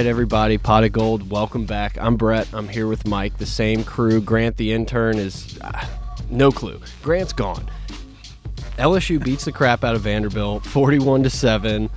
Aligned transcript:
Right, 0.00 0.06
everybody, 0.06 0.56
pot 0.56 0.82
of 0.82 0.92
gold. 0.92 1.28
Welcome 1.28 1.66
back. 1.66 1.98
I'm 2.00 2.16
Brett. 2.16 2.48
I'm 2.54 2.68
here 2.68 2.86
with 2.86 3.06
Mike, 3.06 3.36
the 3.36 3.44
same 3.44 3.84
crew. 3.84 4.22
Grant, 4.22 4.56
the 4.56 4.72
intern, 4.72 5.18
is 5.18 5.58
uh, 5.60 5.86
no 6.30 6.50
clue. 6.50 6.80
Grant's 7.02 7.34
gone. 7.34 7.70
LSU 8.78 9.22
beats 9.22 9.44
the 9.44 9.52
crap 9.52 9.84
out 9.84 9.94
of 9.94 10.00
Vanderbilt, 10.00 10.64
41 10.64 11.24
to 11.24 11.28
seven. 11.28 11.90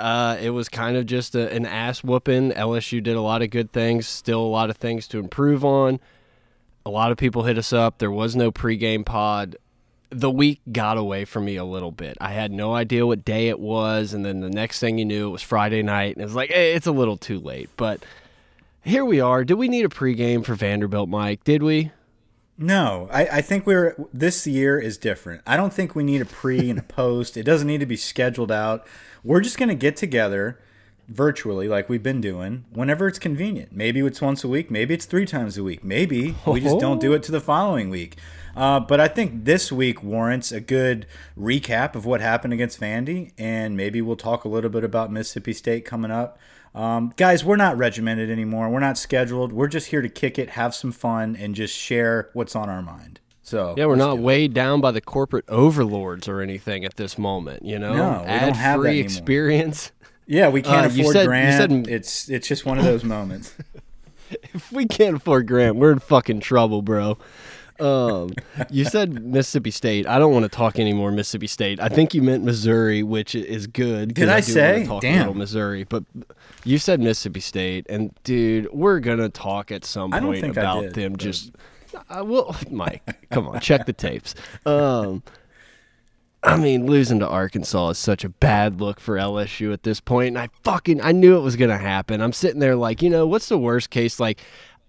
Uh, 0.00 0.36
it 0.40 0.50
was 0.50 0.68
kind 0.68 0.96
of 0.96 1.06
just 1.06 1.36
a, 1.36 1.48
an 1.54 1.64
ass 1.64 2.02
whooping. 2.02 2.50
LSU 2.50 3.00
did 3.00 3.14
a 3.14 3.20
lot 3.20 3.40
of 3.40 3.50
good 3.50 3.70
things, 3.70 4.08
still 4.08 4.40
a 4.40 4.50
lot 4.50 4.68
of 4.68 4.76
things 4.78 5.06
to 5.06 5.20
improve 5.20 5.64
on. 5.64 6.00
A 6.84 6.90
lot 6.90 7.12
of 7.12 7.18
people 7.18 7.44
hit 7.44 7.56
us 7.56 7.72
up. 7.72 7.98
There 7.98 8.10
was 8.10 8.34
no 8.34 8.50
pregame 8.50 9.06
pod. 9.06 9.54
The 10.14 10.30
week 10.30 10.60
got 10.70 10.96
away 10.96 11.24
from 11.24 11.44
me 11.44 11.56
a 11.56 11.64
little 11.64 11.90
bit. 11.90 12.16
I 12.20 12.32
had 12.32 12.52
no 12.52 12.72
idea 12.74 13.06
what 13.06 13.24
day 13.24 13.48
it 13.48 13.58
was, 13.58 14.14
and 14.14 14.24
then 14.24 14.40
the 14.40 14.48
next 14.48 14.78
thing 14.78 14.98
you 14.98 15.04
knew, 15.04 15.28
it 15.28 15.32
was 15.32 15.42
Friday 15.42 15.82
night, 15.82 16.14
and 16.14 16.22
it 16.22 16.26
was 16.26 16.34
like, 16.34 16.50
hey, 16.50 16.74
it's 16.74 16.86
a 16.86 16.92
little 16.92 17.16
too 17.16 17.40
late. 17.40 17.68
But 17.76 18.04
here 18.82 19.04
we 19.04 19.20
are. 19.20 19.44
Did 19.44 19.54
we 19.54 19.68
need 19.68 19.84
a 19.84 19.88
pregame 19.88 20.44
for 20.44 20.54
Vanderbilt, 20.54 21.08
Mike? 21.08 21.42
Did 21.44 21.62
we? 21.62 21.90
No, 22.56 23.08
I, 23.10 23.26
I 23.26 23.40
think 23.40 23.66
we're 23.66 23.96
this 24.12 24.46
year 24.46 24.78
is 24.78 24.96
different. 24.96 25.42
I 25.46 25.56
don't 25.56 25.72
think 25.72 25.96
we 25.96 26.04
need 26.04 26.20
a 26.20 26.26
pre 26.26 26.70
and 26.70 26.78
a 26.78 26.82
post. 27.00 27.36
It 27.36 27.42
doesn't 27.42 27.66
need 27.66 27.80
to 27.80 27.86
be 27.86 27.96
scheduled 27.96 28.52
out. 28.52 28.86
We're 29.24 29.40
just 29.40 29.58
gonna 29.58 29.74
get 29.74 29.96
together 29.96 30.60
virtually 31.08 31.68
like 31.68 31.88
we've 31.88 32.02
been 32.02 32.20
doing 32.20 32.64
whenever 32.72 33.08
it's 33.08 33.18
convenient. 33.18 33.72
Maybe 33.72 34.00
it's 34.00 34.20
once 34.22 34.44
a 34.44 34.48
week, 34.48 34.70
maybe 34.70 34.94
it's 34.94 35.04
three 35.04 35.26
times 35.26 35.58
a 35.58 35.64
week. 35.64 35.82
Maybe 35.82 36.36
we 36.46 36.60
just 36.60 36.78
don't 36.78 37.00
do 37.00 37.12
it 37.12 37.22
to 37.24 37.32
the 37.32 37.40
following 37.40 37.90
week. 37.90 38.16
Uh, 38.56 38.80
but 38.80 39.00
I 39.00 39.08
think 39.08 39.44
this 39.44 39.72
week 39.72 40.02
warrants 40.02 40.52
a 40.52 40.60
good 40.60 41.06
recap 41.38 41.94
of 41.94 42.04
what 42.06 42.20
happened 42.20 42.52
against 42.52 42.80
Vandy, 42.80 43.32
and 43.36 43.76
maybe 43.76 44.00
we'll 44.00 44.16
talk 44.16 44.44
a 44.44 44.48
little 44.48 44.70
bit 44.70 44.84
about 44.84 45.10
Mississippi 45.10 45.52
State 45.52 45.84
coming 45.84 46.10
up. 46.10 46.38
Um, 46.74 47.12
guys, 47.16 47.44
we're 47.44 47.56
not 47.56 47.76
regimented 47.76 48.30
anymore. 48.30 48.68
We're 48.68 48.80
not 48.80 48.98
scheduled. 48.98 49.52
We're 49.52 49.68
just 49.68 49.88
here 49.88 50.02
to 50.02 50.08
kick 50.08 50.38
it, 50.38 50.50
have 50.50 50.74
some 50.74 50.90
fun, 50.90 51.36
and 51.36 51.54
just 51.54 51.76
share 51.76 52.30
what's 52.32 52.56
on 52.56 52.68
our 52.68 52.82
mind. 52.82 53.20
So 53.42 53.74
yeah, 53.76 53.84
we're 53.86 53.96
not 53.96 54.18
weighed 54.18 54.54
down 54.54 54.80
by 54.80 54.90
the 54.90 55.02
corporate 55.02 55.44
overlords 55.48 56.28
or 56.28 56.40
anything 56.40 56.84
at 56.84 56.96
this 56.96 57.18
moment. 57.18 57.64
You 57.64 57.78
know, 57.78 57.94
no, 57.94 58.24
ad 58.24 58.56
free 58.80 59.00
experience. 59.00 59.92
Yeah, 60.26 60.48
we 60.48 60.62
can't 60.62 60.86
uh, 60.86 60.88
afford 60.88 61.12
said, 61.12 61.26
Grant. 61.26 61.70
Said, 61.70 61.88
it's 61.88 62.30
it's 62.30 62.48
just 62.48 62.64
one 62.64 62.78
of 62.78 62.84
those 62.84 63.04
moments. 63.04 63.54
if 64.30 64.72
we 64.72 64.86
can't 64.86 65.16
afford 65.16 65.46
Grant, 65.46 65.76
we're 65.76 65.92
in 65.92 65.98
fucking 65.98 66.40
trouble, 66.40 66.80
bro. 66.80 67.18
Um, 67.80 68.32
you 68.70 68.84
said 68.84 69.24
Mississippi 69.24 69.70
State. 69.70 70.06
I 70.06 70.18
don't 70.18 70.32
want 70.32 70.44
to 70.44 70.48
talk 70.48 70.78
anymore 70.78 71.10
Mississippi 71.10 71.46
State. 71.46 71.80
I 71.80 71.88
think 71.88 72.14
you 72.14 72.22
meant 72.22 72.44
Missouri, 72.44 73.02
which 73.02 73.34
is 73.34 73.66
good. 73.66 74.14
Did 74.14 74.28
I, 74.28 74.36
I 74.36 74.40
say? 74.40 74.88
Damn, 75.00 75.36
Missouri. 75.36 75.84
But 75.84 76.04
you 76.64 76.78
said 76.78 77.00
Mississippi 77.00 77.40
State, 77.40 77.86
and 77.88 78.14
dude, 78.22 78.72
we're 78.72 79.00
gonna 79.00 79.28
talk 79.28 79.72
at 79.72 79.84
some 79.84 80.12
point 80.12 80.44
about 80.44 80.82
did, 80.82 80.94
them. 80.94 81.12
But... 81.12 81.20
Just, 81.20 81.52
uh, 82.08 82.24
well, 82.24 82.54
Mike, 82.70 83.02
come 83.30 83.48
on, 83.48 83.60
check 83.60 83.86
the 83.86 83.92
tapes. 83.92 84.34
Um, 84.64 85.22
I 86.44 86.56
mean, 86.58 86.86
losing 86.86 87.20
to 87.20 87.28
Arkansas 87.28 87.90
is 87.90 87.98
such 87.98 88.22
a 88.22 88.28
bad 88.28 88.80
look 88.80 89.00
for 89.00 89.16
LSU 89.16 89.72
at 89.72 89.82
this 89.82 89.98
point, 89.98 90.28
and 90.28 90.38
I 90.38 90.48
fucking 90.62 91.00
I 91.00 91.12
knew 91.12 91.36
it 91.36 91.40
was 91.40 91.56
gonna 91.56 91.78
happen. 91.78 92.20
I'm 92.20 92.34
sitting 92.34 92.60
there 92.60 92.76
like, 92.76 93.02
you 93.02 93.10
know, 93.10 93.26
what's 93.26 93.48
the 93.48 93.58
worst 93.58 93.90
case? 93.90 94.20
Like, 94.20 94.40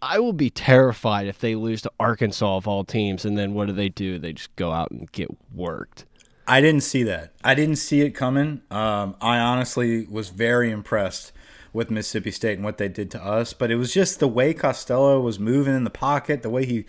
I 0.02 0.20
will 0.20 0.34
be 0.34 0.50
terrified 0.50 1.28
if 1.28 1.40
they 1.40 1.56
lose 1.56 1.82
to 1.84 1.92
Arkansas 2.00 2.58
of 2.58 2.68
all 2.68 2.84
teams, 2.84 3.26
and 3.26 3.38
then 3.38 3.54
what 3.54 3.68
do 3.68 3.74
they 3.74 3.90
do? 3.90 4.20
They 4.20 4.34
just 4.34 4.56
go 4.56 4.72
out 4.72 4.92
and 4.92 5.12
get 5.12 5.30
worked. 5.54 6.06
I 6.48 6.62
didn't 6.62 6.82
see 6.82 7.04
that. 7.04 7.34
I 7.44 7.56
didn't 7.56 7.78
see 7.78 8.02
it 8.02 8.12
coming. 8.12 8.62
Um, 8.70 9.16
I 9.20 9.40
honestly 9.40 10.06
was 10.06 10.30
very 10.30 10.70
impressed 10.70 11.32
with 11.74 11.92
Mississippi 11.92 12.32
State 12.32 12.54
and 12.54 12.64
what 12.64 12.78
they 12.78 12.88
did 12.88 13.12
to 13.12 13.24
us. 13.24 13.54
But 13.54 13.72
it 13.72 13.76
was 13.76 13.94
just 13.94 14.20
the 14.20 14.28
way 14.28 14.54
Costello 14.54 15.20
was 15.20 15.40
moving 15.40 15.76
in 15.76 15.84
the 15.84 15.90
pocket, 15.90 16.42
the 16.42 16.50
way 16.50 16.66
he 16.66 16.86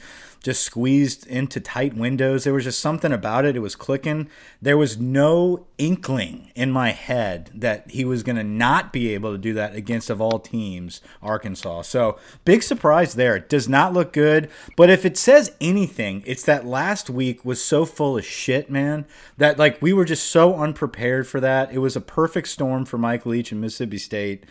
just 0.47 0.63
squeezed 0.63 1.27
into 1.27 1.59
tight 1.59 1.97
windows. 1.97 2.45
There 2.45 2.55
was 2.55 2.63
just 2.63 2.79
something 2.79 3.11
about 3.11 3.45
it. 3.45 3.57
It 3.57 3.61
was 3.61 3.75
clicking. 3.75 4.31
There 4.63 4.79
was 4.79 4.97
no 4.97 5.67
inkling 5.77 6.53
in 6.55 6.71
my 6.71 6.93
head 6.93 7.51
that 7.53 7.91
he 7.91 8.05
was 8.05 8.23
going 8.23 8.37
to 8.37 8.45
not 8.45 8.93
be 8.93 9.13
able 9.13 9.33
to 9.33 9.39
do 9.39 9.53
that 9.55 9.75
against, 9.75 10.09
of 10.09 10.21
all 10.21 10.39
teams, 10.39 11.01
Arkansas. 11.21 11.83
So 11.83 12.17
big 12.45 12.63
surprise 12.63 13.15
there. 13.15 13.35
It 13.35 13.49
does 13.49 13.69
not 13.69 13.93
look 13.93 14.13
good. 14.13 14.49
But 14.77 14.89
if 14.89 15.05
it 15.05 15.19
says 15.19 15.51
anything, 15.61 16.23
it's 16.25 16.45
that 16.45 16.65
last 16.65 17.11
week 17.11 17.45
was 17.45 17.61
so 17.61 17.85
full 17.85 18.17
of 18.17 18.25
shit, 18.25 18.71
man, 18.71 19.05
that 19.39 19.59
like 19.59 19.83
we 19.83 19.93
were 19.93 20.05
just 20.05 20.31
so 20.31 20.55
unprepared 20.55 21.27
for 21.27 21.41
that. 21.41 21.73
It 21.73 21.79
was 21.79 21.97
a 21.97 22.01
perfect 22.01 22.47
storm 22.47 22.85
for 22.85 22.99
Mike 22.99 23.27
Leach 23.27 23.51
and 23.51 23.61
Mississippi 23.61 23.99
State 23.99 24.47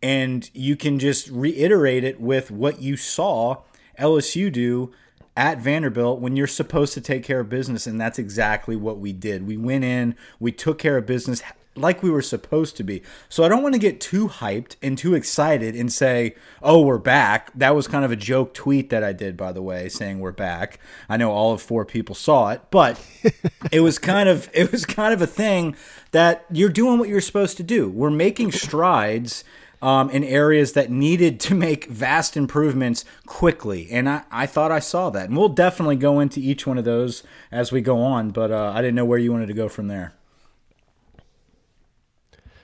and 0.00 0.48
you 0.54 0.76
can 0.76 1.00
just 1.00 1.28
reiterate 1.30 2.04
it 2.04 2.20
with 2.20 2.52
what 2.52 2.80
you 2.80 2.96
saw 2.96 3.62
LSU 3.98 4.52
do 4.52 4.92
at 5.38 5.58
Vanderbilt 5.58 6.20
when 6.20 6.34
you're 6.34 6.48
supposed 6.48 6.94
to 6.94 7.00
take 7.00 7.22
care 7.22 7.38
of 7.38 7.48
business 7.48 7.86
and 7.86 8.00
that's 8.00 8.18
exactly 8.18 8.74
what 8.74 8.98
we 8.98 9.12
did. 9.12 9.46
We 9.46 9.56
went 9.56 9.84
in, 9.84 10.16
we 10.40 10.50
took 10.50 10.78
care 10.80 10.96
of 10.96 11.06
business 11.06 11.40
like 11.76 12.02
we 12.02 12.10
were 12.10 12.22
supposed 12.22 12.76
to 12.76 12.82
be. 12.82 13.04
So 13.28 13.44
I 13.44 13.48
don't 13.48 13.62
want 13.62 13.76
to 13.76 13.78
get 13.78 14.00
too 14.00 14.26
hyped 14.26 14.74
and 14.82 14.98
too 14.98 15.14
excited 15.14 15.76
and 15.76 15.92
say, 15.92 16.34
"Oh, 16.60 16.82
we're 16.82 16.98
back." 16.98 17.52
That 17.54 17.76
was 17.76 17.86
kind 17.86 18.04
of 18.04 18.10
a 18.10 18.16
joke 18.16 18.52
tweet 18.52 18.90
that 18.90 19.04
I 19.04 19.12
did 19.12 19.36
by 19.36 19.52
the 19.52 19.62
way, 19.62 19.88
saying 19.88 20.18
we're 20.18 20.32
back. 20.32 20.80
I 21.08 21.16
know 21.16 21.30
all 21.30 21.52
of 21.52 21.62
four 21.62 21.84
people 21.84 22.16
saw 22.16 22.50
it, 22.50 22.62
but 22.72 23.00
it 23.70 23.78
was 23.78 24.00
kind 24.00 24.28
of 24.28 24.50
it 24.52 24.72
was 24.72 24.84
kind 24.84 25.14
of 25.14 25.22
a 25.22 25.26
thing 25.28 25.76
that 26.10 26.46
you're 26.50 26.68
doing 26.68 26.98
what 26.98 27.08
you're 27.08 27.20
supposed 27.20 27.56
to 27.58 27.62
do. 27.62 27.88
We're 27.88 28.10
making 28.10 28.50
strides 28.50 29.44
um, 29.80 30.10
in 30.10 30.24
areas 30.24 30.72
that 30.72 30.90
needed 30.90 31.40
to 31.40 31.54
make 31.54 31.86
vast 31.86 32.36
improvements 32.36 33.04
quickly. 33.26 33.88
And 33.90 34.08
I, 34.08 34.22
I 34.30 34.46
thought 34.46 34.72
I 34.72 34.80
saw 34.80 35.10
that. 35.10 35.28
And 35.28 35.36
we'll 35.36 35.48
definitely 35.48 35.96
go 35.96 36.20
into 36.20 36.40
each 36.40 36.66
one 36.66 36.78
of 36.78 36.84
those 36.84 37.22
as 37.50 37.72
we 37.72 37.80
go 37.80 38.00
on, 38.00 38.30
but 38.30 38.50
uh, 38.50 38.72
I 38.74 38.80
didn't 38.80 38.96
know 38.96 39.04
where 39.04 39.18
you 39.18 39.32
wanted 39.32 39.46
to 39.46 39.54
go 39.54 39.68
from 39.68 39.88
there. 39.88 40.14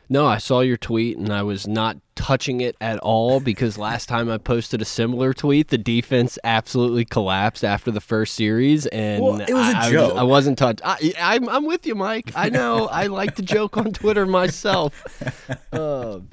No, 0.09 0.27
I 0.27 0.39
saw 0.39 0.61
your 0.61 0.77
tweet 0.77 1.17
and 1.17 1.33
I 1.33 1.43
was 1.43 1.67
not 1.67 1.97
touching 2.15 2.61
it 2.61 2.77
at 2.81 2.99
all 2.99 3.41
because 3.41 3.79
last 3.79 4.09
time 4.09 4.31
I 4.31 4.39
posted 4.39 4.83
a 4.83 4.85
similar 4.85 5.33
tweet, 5.33 5.69
the 5.69 5.79
defense 5.79 6.39
absolutely 6.45 7.05
collapsed 7.05 7.65
after 7.65 7.91
the 7.91 8.01
first 8.01 8.35
series, 8.35 8.87
and 8.87 9.23
well, 9.23 9.41
it 9.41 9.53
was 9.53 9.75
a 9.75 9.79
I, 9.79 9.91
joke. 9.91 10.17
I, 10.17 10.23
was, 10.23 10.47
not 10.47 10.57
touched. 10.59 10.83
I, 10.85 11.15
I'm, 11.19 11.49
I'm 11.49 11.65
with 11.65 11.87
you, 11.87 11.95
Mike. 11.95 12.33
I 12.37 12.51
know. 12.51 12.87
I 12.87 13.07
like 13.07 13.37
to 13.37 13.43
joke 13.43 13.77
on 13.77 13.93
Twitter 13.93 14.27
myself. 14.27 15.03
Um, 15.73 16.29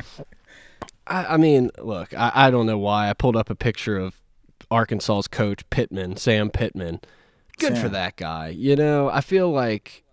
I, 1.12 1.34
I 1.34 1.38
mean, 1.38 1.70
look, 1.80 2.14
I, 2.14 2.32
I 2.34 2.52
don't 2.52 2.66
know 2.66 2.78
why 2.78 3.10
I 3.10 3.14
pulled 3.14 3.36
up 3.36 3.50
a 3.50 3.56
picture 3.56 3.98
of 3.98 4.16
Arkansas's 4.72 5.28
coach 5.28 5.70
Pittman, 5.70 6.16
Sam 6.16 6.50
Pittman. 6.50 7.02
Good 7.60 7.74
Sam. 7.74 7.84
for 7.84 7.90
that 7.90 8.16
guy. 8.16 8.48
You 8.50 8.76
know, 8.78 9.10
I 9.10 9.22
feel 9.22 9.52
like 9.52 10.04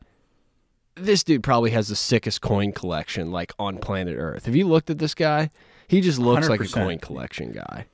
this 0.96 1.22
dude 1.22 1.44
probably 1.44 1.70
has 1.70 1.88
the 1.88 1.96
sickest 1.96 2.40
coin 2.40 2.72
collection 2.72 3.30
like 3.30 3.52
on 3.58 3.78
planet 3.78 4.16
Earth. 4.18 4.46
Have 4.46 4.56
you 4.56 4.66
looked 4.66 4.90
at 4.90 4.98
this 4.98 5.14
guy? 5.14 5.50
He 5.86 6.00
just 6.00 6.18
looks 6.18 6.48
100%. 6.48 6.50
like 6.50 6.60
a 6.60 6.68
coin 6.68 6.98
collection 6.98 7.52
guy. 7.52 7.86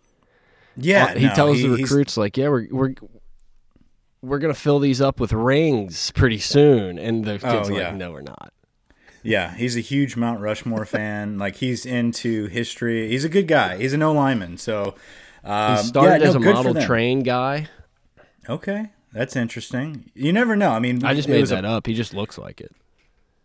Yeah, 0.76 1.04
uh, 1.04 1.18
he 1.18 1.26
no, 1.26 1.34
tells 1.34 1.58
he, 1.58 1.68
the 1.68 1.76
recruits 1.76 2.16
like, 2.16 2.36
"Yeah, 2.36 2.48
we're 2.48 2.66
we're 2.72 2.94
we're 4.22 4.38
gonna 4.38 4.54
fill 4.54 4.80
these 4.80 5.00
up 5.00 5.20
with 5.20 5.32
rings 5.32 6.10
pretty 6.10 6.38
soon," 6.38 6.98
and 6.98 7.24
the 7.24 7.38
kids 7.38 7.70
oh, 7.70 7.76
yeah. 7.76 7.88
like, 7.88 7.96
"No, 7.96 8.10
we're 8.10 8.22
not." 8.22 8.52
Yeah, 9.24 9.54
he's 9.54 9.76
a 9.76 9.80
huge 9.80 10.16
Mount 10.16 10.40
Rushmore 10.40 10.84
fan. 10.84 11.38
Like 11.44 11.56
he's 11.56 11.84
into 11.84 12.46
history. 12.46 13.08
He's 13.08 13.24
a 13.24 13.28
good 13.28 13.48
guy. 13.48 13.76
He's 13.76 13.92
an 13.92 14.02
O 14.02 14.12
lineman. 14.12 14.56
So 14.56 14.94
um, 15.42 15.76
he 15.76 15.82
started 15.82 16.22
yeah, 16.22 16.28
as 16.28 16.34
no, 16.36 16.50
a 16.50 16.54
model 16.54 16.82
train 16.82 17.22
guy. 17.22 17.68
Okay, 18.48 18.90
that's 19.12 19.36
interesting. 19.36 20.10
You 20.14 20.32
never 20.32 20.54
know. 20.56 20.70
I 20.70 20.78
mean, 20.78 21.04
I 21.04 21.14
just 21.14 21.28
made 21.28 21.46
that 21.46 21.64
a, 21.64 21.68
up. 21.68 21.86
He 21.86 21.94
just 21.94 22.14
looks 22.14 22.38
like 22.38 22.60
it. 22.60 22.74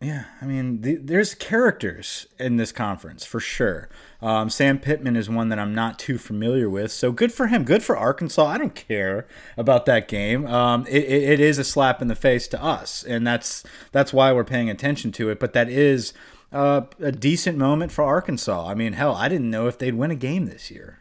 Yeah, 0.01 0.25
I 0.42 0.46
mean, 0.46 0.80
the, 0.80 0.96
there's 0.96 1.36
characters 1.36 2.25
in 2.40 2.56
this 2.56 2.72
conference 2.72 3.25
for 3.25 3.42
sure. 3.42 3.90
Um, 4.22 4.50
Sam 4.50 4.80
Pittman 4.80 5.18
is 5.18 5.30
one 5.30 5.50
that 5.50 5.60
I'm 5.60 5.75
not 5.75 6.00
too 6.00 6.18
familiar 6.18 6.69
with, 6.69 6.94
so 6.94 7.12
good 7.12 7.34
for 7.34 7.48
him. 7.48 7.66
Good 7.66 7.84
for 7.84 7.98
Arkansas. 7.98 8.46
I 8.46 8.57
don't 8.57 8.75
care 8.75 9.28
about 9.57 9.86
that 9.88 10.07
game. 10.07 10.48
Um, 10.48 10.86
it, 10.88 11.04
it 11.04 11.40
is 11.42 11.57
a 11.57 11.66
slap 11.66 12.01
in 12.01 12.07
the 12.07 12.16
face 12.16 12.48
to 12.50 12.63
us, 12.63 13.04
and 13.04 13.28
that's 13.28 13.66
that's 13.92 14.13
why 14.13 14.31
we're 14.31 14.46
paying 14.46 14.69
attention 14.69 15.12
to 15.13 15.30
it. 15.31 15.40
But 15.40 15.51
that 15.51 15.68
is 15.68 16.13
uh, 16.54 16.84
a 17.01 17.12
decent 17.12 17.57
moment 17.57 17.92
for 17.92 18.06
Arkansas. 18.06 18.69
I 18.69 18.75
mean, 18.75 18.94
hell, 18.94 19.16
I 19.16 19.28
didn't 19.28 19.51
know 19.51 19.68
if 19.68 19.78
they'd 19.78 19.96
win 19.96 20.12
a 20.12 20.16
game 20.16 20.46
this 20.46 20.72
year. 20.72 21.00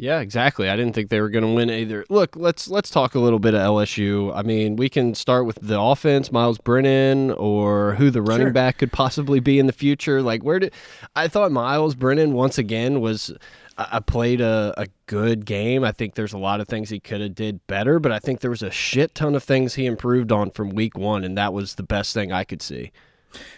Yeah, 0.00 0.20
exactly. 0.20 0.70
I 0.70 0.76
didn't 0.76 0.94
think 0.94 1.10
they 1.10 1.20
were 1.20 1.28
going 1.28 1.44
to 1.44 1.52
win 1.52 1.70
either. 1.70 2.06
Look, 2.08 2.34
let's 2.34 2.68
let's 2.68 2.88
talk 2.88 3.14
a 3.14 3.18
little 3.18 3.38
bit 3.38 3.52
of 3.52 3.60
LSU. 3.60 4.34
I 4.34 4.40
mean, 4.40 4.76
we 4.76 4.88
can 4.88 5.14
start 5.14 5.44
with 5.44 5.58
the 5.60 5.78
offense, 5.78 6.32
Myles 6.32 6.56
Brennan, 6.56 7.32
or 7.32 7.96
who 7.96 8.10
the 8.10 8.22
running 8.22 8.46
sure. 8.46 8.52
back 8.52 8.78
could 8.78 8.92
possibly 8.92 9.40
be 9.40 9.58
in 9.58 9.66
the 9.66 9.74
future. 9.74 10.22
Like, 10.22 10.42
where 10.42 10.58
did 10.58 10.72
I 11.14 11.28
thought 11.28 11.52
Myles 11.52 11.94
Brennan 11.94 12.32
once 12.32 12.56
again 12.56 13.02
was 13.02 13.30
I 13.76 14.00
played 14.00 14.40
a, 14.40 14.72
a 14.78 14.86
good 15.04 15.44
game. 15.44 15.84
I 15.84 15.92
think 15.92 16.14
there's 16.14 16.32
a 16.32 16.38
lot 16.38 16.60
of 16.60 16.68
things 16.68 16.88
he 16.88 16.98
could 16.98 17.20
have 17.20 17.34
did 17.34 17.66
better, 17.66 17.98
but 17.98 18.10
I 18.10 18.20
think 18.20 18.40
there 18.40 18.50
was 18.50 18.62
a 18.62 18.70
shit 18.70 19.14
ton 19.14 19.34
of 19.34 19.44
things 19.44 19.74
he 19.74 19.84
improved 19.84 20.32
on 20.32 20.50
from 20.50 20.70
week 20.70 20.96
one, 20.96 21.24
and 21.24 21.36
that 21.36 21.52
was 21.52 21.74
the 21.74 21.82
best 21.82 22.14
thing 22.14 22.32
I 22.32 22.44
could 22.44 22.62
see. 22.62 22.90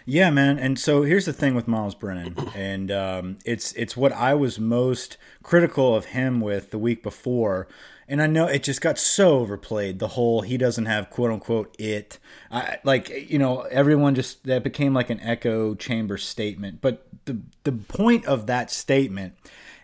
Yeah, 0.05 0.31
man. 0.31 0.59
And 0.59 0.79
so 0.79 1.03
here's 1.03 1.27
the 1.27 1.33
thing 1.33 1.55
with 1.55 1.69
Myles 1.69 1.95
Brennan, 1.95 2.37
and 2.55 2.91
um, 2.91 3.39
it's 3.45 3.73
it's 3.73 3.97
what 3.97 4.13
I 4.13 4.35
was 4.35 4.59
most 4.59 5.17
critical 5.43 5.95
of 5.95 6.07
him 6.07 6.41
with 6.41 6.71
the 6.71 6.79
week 6.79 7.03
before. 7.03 7.69
And 8.09 8.21
I 8.21 8.27
know 8.27 8.47
it 8.47 8.63
just 8.63 8.81
got 8.81 8.99
so 8.99 9.39
overplayed. 9.39 9.99
The 9.99 10.09
whole 10.09 10.43
he 10.43 10.59
doesn't 10.59 10.87
have 10.87 11.09
quote 11.09 11.31
unquote 11.31 11.75
it. 11.79 12.19
I, 12.51 12.79
like 12.85 13.09
you 13.31 13.39
know, 13.39 13.63
everyone 13.63 14.15
just 14.15 14.45
that 14.45 14.63
became 14.63 14.93
like 14.93 15.11
an 15.11 15.21
echo 15.21 15.75
chamber 15.75 16.19
statement. 16.19 16.81
But 16.81 17.07
the 17.25 17.39
the 17.65 17.73
point 17.73 18.27
of 18.27 18.47
that 18.47 18.71
statement 18.71 19.35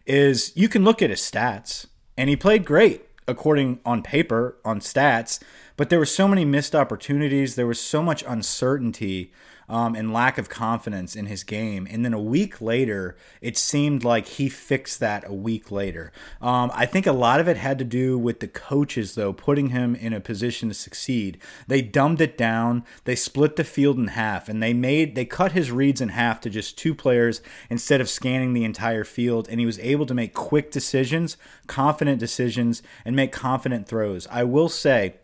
is 0.06 0.52
you 0.56 0.68
can 0.68 0.84
look 0.84 1.00
at 1.00 1.10
his 1.10 1.20
stats, 1.20 1.86
and 2.16 2.28
he 2.28 2.36
played 2.36 2.64
great 2.64 3.02
according 3.28 3.78
on 3.84 4.02
paper 4.02 4.56
on 4.64 4.80
stats. 4.80 5.38
But 5.76 5.90
there 5.90 5.98
were 5.98 6.06
so 6.06 6.26
many 6.26 6.44
missed 6.44 6.74
opportunities. 6.74 7.54
There 7.54 7.66
was 7.66 7.80
so 7.80 8.02
much 8.02 8.24
uncertainty 8.26 9.32
um, 9.68 9.94
and 9.94 10.12
lack 10.12 10.38
of 10.38 10.48
confidence 10.48 11.14
in 11.14 11.26
his 11.26 11.44
game. 11.44 11.86
And 11.90 12.04
then 12.04 12.14
a 12.14 12.20
week 12.20 12.60
later, 12.60 13.16
it 13.40 13.56
seemed 13.56 14.04
like 14.04 14.26
he 14.26 14.48
fixed 14.48 15.00
that 15.00 15.28
a 15.28 15.34
week 15.34 15.70
later. 15.70 16.12
Um, 16.40 16.70
I 16.74 16.86
think 16.86 17.06
a 17.06 17.12
lot 17.12 17.40
of 17.40 17.48
it 17.48 17.56
had 17.56 17.78
to 17.78 17.84
do 17.84 18.18
with 18.18 18.40
the 18.40 18.48
coaches, 18.48 19.14
though, 19.14 19.32
putting 19.32 19.70
him 19.70 19.94
in 19.94 20.12
a 20.12 20.20
position 20.20 20.68
to 20.68 20.74
succeed. 20.74 21.38
They 21.66 21.82
dumbed 21.82 22.20
it 22.20 22.38
down, 22.38 22.84
they 23.04 23.14
split 23.14 23.56
the 23.56 23.64
field 23.64 23.98
in 23.98 24.08
half, 24.08 24.48
and 24.48 24.62
they 24.62 24.72
made 24.72 25.14
they 25.14 25.24
cut 25.24 25.52
his 25.52 25.70
reads 25.70 26.00
in 26.00 26.10
half 26.10 26.40
to 26.42 26.50
just 26.50 26.78
two 26.78 26.94
players 26.94 27.42
instead 27.68 28.00
of 28.00 28.08
scanning 28.08 28.52
the 28.52 28.64
entire 28.64 29.04
field. 29.04 29.48
And 29.48 29.60
he 29.60 29.66
was 29.66 29.78
able 29.80 30.06
to 30.06 30.14
make 30.14 30.34
quick 30.34 30.70
decisions, 30.70 31.36
confident 31.66 32.18
decisions, 32.18 32.82
and 33.04 33.14
make 33.14 33.32
confident 33.32 33.86
throws. 33.86 34.26
I 34.30 34.44
will 34.44 34.68
say, 34.68 35.14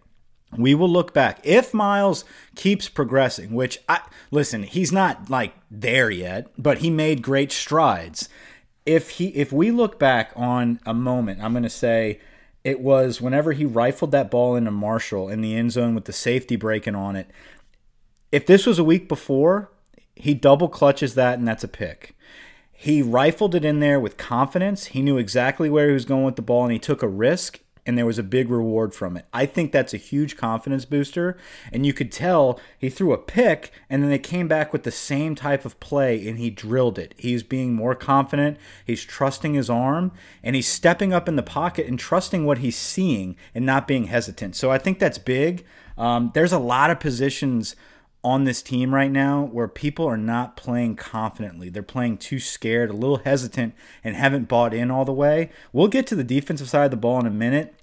we 0.57 0.75
will 0.75 0.89
look 0.89 1.13
back 1.13 1.41
if 1.43 1.75
Myles 1.75 2.25
keeps 2.55 2.89
progressing, 2.89 3.53
which 3.53 3.79
I 3.89 4.01
listen, 4.31 4.63
he's 4.63 4.93
not 4.93 5.31
like 5.31 5.55
there 5.71 6.11
yet, 6.11 6.49
but 6.57 6.79
he 6.79 6.91
made 6.91 7.23
great 7.23 7.53
strides. 7.53 8.29
If 8.87 9.11
he 9.11 9.29
if 9.29 9.53
we 9.53 9.71
look 9.71 9.99
back 9.99 10.33
on 10.37 10.81
a 10.87 10.95
moment, 10.95 11.41
I'm 11.43 11.53
going 11.53 11.63
to 11.65 11.71
say 11.71 12.21
it 12.63 12.81
was 12.81 13.21
whenever 13.21 13.53
he 13.53 13.65
rifled 13.65 14.13
that 14.13 14.31
ball 14.31 14.57
into 14.57 14.71
Marshall 14.71 15.29
in 15.29 15.41
the 15.41 15.55
end 15.55 15.73
zone 15.73 15.95
with 15.95 16.05
the 16.05 16.13
safety 16.13 16.57
breaking 16.57 16.95
on 16.95 17.17
it. 17.17 17.31
If 18.33 18.47
this 18.47 18.67
was 18.67 18.79
a 18.79 18.85
week 18.85 19.09
before, 19.09 19.71
he 20.17 20.35
double 20.35 20.69
clutches 20.69 21.15
that 21.15 21.39
and 21.39 21.47
that's 21.47 21.65
a 21.65 21.69
pick. 21.69 22.17
He 22.73 23.03
rifled 23.03 23.55
it 23.55 23.65
in 23.65 23.81
there 23.81 24.01
with 24.01 24.17
confidence. 24.17 24.87
He 24.87 25.03
knew 25.03 25.17
exactly 25.17 25.71
where 25.71 25.89
he 25.89 25.95
was 25.95 26.05
going 26.05 26.25
with 26.25 26.37
the 26.37 26.43
ball 26.43 26.65
and 26.65 26.73
he 26.73 26.79
took 26.79 27.03
a 27.03 27.09
risk 27.09 27.61
and 27.87 27.99
there 27.99 28.07
was 28.07 28.19
a 28.19 28.23
big 28.23 28.49
reward 28.49 28.95
from 28.95 29.17
it. 29.17 29.27
I 29.33 29.47
think 29.47 29.73
that's 29.73 29.93
a 29.93 29.99
huge 29.99 30.37
confidence 30.37 30.85
booster. 30.85 31.37
And 31.73 31.85
you 31.85 31.93
could 31.93 32.11
tell 32.11 32.59
he 32.79 32.89
threw 32.89 33.13
a 33.13 33.19
pick 33.19 33.71
and 33.91 34.03
then 34.03 34.11
they 34.11 34.19
came 34.19 34.49
back 34.49 34.73
with 34.73 34.85
the 34.85 34.91
same 34.91 35.35
type 35.35 35.65
of 35.65 35.79
play 35.81 36.27
and 36.27 36.39
he 36.39 36.51
drilled 36.51 36.99
it. 36.99 37.15
He's 37.17 37.43
being 37.43 37.75
more 37.75 37.95
confident, 37.95 38.57
he's 38.85 39.05
trusting 39.05 39.55
his 39.55 39.69
arm, 39.69 40.13
and 40.43 40.57
he's 40.57 40.69
stepping 40.69 41.13
up 41.13 41.29
in 41.29 41.37
the 41.37 41.43
pocket 41.43 41.87
and 41.87 41.99
trusting 41.99 42.47
what 42.47 42.59
he's 42.59 42.77
seeing 42.77 43.37
and 43.55 43.67
not 43.67 43.87
being 43.87 44.05
hesitant. 44.05 44.57
So 44.57 44.71
I 44.71 44.79
think 44.79 44.99
that's 44.99 45.19
big. 45.19 45.65
Um, 45.97 46.33
there's 46.35 46.53
a 46.53 46.59
lot 46.59 46.91
of 46.91 47.01
positions 47.01 47.77
on 48.25 48.45
this 48.45 48.63
team 48.63 48.95
right 48.95 49.11
now 49.11 49.45
where 49.45 49.69
people 49.69 50.07
are 50.07 50.17
not 50.17 50.57
playing 50.57 50.97
confidently. 50.97 51.69
They're 51.69 51.83
playing 51.83 52.19
too 52.19 52.41
scared, 52.41 52.91
a 52.91 52.95
little 52.95 53.19
hesitant, 53.19 53.75
and 54.03 54.17
haven't 54.17 54.49
bought 54.49 54.73
in 54.73 54.91
all 54.91 55.05
the 55.05 55.13
way. 55.13 55.51
We'll 55.73 55.89
get 55.89 56.07
to 56.09 56.17
the 56.17 56.25
defensive 56.25 56.69
side 56.69 56.87
of 56.87 56.91
the 56.91 56.97
ball 56.97 57.21
in 57.21 57.27
a 57.27 57.31
minute 57.31 57.75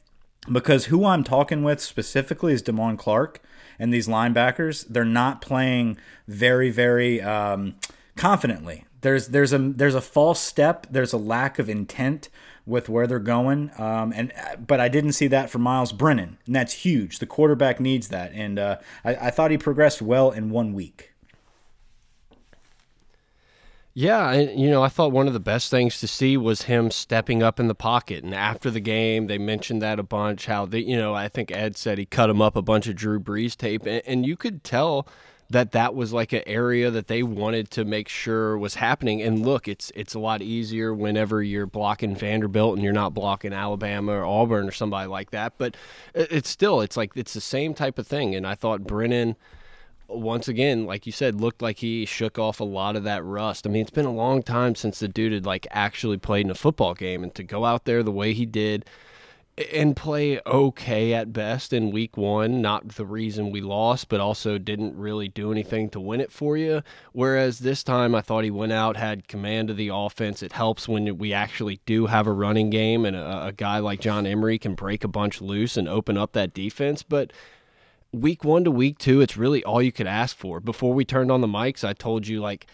because 0.51 0.85
who 0.85 1.05
I'm 1.05 1.23
talking 1.23 1.63
with 1.63 1.79
specifically 1.79 2.53
is 2.53 2.63
Damone 2.63 2.97
Clark 2.97 3.39
and 3.77 3.93
these 3.93 4.07
linebackers. 4.07 4.85
They're 4.89 5.05
not 5.05 5.41
playing 5.41 5.97
very, 6.27 6.71
very 6.71 7.21
um, 7.21 7.75
confidently. 8.15 8.85
There's 9.01 9.29
there's 9.29 9.53
a 9.53 9.57
there's 9.57 9.95
a 9.95 10.01
false 10.01 10.39
step. 10.39 10.87
There's 10.89 11.13
a 11.13 11.17
lack 11.17 11.59
of 11.59 11.69
intent 11.69 12.29
with 12.65 12.89
where 12.89 13.07
they're 13.07 13.19
going. 13.19 13.71
Um, 13.77 14.13
and 14.15 14.31
but 14.65 14.79
I 14.79 14.89
didn't 14.89 15.13
see 15.13 15.27
that 15.27 15.49
for 15.49 15.59
Myles 15.59 15.91
Brennan, 15.91 16.37
and 16.45 16.55
that's 16.55 16.73
huge. 16.73 17.19
The 17.19 17.25
quarterback 17.25 17.79
needs 17.79 18.09
that, 18.09 18.31
and 18.33 18.59
uh, 18.59 18.77
I, 19.03 19.15
I 19.15 19.29
thought 19.31 19.51
he 19.51 19.57
progressed 19.57 20.01
well 20.01 20.31
in 20.31 20.49
one 20.49 20.73
week. 20.73 21.11
Yeah, 23.93 24.31
and 24.31 24.57
you 24.57 24.69
know, 24.69 24.81
I 24.81 24.87
thought 24.87 25.11
one 25.11 25.27
of 25.27 25.33
the 25.33 25.39
best 25.39 25.69
things 25.69 25.99
to 25.99 26.07
see 26.07 26.37
was 26.37 26.63
him 26.63 26.91
stepping 26.91 27.43
up 27.43 27.59
in 27.59 27.67
the 27.67 27.75
pocket. 27.75 28.23
And 28.23 28.33
after 28.33 28.71
the 28.71 28.79
game, 28.79 29.27
they 29.27 29.37
mentioned 29.37 29.81
that 29.81 29.99
a 29.99 30.03
bunch. 30.03 30.45
How 30.45 30.65
they, 30.65 30.79
you 30.79 30.95
know, 30.95 31.13
I 31.13 31.27
think 31.27 31.51
Ed 31.51 31.75
said 31.75 31.97
he 31.97 32.05
cut 32.05 32.29
him 32.29 32.41
up 32.41 32.55
a 32.55 32.61
bunch 32.61 32.87
of 32.87 32.95
Drew 32.95 33.19
Brees 33.19 33.57
tape, 33.57 33.85
and, 33.85 34.01
and 34.05 34.25
you 34.25 34.37
could 34.37 34.63
tell 34.63 35.07
that 35.51 35.73
that 35.73 35.93
was 35.93 36.13
like 36.13 36.31
an 36.31 36.43
area 36.45 36.89
that 36.89 37.07
they 37.07 37.23
wanted 37.23 37.69
to 37.71 37.83
make 37.83 38.07
sure 38.07 38.57
was 38.57 38.75
happening. 38.75 39.21
And 39.21 39.45
look, 39.45 39.67
it's 39.67 39.91
it's 39.95 40.13
a 40.13 40.19
lot 40.19 40.41
easier 40.41 40.93
whenever 40.93 41.43
you're 41.43 41.65
blocking 41.65 42.15
Vanderbilt 42.15 42.75
and 42.75 42.83
you're 42.83 42.93
not 42.93 43.13
blocking 43.13 43.53
Alabama 43.53 44.13
or 44.13 44.25
Auburn 44.25 44.67
or 44.67 44.71
somebody 44.71 45.07
like 45.07 45.31
that. 45.31 45.53
But 45.57 45.75
it's 46.13 46.49
still 46.49 46.81
it's 46.81 46.95
like 46.95 47.11
it's 47.15 47.33
the 47.33 47.41
same 47.41 47.73
type 47.73 47.99
of 47.99 48.07
thing. 48.07 48.33
And 48.33 48.47
I 48.47 48.55
thought 48.55 48.83
Brennan 48.83 49.35
once 50.07 50.47
again, 50.47 50.85
like 50.85 51.05
you 51.05 51.11
said, 51.11 51.39
looked 51.39 51.61
like 51.61 51.79
he 51.79 52.05
shook 52.05 52.37
off 52.37 52.59
a 52.59 52.65
lot 52.65 52.95
of 52.95 53.03
that 53.03 53.23
rust. 53.23 53.65
I 53.65 53.69
mean, 53.69 53.81
it's 53.81 53.91
been 53.91 54.05
a 54.05 54.11
long 54.11 54.43
time 54.43 54.75
since 54.75 54.99
the 54.99 55.07
dude 55.07 55.33
had 55.33 55.45
like 55.45 55.67
actually 55.71 56.17
played 56.17 56.45
in 56.45 56.51
a 56.51 56.55
football 56.55 56.93
game, 56.93 57.23
and 57.23 57.33
to 57.35 57.43
go 57.43 57.65
out 57.65 57.85
there 57.85 58.03
the 58.03 58.11
way 58.11 58.33
he 58.33 58.45
did 58.45 58.85
and 59.73 59.95
play 59.95 60.39
okay 60.45 61.13
at 61.13 61.33
best 61.33 61.73
in 61.73 61.91
week 61.91 62.17
one. 62.17 62.61
Not 62.61 62.87
the 62.89 63.05
reason 63.05 63.51
we 63.51 63.61
lost, 63.61 64.09
but 64.09 64.21
also 64.21 64.57
didn't 64.57 64.95
really 64.95 65.27
do 65.27 65.51
anything 65.51 65.89
to 65.89 65.99
win 65.99 66.21
it 66.21 66.31
for 66.31 66.57
you. 66.57 66.81
Whereas 67.11 67.59
this 67.59 67.83
time, 67.83 68.15
I 68.15 68.21
thought 68.21 68.43
he 68.43 68.51
went 68.51 68.71
out, 68.71 68.97
had 68.97 69.27
command 69.27 69.69
of 69.69 69.77
the 69.77 69.89
offense. 69.93 70.41
It 70.41 70.53
helps 70.53 70.87
when 70.87 71.17
we 71.17 71.33
actually 71.33 71.81
do 71.85 72.05
have 72.07 72.27
a 72.27 72.31
running 72.31 72.69
game, 72.69 73.05
and 73.05 73.15
a, 73.15 73.47
a 73.47 73.51
guy 73.51 73.79
like 73.79 73.99
John 73.99 74.25
Emery 74.25 74.57
can 74.57 74.73
break 74.73 75.03
a 75.03 75.09
bunch 75.09 75.41
loose 75.41 75.77
and 75.77 75.87
open 75.87 76.17
up 76.17 76.31
that 76.33 76.53
defense. 76.53 77.03
But 77.03 77.31
week 78.11 78.43
one 78.43 78.63
to 78.63 78.71
week 78.71 78.97
two, 78.97 79.21
it's 79.21 79.37
really 79.37 79.63
all 79.63 79.81
you 79.81 79.91
could 79.91 80.07
ask 80.07 80.35
for. 80.35 80.59
Before 80.59 80.93
we 80.93 81.05
turned 81.05 81.31
on 81.31 81.41
the 81.41 81.47
mics, 81.47 81.83
I 81.83 81.93
told 81.93 82.27
you 82.27 82.41
like 82.41 82.67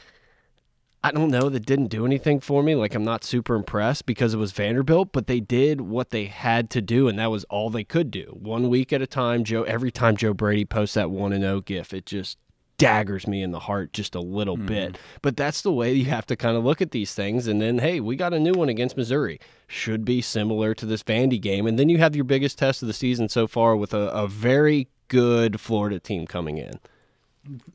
I 1.04 1.12
don't 1.12 1.30
know, 1.30 1.50
that 1.50 1.66
didn't 1.66 1.88
do 1.88 2.06
anything 2.06 2.40
for 2.40 2.64
me. 2.64 2.76
Like 2.76 2.96
I'm 2.96 3.04
not 3.04 3.24
super 3.24 3.56
impressed 3.56 4.06
because 4.06 4.34
it 4.34 4.38
was 4.38 4.52
Vanderbilt, 4.52 5.12
but 5.12 5.28
they 5.28 5.40
did 5.40 5.82
what 5.82 6.10
they 6.10 6.26
had 6.26 6.70
to 6.72 6.82
do, 6.82 7.08
and 7.08 7.20
that 7.20 7.32
was 7.32 7.44
all 7.46 7.70
they 7.70 7.84
could 7.84 8.12
do. 8.12 8.36
One 8.40 8.70
week 8.70 8.92
at 8.92 9.02
a 9.02 9.08
time. 9.08 9.44
Joe 9.44 9.64
every 9.64 9.92
time 9.92 10.18
Joe 10.18 10.34
Brady 10.34 10.66
posts 10.66 10.96
that 10.96 11.12
one 11.12 11.34
and 11.34 11.44
zero 11.44 11.56
oh 11.56 11.62
gif, 11.62 11.94
it 11.94 12.06
just 12.06 12.38
daggers 12.78 13.28
me 13.28 13.42
in 13.42 13.52
the 13.52 13.60
heart 13.60 13.92
just 13.92 14.16
a 14.16 14.20
little 14.20 14.58
mm. 14.58 14.68
bit. 14.68 14.98
But 15.22 15.36
that's 15.36 15.62
the 15.62 15.72
way 15.72 15.94
you 15.94 16.06
have 16.06 16.26
to 16.28 16.36
kind 16.36 16.56
of 16.56 16.64
look 16.64 16.82
at 16.82 16.92
these 16.92 17.14
things. 17.14 17.48
And 17.48 17.62
then, 17.62 17.80
hey, 17.80 18.00
we 18.00 18.16
got 18.16 18.34
a 18.34 18.40
new 18.40 18.54
one 18.54 18.70
against 18.70 18.98
Missouri. 18.98 19.40
Should 19.68 20.06
be 20.06 20.22
similar 20.22 20.74
to 20.76 20.86
this 20.86 21.04
Vandy 21.04 21.42
game. 21.42 21.66
And 21.66 21.78
then 21.78 21.90
you 21.90 21.98
have 21.98 22.16
your 22.16 22.26
biggest 22.26 22.58
test 22.58 22.82
of 22.82 22.88
the 22.88 22.94
season 22.94 23.30
so 23.30 23.48
far 23.48 23.76
with 23.76 23.94
a, 23.94 24.10
a 24.12 24.28
very 24.28 24.88
good 25.08 25.60
Florida 25.60 26.00
team 26.00 26.28
coming 26.28 26.58
in. 26.58 26.80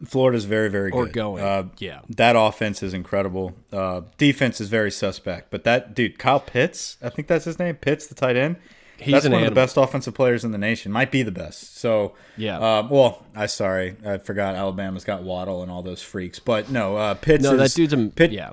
Florida's 0.05 0.45
very, 0.45 0.69
very 0.69 0.91
good. 0.91 1.09
Or 1.09 1.12
going. 1.12 1.43
Uh, 1.43 1.69
yeah. 1.79 2.00
That 2.09 2.37
offense 2.37 2.83
is 2.83 2.95
incredible. 2.95 3.55
Uh, 3.73 4.02
defense 4.19 4.61
is 4.61 4.69
very 4.69 4.91
suspect. 4.91 5.50
But 5.50 5.64
that 5.64 5.95
dude, 5.95 6.19
Kyle 6.19 6.41
Pitts, 6.41 6.97
I 7.02 7.09
think 7.09 7.29
that's 7.29 7.45
his 7.45 7.59
name, 7.59 7.76
Pitts, 7.76 8.07
the 8.07 8.14
tight 8.14 8.37
end. 8.37 8.57
He's 8.99 9.14
that's 9.14 9.25
one 9.25 9.35
animal. 9.35 9.49
of 9.49 9.55
the 9.55 9.61
best 9.61 9.76
offensive 9.76 10.14
players 10.14 10.45
in 10.45 10.52
the 10.52 10.59
nation. 10.59 10.93
Might 10.93 11.11
be 11.11 11.23
the 11.23 11.33
best. 11.33 11.76
So 11.79 12.14
yeah. 12.37 12.59
Uh, 12.59 12.88
well, 12.88 13.25
I 13.35 13.47
sorry, 13.47 13.97
I 14.07 14.19
forgot 14.19 14.55
Alabama's 14.55 15.05
got 15.05 15.23
Waddle 15.23 15.62
and 15.62 15.71
all 15.73 15.83
those 15.83 16.02
freaks. 16.02 16.38
But 16.38 16.71
no, 16.71 16.97
uh, 16.97 17.14
Pitts. 17.14 17.43
No, 17.43 17.55
is, 17.55 17.59
that 17.59 17.76
dude's 17.76 17.93
a 17.93 18.11
Pitt, 18.11 18.33
yeah. 18.33 18.52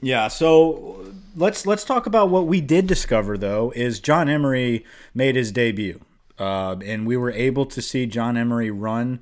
Yeah, 0.00 0.28
so 0.28 1.12
let's 1.34 1.66
let's 1.66 1.84
talk 1.84 2.06
about 2.06 2.28
what 2.28 2.46
we 2.46 2.60
did 2.60 2.86
discover 2.86 3.38
though 3.38 3.72
is 3.74 4.00
John 4.00 4.28
Emery 4.28 4.84
made 5.14 5.34
his 5.36 5.50
debut. 5.50 6.00
Uh, 6.38 6.76
and 6.84 7.06
we 7.06 7.16
were 7.16 7.30
able 7.30 7.64
to 7.66 7.80
see 7.80 8.06
John 8.06 8.36
Emery 8.36 8.70
run 8.70 9.20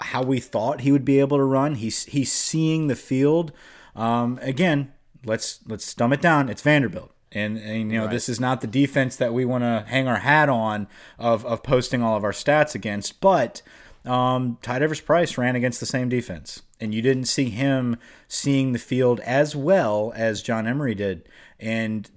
how 0.00 0.22
we 0.22 0.40
thought 0.40 0.80
he 0.80 0.90
would 0.92 1.04
be 1.04 1.20
able 1.20 1.36
to 1.36 1.44
run. 1.44 1.76
He's 1.76 2.04
he's 2.06 2.32
seeing 2.32 2.88
the 2.88 2.96
field. 2.96 3.52
Um, 3.94 4.38
again, 4.42 4.92
let's 5.24 5.60
let's 5.66 5.94
dumb 5.94 6.12
it 6.12 6.20
down. 6.20 6.48
It's 6.48 6.62
Vanderbilt. 6.62 7.12
And, 7.32 7.58
and 7.58 7.92
you 7.92 7.98
know 7.98 8.06
right. 8.06 8.10
this 8.10 8.28
is 8.28 8.40
not 8.40 8.60
the 8.60 8.66
defense 8.66 9.14
that 9.16 9.32
we 9.32 9.44
want 9.44 9.62
to 9.62 9.84
hang 9.86 10.08
our 10.08 10.18
hat 10.18 10.48
on 10.48 10.88
of, 11.16 11.46
of 11.46 11.62
posting 11.62 12.02
all 12.02 12.16
of 12.16 12.24
our 12.24 12.32
stats 12.32 12.74
against, 12.74 13.20
but 13.20 13.62
um, 14.04 14.58
Ty 14.62 14.80
Davis 14.80 15.00
Price 15.00 15.38
ran 15.38 15.54
against 15.54 15.78
the 15.78 15.86
same 15.86 16.08
defense, 16.08 16.62
and 16.80 16.92
you 16.92 17.02
didn't 17.02 17.26
see 17.26 17.50
him 17.50 17.98
seeing 18.26 18.72
the 18.72 18.80
field 18.80 19.20
as 19.20 19.54
well 19.54 20.12
as 20.16 20.42
John 20.42 20.66
Emery 20.66 20.96
did. 20.96 21.28
And 21.60 22.10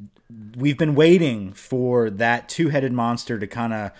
we've 0.55 0.77
been 0.77 0.95
waiting 0.95 1.53
for 1.53 2.09
that 2.09 2.49
two-headed 2.49 2.93
monster 2.93 3.37
to 3.37 3.45
kind 3.45 3.73
of 3.73 3.91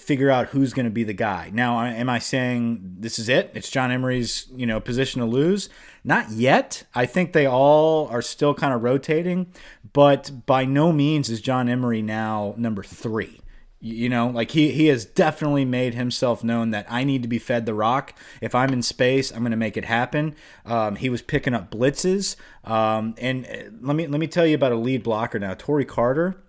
figure 0.00 0.30
out 0.30 0.48
who's 0.48 0.72
going 0.72 0.84
to 0.84 0.90
be 0.90 1.04
the 1.04 1.12
guy. 1.12 1.50
Now, 1.52 1.80
am 1.84 2.08
I 2.08 2.18
saying 2.18 2.96
this 2.98 3.18
is 3.18 3.28
it? 3.28 3.50
It's 3.54 3.70
John 3.70 3.90
Emery's, 3.90 4.46
you 4.54 4.66
know, 4.66 4.80
position 4.80 5.20
to 5.20 5.26
lose? 5.26 5.68
Not 6.04 6.30
yet. 6.30 6.84
I 6.94 7.06
think 7.06 7.32
they 7.32 7.46
all 7.46 8.08
are 8.08 8.22
still 8.22 8.54
kind 8.54 8.72
of 8.72 8.82
rotating, 8.82 9.52
but 9.92 10.46
by 10.46 10.64
no 10.64 10.92
means 10.92 11.28
is 11.28 11.40
John 11.40 11.68
Emery 11.68 12.02
now 12.02 12.54
number 12.56 12.82
3. 12.82 13.40
You 13.82 14.10
know, 14.10 14.28
like 14.28 14.50
he 14.50 14.72
he 14.72 14.88
has 14.88 15.06
definitely 15.06 15.64
made 15.64 15.94
himself 15.94 16.44
known 16.44 16.70
that 16.70 16.84
I 16.90 17.02
need 17.02 17.22
to 17.22 17.28
be 17.28 17.38
fed 17.38 17.64
the 17.64 17.72
rock. 17.72 18.12
If 18.42 18.54
I'm 18.54 18.74
in 18.74 18.82
space, 18.82 19.32
I'm 19.32 19.38
going 19.38 19.52
to 19.52 19.56
make 19.56 19.78
it 19.78 19.86
happen. 19.86 20.34
Um, 20.66 20.96
he 20.96 21.08
was 21.08 21.22
picking 21.22 21.54
up 21.54 21.70
blitzes, 21.70 22.36
um, 22.64 23.14
and 23.16 23.46
uh, 23.46 23.70
let 23.80 23.96
me 23.96 24.06
let 24.06 24.20
me 24.20 24.26
tell 24.26 24.44
you 24.44 24.54
about 24.54 24.72
a 24.72 24.76
lead 24.76 25.02
blocker 25.02 25.38
now. 25.38 25.54
Tory 25.54 25.86
Carter 25.86 26.42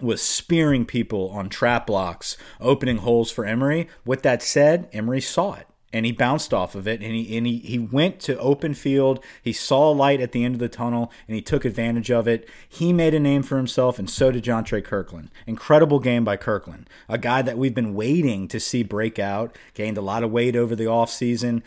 was 0.00 0.22
spearing 0.22 0.84
people 0.84 1.30
on 1.30 1.48
trap 1.48 1.86
blocks, 1.86 2.36
opening 2.60 2.98
holes 2.98 3.30
for 3.30 3.44
Emery. 3.44 3.88
With 4.04 4.22
that 4.22 4.42
said, 4.42 4.88
Emery 4.92 5.20
saw 5.20 5.54
it 5.54 5.66
and 5.92 6.04
he 6.04 6.12
bounced 6.12 6.52
off 6.52 6.74
of 6.74 6.86
it 6.86 7.02
and 7.02 7.14
he 7.14 7.36
and 7.36 7.46
he, 7.46 7.58
he 7.58 7.78
went 7.78 8.20
to 8.20 8.38
open 8.38 8.74
field. 8.74 9.24
He 9.42 9.52
saw 9.52 9.90
a 9.90 9.94
light 9.94 10.20
at 10.20 10.32
the 10.32 10.44
end 10.44 10.54
of 10.54 10.58
the 10.58 10.68
tunnel 10.68 11.10
and 11.26 11.34
he 11.34 11.40
took 11.40 11.64
advantage 11.64 12.10
of 12.10 12.28
it. 12.28 12.48
He 12.68 12.92
made 12.92 13.14
a 13.14 13.20
name 13.20 13.42
for 13.42 13.56
himself 13.56 13.98
and 13.98 14.08
so 14.08 14.30
did 14.30 14.44
Jontre 14.44 14.84
Kirkland. 14.84 15.30
Incredible 15.46 15.98
game 15.98 16.24
by 16.24 16.36
Kirkland. 16.36 16.88
A 17.08 17.18
guy 17.18 17.42
that 17.42 17.56
we've 17.56 17.74
been 17.74 17.94
waiting 17.94 18.48
to 18.48 18.60
see 18.60 18.82
break 18.82 19.18
out 19.18 19.56
gained 19.74 19.96
a 19.96 20.02
lot 20.02 20.22
of 20.22 20.30
weight 20.30 20.56
over 20.56 20.76
the 20.76 20.84
offseason. 20.84 21.62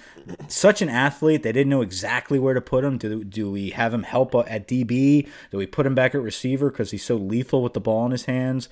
Such 0.47 0.81
an 0.81 0.89
athlete 0.89 1.43
they 1.43 1.51
didn't 1.51 1.69
know 1.69 1.81
exactly 1.81 2.37
where 2.37 2.53
to 2.53 2.61
put 2.61 2.83
him. 2.83 2.97
Do, 2.97 3.23
do 3.23 3.49
we 3.49 3.71
have 3.71 3.93
him 3.93 4.03
help 4.03 4.35
at 4.35 4.67
DB 4.67 5.27
do 5.49 5.57
we 5.57 5.65
put 5.65 5.85
him 5.85 5.95
back 5.95 6.13
at 6.13 6.21
receiver 6.21 6.69
because 6.69 6.91
he's 6.91 7.03
so 7.03 7.15
lethal 7.15 7.63
with 7.63 7.73
the 7.73 7.79
ball 7.79 8.05
in 8.05 8.11
his 8.11 8.25
hands 8.25 8.69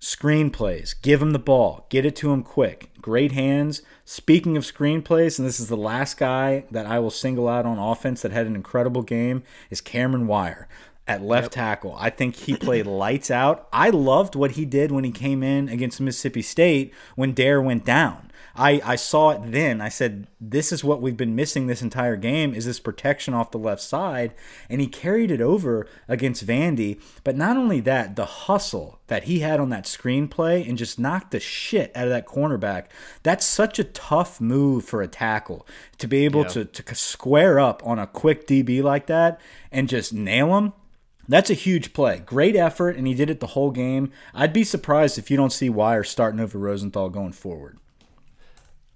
Screenplays. 0.00 0.94
Give 1.00 1.22
him 1.22 1.30
the 1.30 1.38
ball. 1.38 1.86
Get 1.88 2.04
it 2.04 2.14
to 2.16 2.32
him 2.32 2.42
quick. 2.42 2.90
Great 3.00 3.32
hands. 3.32 3.82
Speaking 4.04 4.56
of 4.56 4.64
screenplays, 4.64 5.38
and 5.38 5.48
this 5.48 5.58
is 5.58 5.68
the 5.68 5.76
last 5.76 6.16
guy 6.18 6.64
that 6.70 6.86
I 6.86 6.98
will 6.98 7.10
single 7.10 7.48
out 7.48 7.66
on 7.66 7.78
offense 7.78 8.22
that 8.22 8.32
had 8.32 8.46
an 8.46 8.54
incredible 8.54 9.02
game, 9.02 9.42
is 9.70 9.80
Cameron 9.80 10.26
Wire 10.26 10.68
at 11.08 11.22
left 11.22 11.44
yep. 11.44 11.52
tackle. 11.52 11.96
I 11.98 12.10
think 12.10 12.36
he 12.36 12.56
played 12.56 12.86
lights 12.86 13.30
out. 13.30 13.68
I 13.72 13.90
loved 13.90 14.34
what 14.34 14.52
he 14.52 14.64
did 14.64 14.92
when 14.92 15.04
he 15.04 15.12
came 15.12 15.42
in 15.42 15.68
against 15.68 16.00
Mississippi 16.00 16.42
State 16.42 16.92
when 17.14 17.32
Dare 17.32 17.62
went 17.62 17.84
down. 17.84 18.25
I, 18.56 18.80
I 18.84 18.96
saw 18.96 19.30
it 19.30 19.52
then. 19.52 19.80
I 19.80 19.88
said, 19.88 20.26
this 20.40 20.72
is 20.72 20.82
what 20.82 21.02
we've 21.02 21.16
been 21.16 21.36
missing 21.36 21.66
this 21.66 21.82
entire 21.82 22.16
game 22.16 22.54
is 22.54 22.64
this 22.64 22.80
protection 22.80 23.34
off 23.34 23.50
the 23.50 23.58
left 23.58 23.82
side. 23.82 24.34
And 24.68 24.80
he 24.80 24.86
carried 24.86 25.30
it 25.30 25.40
over 25.40 25.86
against 26.08 26.46
Vandy. 26.46 27.00
But 27.22 27.36
not 27.36 27.56
only 27.56 27.80
that, 27.80 28.16
the 28.16 28.24
hustle 28.24 28.98
that 29.08 29.24
he 29.24 29.40
had 29.40 29.60
on 29.60 29.68
that 29.70 29.84
screenplay 29.84 30.66
and 30.66 30.78
just 30.78 30.98
knocked 30.98 31.30
the 31.30 31.40
shit 31.40 31.92
out 31.94 32.04
of 32.04 32.10
that 32.10 32.26
cornerback. 32.26 32.86
That's 33.22 33.44
such 33.44 33.78
a 33.78 33.84
tough 33.84 34.40
move 34.40 34.84
for 34.84 35.02
a 35.02 35.08
tackle 35.08 35.66
to 35.98 36.08
be 36.08 36.24
able 36.24 36.42
yeah. 36.42 36.48
to, 36.48 36.64
to 36.64 36.94
square 36.94 37.60
up 37.60 37.86
on 37.86 37.98
a 37.98 38.06
quick 38.06 38.46
DB 38.46 38.82
like 38.82 39.06
that 39.06 39.40
and 39.70 39.88
just 39.88 40.12
nail 40.12 40.56
him. 40.56 40.72
That's 41.28 41.50
a 41.50 41.54
huge 41.54 41.92
play. 41.92 42.22
Great 42.24 42.54
effort, 42.54 42.96
and 42.96 43.06
he 43.06 43.14
did 43.14 43.30
it 43.30 43.40
the 43.40 43.48
whole 43.48 43.70
game. 43.70 44.12
I'd 44.32 44.52
be 44.52 44.64
surprised 44.64 45.18
if 45.18 45.30
you 45.30 45.36
don't 45.36 45.52
see 45.52 45.68
Wire 45.68 46.04
starting 46.04 46.40
over 46.40 46.58
Rosenthal 46.58 47.08
going 47.08 47.32
forward. 47.32 47.78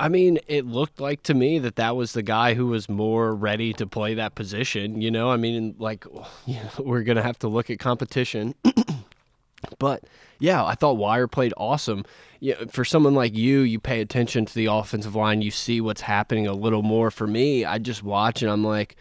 I 0.00 0.08
mean, 0.08 0.38
it 0.48 0.64
looked 0.64 0.98
like 0.98 1.22
to 1.24 1.34
me 1.34 1.58
that 1.58 1.76
that 1.76 1.94
was 1.94 2.14
the 2.14 2.22
guy 2.22 2.54
who 2.54 2.68
was 2.68 2.88
more 2.88 3.34
ready 3.34 3.74
to 3.74 3.86
play 3.86 4.14
that 4.14 4.34
position. 4.34 5.02
You 5.02 5.10
know, 5.10 5.30
I 5.30 5.36
mean, 5.36 5.74
like, 5.78 6.06
you 6.46 6.54
know, 6.54 6.70
we're 6.78 7.02
going 7.02 7.16
to 7.16 7.22
have 7.22 7.38
to 7.40 7.48
look 7.48 7.68
at 7.68 7.78
competition. 7.78 8.54
but 9.78 10.04
yeah, 10.38 10.64
I 10.64 10.74
thought 10.74 10.96
Wire 10.96 11.28
played 11.28 11.52
awesome. 11.58 12.06
Yeah, 12.40 12.54
for 12.70 12.82
someone 12.82 13.14
like 13.14 13.36
you, 13.36 13.60
you 13.60 13.78
pay 13.78 14.00
attention 14.00 14.46
to 14.46 14.54
the 14.54 14.66
offensive 14.66 15.14
line, 15.14 15.42
you 15.42 15.50
see 15.50 15.82
what's 15.82 16.00
happening 16.00 16.46
a 16.46 16.54
little 16.54 16.82
more. 16.82 17.10
For 17.10 17.26
me, 17.26 17.66
I 17.66 17.76
just 17.76 18.02
watch 18.02 18.40
and 18.40 18.50
I'm 18.50 18.64
like, 18.64 18.96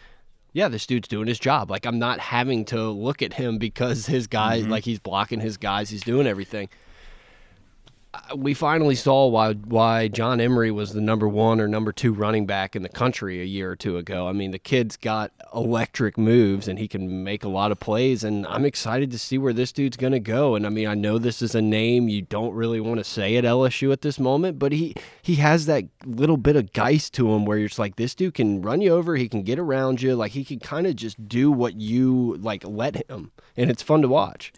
yeah, 0.52 0.68
this 0.68 0.84
dude's 0.84 1.08
doing 1.08 1.28
his 1.28 1.38
job. 1.38 1.70
Like 1.70 1.86
I'm 1.86 1.98
not 1.98 2.20
having 2.20 2.66
to 2.66 2.90
look 2.90 3.22
at 3.22 3.32
him 3.32 3.56
because 3.56 4.04
his 4.04 4.26
guy, 4.26 4.60
mm-hmm. 4.60 4.70
like 4.70 4.84
he's 4.84 4.98
blocking 4.98 5.40
his 5.40 5.56
guys, 5.56 5.88
he's 5.88 6.02
doing 6.02 6.26
everything 6.26 6.68
we 8.36 8.54
finally 8.54 8.96
saw 8.96 9.28
why 9.28 9.54
why 9.54 10.08
John 10.08 10.40
Emery 10.40 10.70
was 10.70 10.92
the 10.92 11.00
number 11.00 11.28
one 11.28 11.60
or 11.60 11.68
number 11.68 11.92
two 11.92 12.12
running 12.12 12.44
back 12.44 12.74
in 12.74 12.82
the 12.82 12.88
country 12.88 13.40
a 13.40 13.44
year 13.44 13.70
or 13.70 13.76
two 13.76 13.98
ago. 13.98 14.26
I 14.26 14.32
mean, 14.32 14.50
the 14.50 14.58
kid's 14.58 14.96
got 14.96 15.32
electric 15.54 16.18
moves 16.18 16.66
and 16.66 16.78
he 16.78 16.88
can 16.88 17.22
make 17.22 17.44
a 17.44 17.48
lot 17.48 17.70
of 17.70 17.78
plays, 17.78 18.24
and 18.24 18.46
I'm 18.48 18.64
excited 18.64 19.12
to 19.12 19.18
see 19.18 19.38
where 19.38 19.52
this 19.52 19.70
dude's 19.70 19.96
going 19.96 20.12
to 20.12 20.20
go. 20.20 20.56
And 20.56 20.66
I 20.66 20.70
mean, 20.70 20.88
I 20.88 20.94
know 20.94 21.18
this 21.18 21.40
is 21.40 21.54
a 21.54 21.62
name 21.62 22.08
you 22.08 22.22
don't 22.22 22.54
really 22.54 22.80
want 22.80 22.98
to 22.98 23.04
say 23.04 23.36
at 23.36 23.44
LSU 23.44 23.92
at 23.92 24.02
this 24.02 24.18
moment, 24.18 24.58
but 24.58 24.72
he 24.72 24.94
he 25.22 25.36
has 25.36 25.66
that 25.66 25.84
little 26.04 26.36
bit 26.36 26.56
of 26.56 26.72
Guice 26.72 27.10
to 27.10 27.32
him 27.32 27.44
where 27.44 27.58
you're 27.58 27.68
just 27.68 27.78
like, 27.78 27.96
this 27.96 28.14
dude 28.14 28.34
can 28.34 28.60
run 28.60 28.80
you 28.80 28.92
over, 28.92 29.16
he 29.16 29.28
can 29.28 29.42
get 29.42 29.58
around 29.58 30.02
you, 30.02 30.16
like 30.16 30.32
he 30.32 30.44
can 30.44 30.58
kind 30.58 30.86
of 30.86 30.96
just 30.96 31.28
do 31.28 31.50
what 31.52 31.74
you 31.74 32.36
like 32.40 32.64
let 32.64 33.08
him, 33.08 33.30
and 33.56 33.70
it's 33.70 33.82
fun 33.82 34.02
to 34.02 34.08
watch 34.08 34.52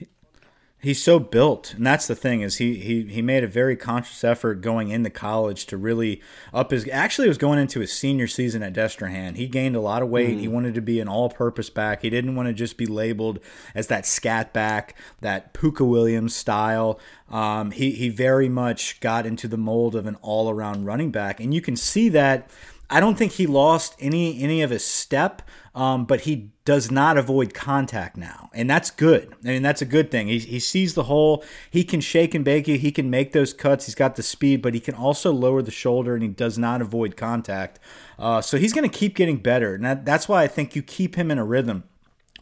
he's 0.83 1.01
so 1.01 1.21
built 1.21 1.75
and 1.75 1.87
that's 1.87 2.09
the 2.09 2.15
thing 2.15 2.41
is 2.41 2.57
he, 2.59 2.75
he 2.75 3.05
he 3.05 3.23
made 3.23 3.45
a 3.45 3.47
very 3.47 3.77
conscious 3.77 4.25
effort 4.25 4.61
going 4.61 4.89
into 4.89 5.09
college 5.09 5.65
to 5.65 5.77
really 5.77 6.21
up 6.53 6.73
his 6.73 6.89
actually 6.89 7.27
it 7.27 7.29
was 7.29 7.39
going 7.39 7.59
into 7.59 7.79
his 7.79 7.93
senior 7.93 8.27
season 8.27 8.62
at 8.62 8.75
Destrehan. 8.75 9.37
He 9.37 9.47
gained 9.47 9.77
a 9.77 9.81
lot 9.81 10.03
of 10.03 10.09
weight. 10.09 10.37
Mm. 10.37 10.41
he 10.41 10.49
wanted 10.49 10.75
to 10.75 10.83
be 10.83 10.99
an 10.99 11.09
all-purpose 11.09 11.71
back. 11.71 12.03
He 12.03 12.11
didn't 12.11 12.35
want 12.35 12.49
to 12.49 12.53
just 12.53 12.77
be 12.77 12.87
labeled 12.87 13.39
as 13.75 13.87
that 13.87 14.05
scat 14.05 14.53
back 14.53 14.97
that 15.21 15.55
Pooka 15.55 15.89
Williams 15.89 16.35
style. 16.35 16.99
Um, 17.31 17.71
he 17.71 17.93
he 17.93 18.09
very 18.09 18.49
much 18.49 18.99
got 19.01 19.25
into 19.25 19.47
the 19.47 19.57
mold 19.57 19.95
of 19.95 20.07
an 20.07 20.17
all-around 20.21 20.85
running 20.85 21.12
back 21.12 21.39
and 21.39 21.55
you 21.55 21.61
can 21.61 21.77
see 21.77 22.09
that 22.09 22.51
I 22.91 23.01
don't 23.01 23.17
think 23.17 23.33
he 23.33 23.47
lost 23.47 23.97
any 23.99 24.43
any 24.43 24.61
of 24.61 24.71
his 24.71 24.85
step, 24.85 25.43
um, 25.75 26.05
but 26.05 26.23
he 26.23 26.51
does 26.65 26.91
not 26.91 27.17
avoid 27.17 27.55
contact 27.55 28.17
now, 28.17 28.51
and 28.53 28.69
that's 28.69 28.91
good. 28.91 29.35
I 29.45 29.49
mean, 29.49 29.62
that's 29.62 29.83
a 29.83 29.87
good 29.87 30.11
thing. 30.11 30.29
He, 30.29 30.39
he 30.39 30.61
sees 30.61 30.95
the 30.95 31.05
hole. 31.05 31.43
He 31.71 31.85
can 31.85 32.01
shake 32.01 32.35
and 32.35 32.45
bake 32.45 32.69
you. 32.69 32.77
He 32.77 32.93
can 32.93 33.09
make 33.09 33.33
those 33.33 33.55
cuts. 33.55 33.87
He's 33.87 33.95
got 33.95 34.17
the 34.17 34.23
speed, 34.23 34.61
but 34.61 34.75
he 34.75 34.81
can 34.81 34.95
also 34.95 35.33
lower 35.33 35.62
the 35.62 35.71
shoulder, 35.71 36.15
and 36.15 36.23
he 36.23 36.29
does 36.29 36.59
not 36.59 36.83
avoid 36.83 37.17
contact. 37.17 37.81
Uh, 38.19 38.41
so 38.41 38.59
he's 38.59 38.73
going 38.73 38.89
to 38.89 38.99
keep 38.99 39.17
getting 39.17 39.39
better, 39.39 39.75
and 39.75 39.85
that, 39.85 40.05
that's 40.05 40.29
why 40.29 40.43
I 40.43 40.47
think 40.47 40.77
you 40.77 40.83
keep 40.83 41.15
him 41.15 41.31
in 41.31 41.39
a 41.39 41.45
rhythm 41.45 41.85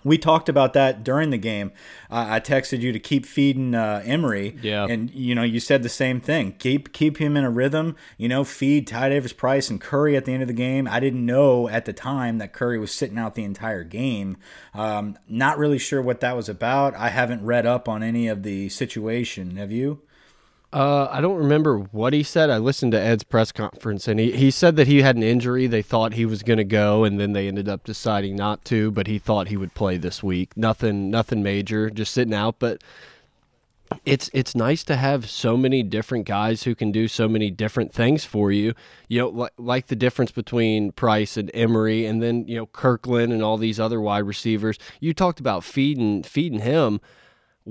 we 0.05 0.19
talked 0.19 0.49
about 0.49 0.73
that 0.75 1.05
during 1.05 1.31
the 1.31 1.39
game. 1.39 1.73
Uh, 2.11 2.27
I 2.31 2.41
texted 2.41 2.81
you 2.81 2.93
to 2.93 2.99
keep 2.99 3.27
feeding 3.27 3.75
uh, 3.75 4.03
Emery, 4.05 4.57
yeah, 4.63 4.87
and 4.87 5.11
you 5.11 5.35
know 5.35 5.43
you 5.43 5.61
said 5.61 5.83
the 5.83 5.89
same 5.89 6.21
thing. 6.21 6.53
Keep 6.59 6.93
keep 6.93 7.19
him 7.19 7.37
in 7.37 7.45
a 7.45 7.51
rhythm. 7.51 7.97
You 8.17 8.29
know, 8.29 8.45
feed 8.45 8.87
Ty 8.87 9.11
Davis 9.11 9.33
Price 9.33 9.71
and 9.71 9.81
Curry 9.81 10.17
at 10.17 10.25
the 10.25 10.33
end 10.33 10.43
of 10.43 10.49
the 10.49 10.55
game. 10.55 10.89
I 10.89 11.01
didn't 11.01 11.25
know 11.25 11.69
at 11.69 11.85
the 11.85 11.93
time 11.93 12.39
that 12.39 12.53
Curry 12.53 12.79
was 12.79 12.93
sitting 12.93 13.19
out 13.19 13.35
the 13.35 13.45
entire 13.45 13.85
game. 13.85 14.37
Um, 14.75 15.19
not 15.29 15.59
really 15.59 15.79
sure 15.79 16.03
what 16.03 16.21
that 16.21 16.37
was 16.37 16.49
about. 16.49 16.95
I 16.95 17.09
haven't 17.09 17.45
read 17.45 17.67
up 17.67 17.89
on 17.89 18.03
any 18.03 18.29
of 18.29 18.43
the 18.43 18.69
situation. 18.69 19.57
Have 19.57 19.73
you? 19.73 20.03
Uh, 20.73 21.09
I 21.11 21.21
don't 21.21 21.37
remember 21.37 21.79
what 21.79 22.13
he 22.13 22.23
said. 22.23 22.49
I 22.49 22.59
listened 22.59 22.93
to 22.93 23.01
Ed's 23.01 23.25
press 23.25 23.51
conference, 23.51 24.07
and 24.07 24.21
he, 24.21 24.31
he 24.33 24.53
said 24.53 24.77
that 24.77 24.87
he 24.87 25.03
had 25.03 25.17
an 25.17 25.23
injury. 25.25 25.67
They 25.67 25.83
thought 25.83 26.13
he 26.13 26.25
was 26.25 26.45
going 26.45 26.59
to 26.59 26.65
go, 26.65 27.03
and 27.03 27.19
then 27.19 27.33
they 27.33 27.49
ended 27.49 27.69
up 27.69 27.83
deciding 27.83 28.37
not 28.37 28.65
to. 28.67 28.93
But 28.93 29.09
he 29.09 29.19
thought 29.19 29.49
he 29.49 29.57
would 29.57 29.75
play 29.75 29.97
this 29.97 30.23
week. 30.23 30.57
Nothing, 30.57 31.11
nothing 31.11 31.43
major, 31.43 31.91
just 31.91 32.15
sitting 32.15 32.35
out. 32.35 32.61
But 32.61 32.83
it's 34.05 34.31
it's 34.33 34.55
nice 34.55 34.85
to 34.85 34.95
have 34.95 35.29
so 35.29 35.57
many 35.57 35.83
different 35.83 36.25
guys 36.25 36.63
who 36.63 36.77
can 36.77 36.93
do 36.93 37.09
so 37.09 37.29
many 37.29 37.51
different 37.51 37.93
things 37.93 38.25
for 38.25 38.53
you. 38.53 38.75
You 39.09 39.23
know, 39.23 39.29
like, 39.29 39.53
like 39.59 39.87
the 39.89 39.97
difference 39.97 40.31
between 40.31 40.93
Price 40.93 41.37
and 41.37 41.51
Emery, 41.53 42.07
and 42.07 42.23
then 42.23 42.47
you 42.47 42.55
know 42.55 42.67
Kirkland 42.67 43.33
and 43.33 43.43
all 43.43 43.57
these 43.57 43.81
other 43.81 44.01
wide 44.01 44.25
receivers. 44.25 44.79
You 45.01 45.15
talked 45.15 45.41
about 45.41 45.65
feeding 45.65 46.23
feeding 46.23 46.61
him 46.61 47.01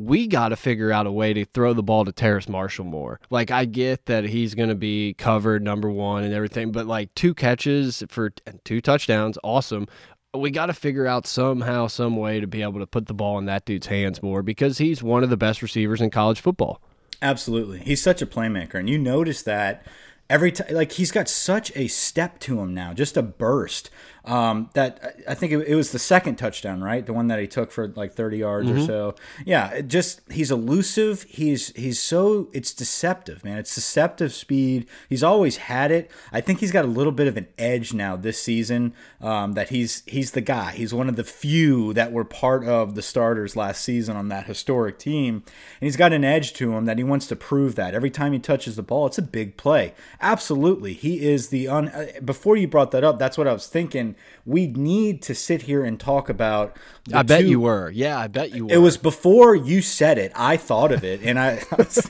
we 0.05 0.27
got 0.27 0.49
to 0.49 0.55
figure 0.55 0.91
out 0.91 1.07
a 1.07 1.11
way 1.11 1.33
to 1.33 1.45
throw 1.45 1.73
the 1.73 1.83
ball 1.83 2.05
to 2.05 2.11
Terrace 2.11 2.47
Marshall 2.47 2.85
more. 2.85 3.19
Like 3.29 3.51
I 3.51 3.65
get 3.65 4.05
that 4.05 4.23
he's 4.23 4.55
going 4.55 4.69
to 4.69 4.75
be 4.75 5.13
covered 5.15 5.61
number 5.61 5.89
1 5.89 6.23
and 6.23 6.33
everything, 6.33 6.71
but 6.71 6.85
like 6.85 7.13
two 7.15 7.33
catches 7.33 8.03
for 8.07 8.31
two 8.63 8.81
touchdowns, 8.81 9.37
awesome. 9.43 9.87
We 10.33 10.51
got 10.51 10.67
to 10.67 10.73
figure 10.73 11.07
out 11.07 11.27
somehow 11.27 11.87
some 11.87 12.15
way 12.15 12.39
to 12.39 12.47
be 12.47 12.61
able 12.61 12.79
to 12.79 12.87
put 12.87 13.07
the 13.07 13.13
ball 13.13 13.37
in 13.39 13.45
that 13.45 13.65
dude's 13.65 13.87
hands 13.87 14.23
more 14.23 14.41
because 14.41 14.77
he's 14.77 15.03
one 15.03 15.23
of 15.23 15.29
the 15.29 15.37
best 15.37 15.61
receivers 15.61 16.01
in 16.01 16.11
college 16.11 16.39
football. 16.39 16.81
Absolutely. 17.21 17.79
He's 17.79 18.01
such 18.01 18.21
a 18.21 18.27
playmaker 18.27 18.75
and 18.75 18.89
you 18.89 18.97
notice 18.97 19.41
that 19.43 19.85
every 20.29 20.51
time 20.51 20.73
like 20.73 20.93
he's 20.93 21.11
got 21.11 21.27
such 21.27 21.75
a 21.75 21.87
step 21.87 22.39
to 22.39 22.61
him 22.61 22.73
now, 22.73 22.93
just 22.93 23.17
a 23.17 23.21
burst 23.21 23.89
um, 24.25 24.69
that 24.73 25.15
I 25.27 25.33
think 25.33 25.53
it, 25.53 25.67
it, 25.67 25.75
was 25.75 25.91
the 25.91 25.99
second 25.99 26.35
touchdown, 26.35 26.83
right? 26.83 27.05
The 27.05 27.13
one 27.13 27.27
that 27.27 27.39
he 27.39 27.47
took 27.47 27.71
for 27.71 27.87
like 27.87 28.13
30 28.13 28.37
yards 28.37 28.67
mm-hmm. 28.67 28.79
or 28.79 28.85
so. 28.85 29.15
Yeah, 29.45 29.81
just 29.81 30.21
he's 30.31 30.51
elusive. 30.51 31.23
He's 31.23 31.73
he's 31.75 31.99
so 31.99 32.49
it's 32.53 32.73
deceptive, 32.73 33.43
man. 33.43 33.57
It's 33.57 33.73
deceptive 33.73 34.33
speed. 34.33 34.87
He's 35.07 35.23
always 35.23 35.57
had 35.57 35.91
it. 35.91 36.11
I 36.31 36.41
think 36.41 36.59
he's 36.59 36.71
got 36.71 36.85
a 36.85 36.89
little 36.89 37.13
bit 37.13 37.27
of 37.27 37.37
an 37.37 37.47
edge 37.57 37.93
now 37.93 38.15
this 38.15 38.41
season. 38.41 38.93
Um, 39.21 39.53
that 39.53 39.69
he's 39.69 40.03
he's 40.05 40.31
the 40.31 40.41
guy. 40.41 40.71
He's 40.71 40.93
one 40.93 41.07
of 41.07 41.15
the 41.15 41.23
few 41.23 41.93
that 41.93 42.11
were 42.11 42.25
part 42.25 42.65
of 42.65 42.95
the 42.95 43.01
starters 43.01 43.55
last 43.55 43.83
season 43.83 44.17
on 44.17 44.27
that 44.29 44.47
historic 44.47 44.99
team, 44.99 45.43
and 45.79 45.87
he's 45.87 45.97
got 45.97 46.11
an 46.13 46.25
edge 46.25 46.53
to 46.53 46.73
him 46.73 46.85
that 46.85 46.97
he 46.97 47.03
wants 47.03 47.27
to 47.27 47.35
prove 47.35 47.75
that 47.75 47.93
every 47.93 48.11
time 48.11 48.33
he 48.33 48.39
touches 48.39 48.75
the 48.75 48.83
ball, 48.83 49.07
it's 49.07 49.17
a 49.17 49.23
big 49.23 49.55
play. 49.55 49.93
Absolutely, 50.19 50.93
he 50.93 51.21
is 51.25 51.49
the 51.49 51.69
un. 51.69 51.87
Uh, 51.87 52.07
before 52.23 52.57
you 52.57 52.67
brought 52.67 52.91
that 52.91 53.03
up, 53.03 53.17
that's 53.17 53.37
what 53.37 53.47
I 53.47 53.53
was 53.53 53.67
thinking 53.67 54.08
thinking 54.09 54.23
we 54.45 54.67
need 54.67 55.21
to 55.23 55.35
sit 55.35 55.63
here 55.63 55.83
and 55.83 55.99
talk 55.99 56.29
about. 56.29 56.75
I 57.13 57.23
bet 57.23 57.41
two, 57.41 57.47
you 57.47 57.59
were. 57.59 57.89
Yeah, 57.91 58.17
I 58.17 58.27
bet 58.27 58.51
you 58.51 58.65
were. 58.65 58.73
It 58.73 58.77
was 58.77 58.97
before 58.97 59.55
you 59.55 59.81
said 59.81 60.17
it. 60.17 60.31
I 60.35 60.57
thought 60.57 60.91
of 60.91 61.03
it, 61.03 61.21
and 61.23 61.39
I, 61.39 61.61
I 61.71 61.75
was 61.75 62.09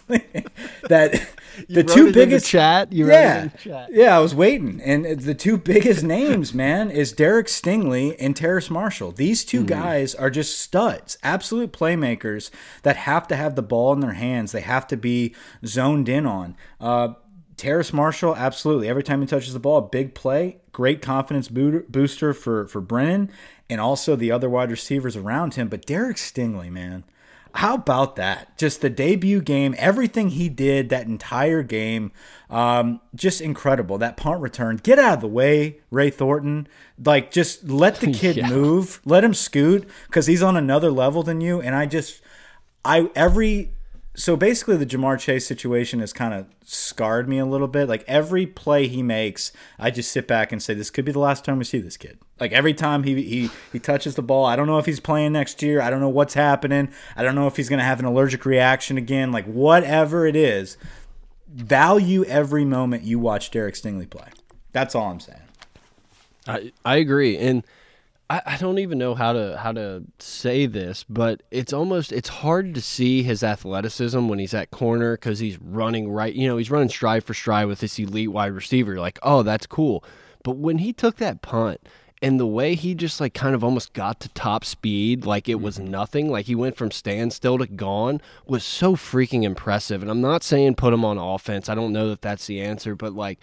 that 0.83 1.27
the 1.67 1.83
two 1.83 2.13
biggest 2.13 2.45
the 2.45 2.51
chat. 2.51 2.93
You 2.93 3.07
yeah, 3.07 3.47
chat. 3.49 3.89
yeah. 3.91 4.15
I 4.15 4.19
was 4.19 4.33
waiting, 4.33 4.81
and 4.81 5.05
the 5.05 5.35
two 5.35 5.57
biggest 5.57 6.03
names, 6.03 6.53
man, 6.53 6.89
is 6.89 7.11
Derek 7.11 7.47
Stingley 7.47 8.15
and 8.19 8.35
Terrace 8.35 8.69
Marshall. 8.69 9.11
These 9.11 9.43
2 9.45 9.63
mm. 9.63 9.67
guys 9.67 10.15
are 10.15 10.29
just 10.29 10.59
studs, 10.59 11.17
absolute 11.23 11.73
playmakers 11.73 12.51
that 12.83 12.95
have 12.95 13.27
to 13.27 13.35
have 13.35 13.55
the 13.55 13.61
ball 13.61 13.93
in 13.93 13.99
their 13.99 14.13
hands. 14.13 14.51
They 14.51 14.61
have 14.61 14.87
to 14.87 14.97
be 14.97 15.35
zoned 15.65 16.07
in 16.07 16.25
on. 16.25 16.55
Uh, 16.79 17.13
Terrace 17.59 17.91
Marshall, 17.91 18.37
absolutely. 18.37 18.87
Every 18.87 19.03
time 19.03 19.19
he 19.19 19.27
touches 19.27 19.51
the 19.51 19.59
ball, 19.59 19.79
a 19.79 19.81
big 19.81 20.15
play, 20.15 20.59
great 20.71 21.01
confidence 21.01 21.49
booster 21.49 22.33
for 22.33 22.67
for 22.67 22.79
Brennan, 22.79 23.29
and 23.69 23.81
also 23.81 24.15
the 24.15 24.31
other 24.31 24.49
wide 24.49 24.71
receivers 24.71 25.17
around 25.17 25.55
him. 25.55 25.67
But 25.67 25.85
Derek 25.85 26.15
Stingley, 26.15 26.71
man, 26.71 27.03
how 27.55 27.73
about 27.75 28.15
that? 28.15 28.57
Just 28.57 28.79
the 28.79 28.89
debut 28.89 29.41
game, 29.41 29.75
everything 29.77 30.29
he 30.29 30.47
did 30.47 30.87
that 30.87 31.07
entire 31.07 31.61
game, 31.61 32.13
um, 32.49 33.01
just 33.13 33.41
incredible. 33.41 33.97
That 33.97 34.15
punt 34.15 34.39
return, 34.39 34.77
get 34.77 34.97
out 34.97 35.15
of 35.15 35.21
the 35.21 35.27
way, 35.27 35.81
Ray 35.91 36.11
Thornton. 36.11 36.65
Like, 37.03 37.29
just 37.29 37.67
let 37.69 37.97
the 37.97 38.13
kid 38.13 38.37
yeah. 38.37 38.49
move, 38.49 39.01
let 39.03 39.25
him 39.25 39.33
scoot 39.33 39.85
because 40.07 40.27
he's 40.27 40.41
on 40.41 40.55
another 40.55 40.91
level 40.91 41.23
than 41.23 41.41
you. 41.41 41.59
And 41.59 41.75
I 41.75 41.87
just, 41.87 42.21
I 42.85 43.09
every 43.15 43.71
so 44.19 44.35
basically 44.35 44.75
the 44.75 44.85
Ja'Marr 44.85 45.17
Chase 45.17 45.47
situation 45.47 46.01
has 46.01 46.11
kind 46.11 46.33
of 46.33 46.45
scarred 46.65 47.29
me 47.29 47.37
a 47.39 47.45
little 47.45 47.69
bit. 47.69 47.87
Like 47.87 48.03
every 48.05 48.45
play 48.45 48.85
he 48.87 49.01
makes, 49.01 49.53
I 49.79 49.91
just 49.91 50.11
sit 50.11 50.27
back 50.27 50.51
and 50.51 50.61
say 50.61 50.73
this 50.73 50.89
could 50.89 51.05
be 51.05 51.13
the 51.13 51.19
last 51.19 51.45
time 51.45 51.57
we 51.57 51.63
see 51.63 51.79
this 51.79 51.95
kid. 51.95 52.19
Like 52.37 52.51
every 52.51 52.73
time 52.73 53.03
he 53.03 53.23
he 53.23 53.49
he 53.71 53.79
touches 53.79 54.15
the 54.15 54.21
ball, 54.21 54.43
I 54.43 54.57
don't 54.57 54.67
know 54.67 54.77
if 54.77 54.85
he's 54.85 54.99
playing 54.99 55.31
next 55.31 55.61
year. 55.61 55.81
I 55.81 55.89
don't 55.89 56.01
know 56.01 56.09
what's 56.09 56.33
happening. 56.33 56.91
I 57.15 57.23
don't 57.23 57.33
know 57.33 57.47
if 57.47 57.55
he's 57.55 57.69
going 57.69 57.79
to 57.79 57.85
have 57.85 57.99
an 57.99 58.05
allergic 58.05 58.45
reaction 58.45 58.97
again. 58.97 59.31
Like 59.31 59.45
whatever 59.45 60.25
it 60.25 60.35
is, 60.35 60.75
value 61.47 62.25
every 62.25 62.65
moment 62.65 63.03
you 63.03 63.19
watch 63.19 63.51
Derek 63.51 63.75
Stingley 63.75 64.09
play. 64.09 64.27
That's 64.73 64.95
all 64.95 65.11
I'm 65.11 65.21
saying. 65.21 65.39
I 66.45 66.73
I 66.83 66.97
agree 66.97 67.37
and 67.37 67.63
I, 68.29 68.41
I 68.45 68.57
don't 68.57 68.79
even 68.79 68.97
know 68.97 69.15
how 69.15 69.33
to 69.33 69.57
how 69.57 69.71
to 69.71 70.03
say 70.19 70.65
this, 70.65 71.03
but 71.09 71.41
it's 71.51 71.73
almost 71.73 72.11
it's 72.11 72.29
hard 72.29 72.75
to 72.75 72.81
see 72.81 73.23
his 73.23 73.43
athleticism 73.43 74.27
when 74.27 74.39
he's 74.39 74.53
at 74.53 74.71
corner 74.71 75.15
because 75.15 75.39
he's 75.39 75.59
running 75.59 76.11
right. 76.11 76.33
You 76.33 76.47
know, 76.47 76.57
he's 76.57 76.71
running 76.71 76.89
stride 76.89 77.23
for 77.23 77.33
stride 77.33 77.67
with 77.67 77.79
this 77.79 77.97
elite 77.97 78.31
wide 78.31 78.53
receiver. 78.53 78.99
like, 78.99 79.19
oh, 79.23 79.43
that's 79.43 79.65
cool. 79.65 80.03
But 80.43 80.57
when 80.57 80.77
he 80.77 80.93
took 80.93 81.17
that 81.17 81.41
punt 81.41 81.81
and 82.21 82.39
the 82.39 82.47
way 82.47 82.75
he 82.75 82.93
just 82.93 83.19
like 83.19 83.33
kind 83.33 83.55
of 83.55 83.63
almost 83.63 83.93
got 83.93 84.19
to 84.19 84.29
top 84.29 84.63
speed 84.65 85.25
like 85.25 85.49
it 85.49 85.61
was 85.61 85.77
mm-hmm. 85.77 85.91
nothing 85.91 86.29
like 86.29 86.45
he 86.45 86.55
went 86.55 86.75
from 86.75 86.91
standstill 86.91 87.57
to 87.57 87.67
gone 87.67 88.21
was 88.45 88.63
so 88.63 88.95
freaking 88.95 89.43
impressive 89.43 90.01
and 90.01 90.11
i'm 90.11 90.21
not 90.21 90.43
saying 90.43 90.75
put 90.75 90.93
him 90.93 91.05
on 91.05 91.17
offense 91.17 91.69
i 91.69 91.75
don't 91.75 91.93
know 91.93 92.09
that 92.09 92.21
that's 92.21 92.47
the 92.47 92.59
answer 92.59 92.95
but 92.95 93.13
like 93.13 93.39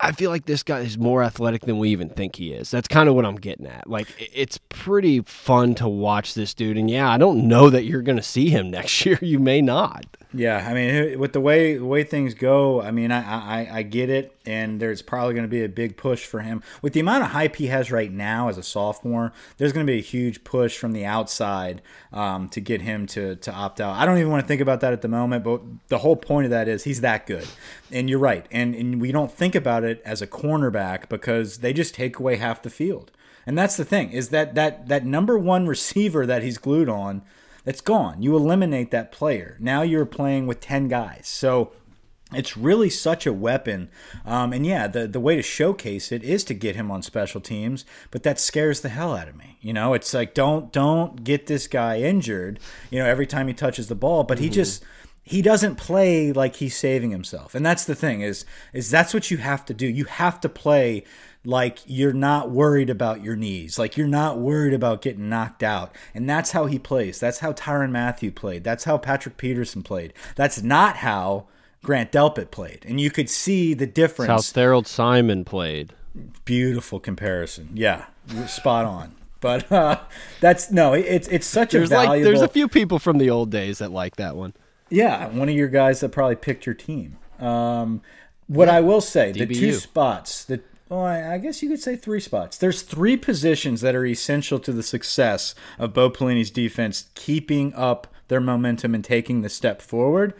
I 0.00 0.12
feel 0.12 0.30
like 0.30 0.46
this 0.46 0.62
guy 0.62 0.80
is 0.80 0.96
more 0.96 1.24
athletic 1.24 1.62
than 1.62 1.78
we 1.78 1.90
even 1.90 2.08
think 2.08 2.36
he 2.36 2.52
is. 2.52 2.70
That's 2.70 2.86
kind 2.86 3.08
of 3.08 3.16
what 3.16 3.24
I'm 3.24 3.36
getting 3.36 3.66
at. 3.66 3.88
Like, 3.88 4.06
it's 4.32 4.58
pretty 4.68 5.22
fun 5.22 5.74
to 5.76 5.88
watch 5.88 6.34
this 6.34 6.54
dude. 6.54 6.78
And 6.78 6.88
yeah, 6.88 7.10
I 7.10 7.18
don't 7.18 7.48
know 7.48 7.68
that 7.68 7.84
you're 7.84 8.02
going 8.02 8.16
to 8.16 8.22
see 8.22 8.48
him 8.50 8.70
next 8.72 9.04
year. 9.04 9.18
You 9.20 9.40
may 9.40 9.60
not. 9.60 10.06
Yeah, 10.34 10.66
I 10.68 10.74
mean, 10.74 11.18
with 11.18 11.32
the 11.32 11.40
way 11.40 11.78
the 11.78 11.86
way 11.86 12.04
things 12.04 12.34
go, 12.34 12.82
I 12.82 12.90
mean, 12.90 13.10
I 13.10 13.62
I, 13.62 13.78
I 13.78 13.82
get 13.82 14.10
it, 14.10 14.38
and 14.44 14.78
there's 14.78 15.00
probably 15.00 15.32
going 15.32 15.46
to 15.46 15.48
be 15.48 15.64
a 15.64 15.70
big 15.70 15.96
push 15.96 16.26
for 16.26 16.40
him 16.40 16.62
with 16.82 16.92
the 16.92 17.00
amount 17.00 17.24
of 17.24 17.30
hype 17.30 17.56
he 17.56 17.68
has 17.68 17.90
right 17.90 18.12
now 18.12 18.48
as 18.48 18.58
a 18.58 18.62
sophomore. 18.62 19.32
There's 19.56 19.72
going 19.72 19.86
to 19.86 19.90
be 19.90 19.98
a 19.98 20.02
huge 20.02 20.44
push 20.44 20.76
from 20.76 20.92
the 20.92 21.06
outside 21.06 21.80
um, 22.12 22.50
to 22.50 22.60
get 22.60 22.82
him 22.82 23.06
to 23.06 23.36
to 23.36 23.50
opt 23.50 23.80
out. 23.80 23.96
I 23.96 24.04
don't 24.04 24.18
even 24.18 24.30
want 24.30 24.44
to 24.44 24.46
think 24.48 24.60
about 24.60 24.82
that 24.82 24.92
at 24.92 25.00
the 25.00 25.08
moment, 25.08 25.44
but 25.44 25.62
the 25.88 25.98
whole 25.98 26.16
point 26.16 26.44
of 26.44 26.50
that 26.50 26.68
is 26.68 26.84
he's 26.84 27.00
that 27.00 27.26
good, 27.26 27.48
and 27.90 28.10
you're 28.10 28.18
right, 28.18 28.44
and 28.50 28.74
and 28.74 29.00
we 29.00 29.12
don't 29.12 29.32
think 29.32 29.54
about 29.54 29.82
it 29.82 29.87
as 30.04 30.22
a 30.22 30.26
cornerback 30.26 31.08
because 31.08 31.58
they 31.58 31.72
just 31.72 31.94
take 31.94 32.18
away 32.18 32.36
half 32.36 32.62
the 32.62 32.70
field. 32.70 33.10
And 33.46 33.56
that's 33.56 33.76
the 33.76 33.84
thing 33.84 34.10
is 34.12 34.28
that 34.28 34.54
that 34.54 34.88
that 34.88 35.06
number 35.06 35.38
one 35.38 35.66
receiver 35.66 36.26
that 36.26 36.42
he's 36.42 36.58
glued 36.58 36.88
on 36.88 37.22
that's 37.64 37.80
gone. 37.80 38.22
You 38.22 38.34
eliminate 38.36 38.90
that 38.92 39.12
player. 39.12 39.56
Now 39.60 39.82
you're 39.82 40.06
playing 40.06 40.46
with 40.46 40.60
10 40.60 40.88
guys. 40.88 41.28
So 41.28 41.72
it's 42.32 42.56
really 42.56 42.90
such 42.90 43.26
a 43.26 43.32
weapon. 43.32 43.90
Um, 44.24 44.52
and 44.52 44.66
yeah, 44.66 44.86
the, 44.86 45.06
the 45.06 45.20
way 45.20 45.36
to 45.36 45.42
showcase 45.42 46.12
it 46.12 46.22
is 46.22 46.44
to 46.44 46.54
get 46.54 46.76
him 46.76 46.90
on 46.90 47.02
special 47.02 47.40
teams, 47.40 47.84
but 48.10 48.22
that 48.22 48.38
scares 48.38 48.80
the 48.80 48.90
hell 48.90 49.16
out 49.16 49.28
of 49.28 49.36
me. 49.36 49.58
You 49.60 49.72
know, 49.72 49.94
it's 49.94 50.12
like 50.12 50.34
don't 50.34 50.72
don't 50.72 51.24
get 51.24 51.46
this 51.46 51.66
guy 51.66 52.00
injured, 52.00 52.60
you 52.90 52.98
know, 52.98 53.06
every 53.06 53.26
time 53.26 53.48
he 53.48 53.54
touches 53.54 53.88
the 53.88 53.94
ball, 53.94 54.24
but 54.24 54.38
he 54.38 54.46
mm-hmm. 54.46 54.54
just 54.54 54.84
he 55.28 55.42
doesn't 55.42 55.76
play 55.76 56.32
like 56.32 56.56
he's 56.56 56.76
saving 56.76 57.10
himself. 57.10 57.54
And 57.54 57.64
that's 57.64 57.84
the 57.84 57.94
thing 57.94 58.22
is 58.22 58.44
is 58.72 58.90
that's 58.90 59.12
what 59.12 59.30
you 59.30 59.36
have 59.38 59.64
to 59.66 59.74
do. 59.74 59.86
You 59.86 60.04
have 60.04 60.40
to 60.40 60.48
play 60.48 61.04
like 61.44 61.80
you're 61.86 62.12
not 62.12 62.50
worried 62.50 62.88
about 62.88 63.22
your 63.22 63.36
knees, 63.36 63.78
like 63.78 63.96
you're 63.96 64.06
not 64.06 64.38
worried 64.38 64.72
about 64.72 65.02
getting 65.02 65.28
knocked 65.28 65.62
out. 65.62 65.94
And 66.14 66.28
that's 66.28 66.52
how 66.52 66.66
he 66.66 66.78
plays. 66.78 67.20
That's 67.20 67.40
how 67.40 67.52
Tyrann 67.52 67.90
Mathieu 67.90 68.32
played. 68.32 68.64
That's 68.64 68.84
how 68.84 68.96
Patrick 68.96 69.36
Peterson 69.36 69.82
played. 69.82 70.14
That's 70.34 70.62
not 70.62 70.96
how 70.98 71.46
Grant 71.82 72.10
Delpit 72.10 72.50
played. 72.50 72.84
And 72.88 73.00
you 73.00 73.10
could 73.10 73.28
see 73.28 73.74
the 73.74 73.86
difference. 73.86 74.28
That's 74.28 74.52
how 74.52 74.60
Tharold 74.60 74.86
Simon 74.86 75.44
played. 75.44 75.92
Beautiful 76.44 77.00
comparison. 77.00 77.70
Yeah, 77.74 78.06
spot 78.46 78.86
on. 78.86 79.14
But 79.40 79.70
uh, 79.70 80.00
that's 80.40 80.70
no, 80.70 80.94
it's 80.94 81.28
it's 81.28 81.46
such 81.46 81.72
there's 81.72 81.90
a 81.90 81.94
valuable. 81.94 82.16
Like, 82.16 82.24
there's 82.24 82.40
a 82.40 82.48
few 82.48 82.66
people 82.66 82.98
from 82.98 83.18
the 83.18 83.30
old 83.30 83.50
days 83.50 83.78
that 83.78 83.92
like 83.92 84.16
that 84.16 84.34
one. 84.34 84.54
Yeah, 84.90 85.28
one 85.28 85.48
of 85.48 85.54
your 85.54 85.68
guys 85.68 86.00
that 86.00 86.10
probably 86.10 86.36
picked 86.36 86.66
your 86.66 86.74
team. 86.74 87.18
Um, 87.38 88.02
what 88.46 88.68
yeah, 88.68 88.76
I 88.76 88.80
will 88.80 89.00
say, 89.00 89.32
DBU. 89.32 89.48
the 89.48 89.54
two 89.54 89.72
spots, 89.74 90.44
the 90.44 90.60
well, 90.88 91.00
I, 91.00 91.34
I, 91.34 91.38
guess 91.38 91.62
you 91.62 91.68
could 91.68 91.82
say 91.82 91.96
three 91.96 92.20
spots. 92.20 92.56
There's 92.56 92.80
three 92.80 93.18
positions 93.18 93.82
that 93.82 93.94
are 93.94 94.06
essential 94.06 94.58
to 94.60 94.72
the 94.72 94.82
success 94.82 95.54
of 95.78 95.92
Bo 95.92 96.08
Pelini's 96.08 96.50
defense 96.50 97.10
keeping 97.14 97.74
up 97.74 98.06
their 98.28 98.40
momentum 98.40 98.94
and 98.94 99.04
taking 99.04 99.42
the 99.42 99.50
step 99.50 99.82
forward. 99.82 100.32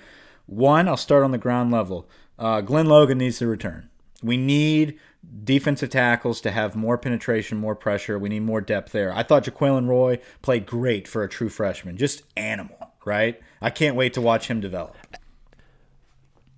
One, 0.47 0.89
I'll 0.89 0.97
start 0.97 1.23
on 1.23 1.33
the 1.33 1.39
ground 1.39 1.71
level. 1.71 2.09
Uh, 2.39 2.63
Glenn 2.63 2.87
Logan 2.87 3.19
needs 3.19 3.39
to 3.39 3.47
return. 3.47 3.91
We 4.23 4.39
need 4.39 4.99
defensive 5.45 5.91
tackles 5.91 6.41
to 6.41 6.51
have 6.51 6.75
more 6.75 6.97
penetration, 6.97 7.59
more 7.59 7.75
pressure. 7.75 8.19
We 8.19 8.31
need 8.31 8.41
more 8.41 8.61
depth 8.61 8.93
there. 8.93 9.13
I 9.13 9.23
thought 9.23 9.45
Jaquelin 9.45 9.87
Roy 9.87 10.19
played 10.41 10.65
great 10.65 11.07
for 11.07 11.23
a 11.23 11.29
true 11.29 11.49
freshman. 11.51 11.97
Just 11.97 12.23
animal, 12.37 12.78
right? 13.09 13.41
I 13.61 13.71
can't 13.71 13.97
wait 13.97 14.15
to 14.15 14.21
watch 14.21 14.49
him 14.49 14.61
develop 14.61 14.95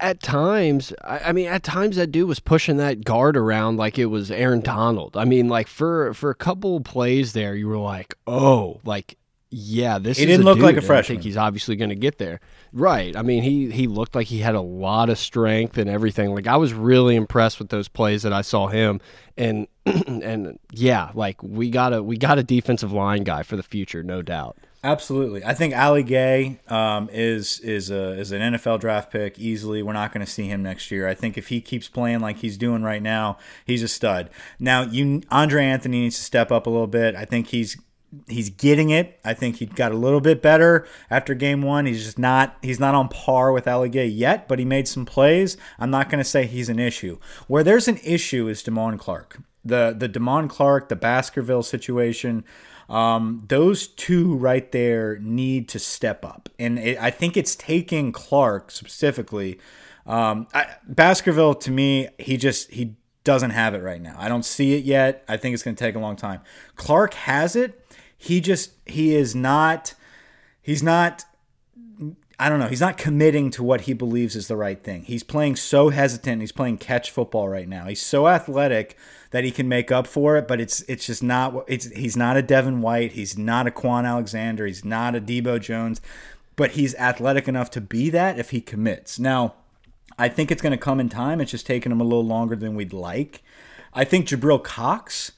at 0.01 0.21
times, 0.21 0.93
I, 1.05 1.19
I, 1.19 1.33
mean, 1.33 1.47
at 1.47 1.63
times 1.63 1.97
that 1.97 2.09
dude 2.09 2.27
was 2.27 2.41
pushing 2.41 2.79
that 2.79 3.05
guard 3.05 3.37
around 3.37 3.77
like 3.77 3.99
it 3.99 4.07
was 4.07 4.31
Aaron 4.31 4.61
Donald. 4.61 5.17
I 5.17 5.25
mean, 5.25 5.49
like 5.49 5.69
for 5.69 6.15
for 6.15 6.31
a 6.31 6.35
couple 6.35 6.81
plays 6.81 7.33
there, 7.33 7.55
you 7.55 7.69
were 7.69 7.79
like, 7.79 8.15
oh, 8.27 8.81
like 8.85 9.17
yeah, 9.51 9.99
this. 9.99 10.19
He 10.19 10.27
didn't 10.27 10.45
look 10.45 10.59
dude, 10.59 10.65
like 10.65 10.77
a 10.77 10.81
freshman. 10.81 11.17
I 11.17 11.19
think 11.19 11.25
he's 11.25 11.37
obviously 11.37 11.77
going 11.77 11.91
to 11.91 11.97
get 11.97 12.19
there, 12.19 12.41
right? 12.73 13.17
I 13.17 13.23
mean, 13.23 13.43
he 13.43 13.71
he 13.71 13.87
looked 13.87 14.15
like 14.15 14.29
he 14.29 14.39
had 14.39 14.55
a 14.55 14.61
lot 14.61 15.11
of 15.11 15.19
strength 15.19 15.77
and 15.77 15.91
everything. 15.91 16.35
Like 16.35 16.47
I 16.47 16.57
was 16.57 16.73
really 16.73 17.17
impressed 17.17 17.59
with 17.59 17.69
those 17.69 17.89
plays 17.89 18.23
that 18.23 18.33
I 18.33 18.43
saw 18.43 18.69
him, 18.69 19.01
and 19.37 19.67
and 19.87 20.59
yeah, 20.73 21.11
like 21.15 21.43
we 21.43 21.71
got 21.71 21.93
a 21.93 22.03
we 22.03 22.17
got 22.17 22.39
a 22.39 22.43
defensive 22.43 22.93
line 22.93 23.25
guy 23.25 23.43
for 23.43 23.57
the 23.57 23.63
future, 23.63 24.03
no 24.03 24.23
doubt. 24.23 24.57
Absolutely, 24.83 25.45
I 25.45 25.53
think 25.53 25.77
Ali 25.77 26.03
Gaye 26.03 26.59
um, 26.69 27.11
is 27.13 27.61
is 27.61 27.91
a 27.91 28.13
is 28.13 28.33
an 28.33 28.41
NFL 28.41 28.81
draft 28.81 29.13
pick 29.13 29.39
easily. 29.39 29.83
We're 29.83 29.93
not 29.93 30.11
going 30.11 30.25
to 30.25 30.31
see 30.31 30.47
him 30.47 30.63
next 30.63 30.91
year. 30.91 31.07
I 31.07 31.13
think 31.13 31.37
if 31.37 31.49
he 31.49 31.61
keeps 31.61 31.87
playing 31.87 32.21
like 32.21 32.39
he's 32.39 32.57
doing 32.57 32.83
right 32.83 33.03
now, 33.03 33.37
he's 33.67 33.83
a 33.83 33.89
stud. 33.89 34.31
Now, 34.59 34.83
you 34.83 35.21
Andre 35.31 35.67
Anthony 35.67 36.01
needs 36.01 36.17
to 36.17 36.23
step 36.23 36.51
up 36.51 36.67
a 36.67 36.71
little 36.71 36.87
bit. 36.87 37.15
I 37.15 37.27
think 37.27 37.49
he's 37.49 37.77
he's 38.27 38.49
getting 38.49 38.89
it. 38.89 39.21
I 39.23 39.35
think 39.35 39.57
he 39.57 39.67
got 39.67 39.93
a 39.93 39.97
little 39.97 40.21
bit 40.21 40.41
better 40.41 40.87
after 41.11 41.35
game 41.35 41.61
one. 41.61 41.85
He's 41.85 42.05
just 42.05 42.19
not 42.19 42.57
he's 42.63 42.81
not 42.81 42.95
on 42.95 43.09
par 43.09 43.53
with 43.53 43.69
Ali 43.69 43.91
Gaye 43.91 44.07
yet, 44.07 44.49
but 44.49 44.59
he 44.59 44.65
made 44.65 44.89
some 44.89 45.05
plays. 45.05 45.59
I'm 45.79 45.91
not 45.91 46.09
going 46.09 46.23
to 46.23 46.29
say 46.29 46.47
he's 46.47 46.71
an 46.71 46.79
issue. 46.79 47.19
Where 47.49 47.63
there's 47.63 47.87
an 47.87 47.99
issue 48.03 48.49
is 48.49 48.63
Damone 48.63 48.99
Clark. 48.99 49.41
The 49.63 49.95
the 49.97 50.09
Damone 50.09 50.49
Clark, 50.49 50.89
the 50.89 50.97
Baskerville 50.97 51.63
situation. 51.63 52.45
Um, 52.91 53.45
those 53.49 53.87
two 53.87 54.35
right 54.35 54.71
there 54.73 55.19
need 55.21 55.69
to 55.71 55.79
step 55.79 56.25
up, 56.25 56.49
and 56.59 56.79
it, 56.79 56.99
I 57.01 57.11
think 57.11 57.37
it's 57.37 57.55
taking 57.55 58.11
Clark 58.11 58.71
specifically. 58.73 59.61
Um, 60.07 60.49
I, 60.53 60.67
Baskerville 60.89 61.55
to 61.55 61.71
me, 61.71 62.09
he 62.19 62.37
just 62.37 62.73
he 62.73 62.97
doesn't 63.23 63.51
have 63.51 63.75
it 63.75 63.83
right 63.83 64.03
now. 64.03 64.17
I 64.19 64.29
don't 64.29 64.45
see 64.45 64.75
it 64.75 64.85
yet. 64.85 65.25
I 65.29 65.37
think 65.37 65.55
it's 65.55 65.63
going 65.63 65.77
to 65.77 65.85
take 65.85 65.95
a 65.95 66.01
long 66.01 66.17
time. 66.17 66.41
Clark 66.75 67.15
has 67.15 67.55
it. 67.55 67.87
He 68.19 68.41
just 68.41 68.73
he 68.87 69.15
is 69.15 69.35
not. 69.37 69.95
He's 70.61 70.83
not 70.83 71.25
I 72.41 72.49
don't 72.49 72.59
know. 72.59 72.69
He's 72.69 72.81
not 72.81 72.97
committing 72.97 73.51
to 73.51 73.63
what 73.63 73.83
he 73.83 73.93
believes 73.93 74.35
is 74.35 74.49
the 74.49 74.57
right 74.57 74.83
thing. 74.83 75.03
He's 75.03 75.23
playing 75.23 75.57
so 75.57 75.91
hesitant. 75.91 76.41
He's 76.41 76.53
playing 76.53 76.79
catch 76.79 77.11
football 77.11 77.51
right 77.51 77.69
now. 77.69 77.85
He's 77.85 78.01
so 78.01 78.27
athletic 78.27 78.97
that 79.31 79.45
he 79.45 79.51
can 79.51 79.69
make 79.69 79.93
up 79.93 80.07
for 80.07 80.37
it, 80.37 80.49
but 80.49 80.61
it's 80.61 80.83
it's 80.83 81.07
just 81.07 81.23
not. 81.23 81.65
It's 81.69 81.87
he's 81.91 82.17
not 82.17 82.37
a 82.37 82.43
Devin 82.43 82.81
White. 82.81 83.13
He's 83.13 83.39
not 83.39 83.67
a 83.67 83.71
Kwon 83.71 84.07
Alexander. 84.07 84.67
He's 84.67 84.85
not 84.85 85.15
a 85.15 85.21
Debo 85.21 85.61
Jones, 85.61 86.01
but 86.57 86.73
he's 86.73 86.95
athletic 86.97 87.49
enough 87.49 87.71
to 87.73 87.81
be 87.81 88.11
that 88.11 88.39
if 88.39 88.51
he 88.51 88.61
commits. 88.61 89.19
Now, 89.19 89.55
I 90.19 90.29
think 90.29 90.51
it's 90.51 90.63
going 90.63 90.73
to 90.73 90.79
come 90.79 91.01
in 91.01 91.09
time. 91.09 91.41
It's 91.41 91.51
just 91.51 91.67
taking 91.67 91.93
him 91.93 92.01
a 92.01 92.05
little 92.05 92.27
longer 92.27 92.57
than 92.57 92.75
we'd 92.75 92.93
like. 92.93 93.43
I 93.95 94.05
think 94.05 94.27
Jabril 94.27 94.63
Cox 94.63 95.33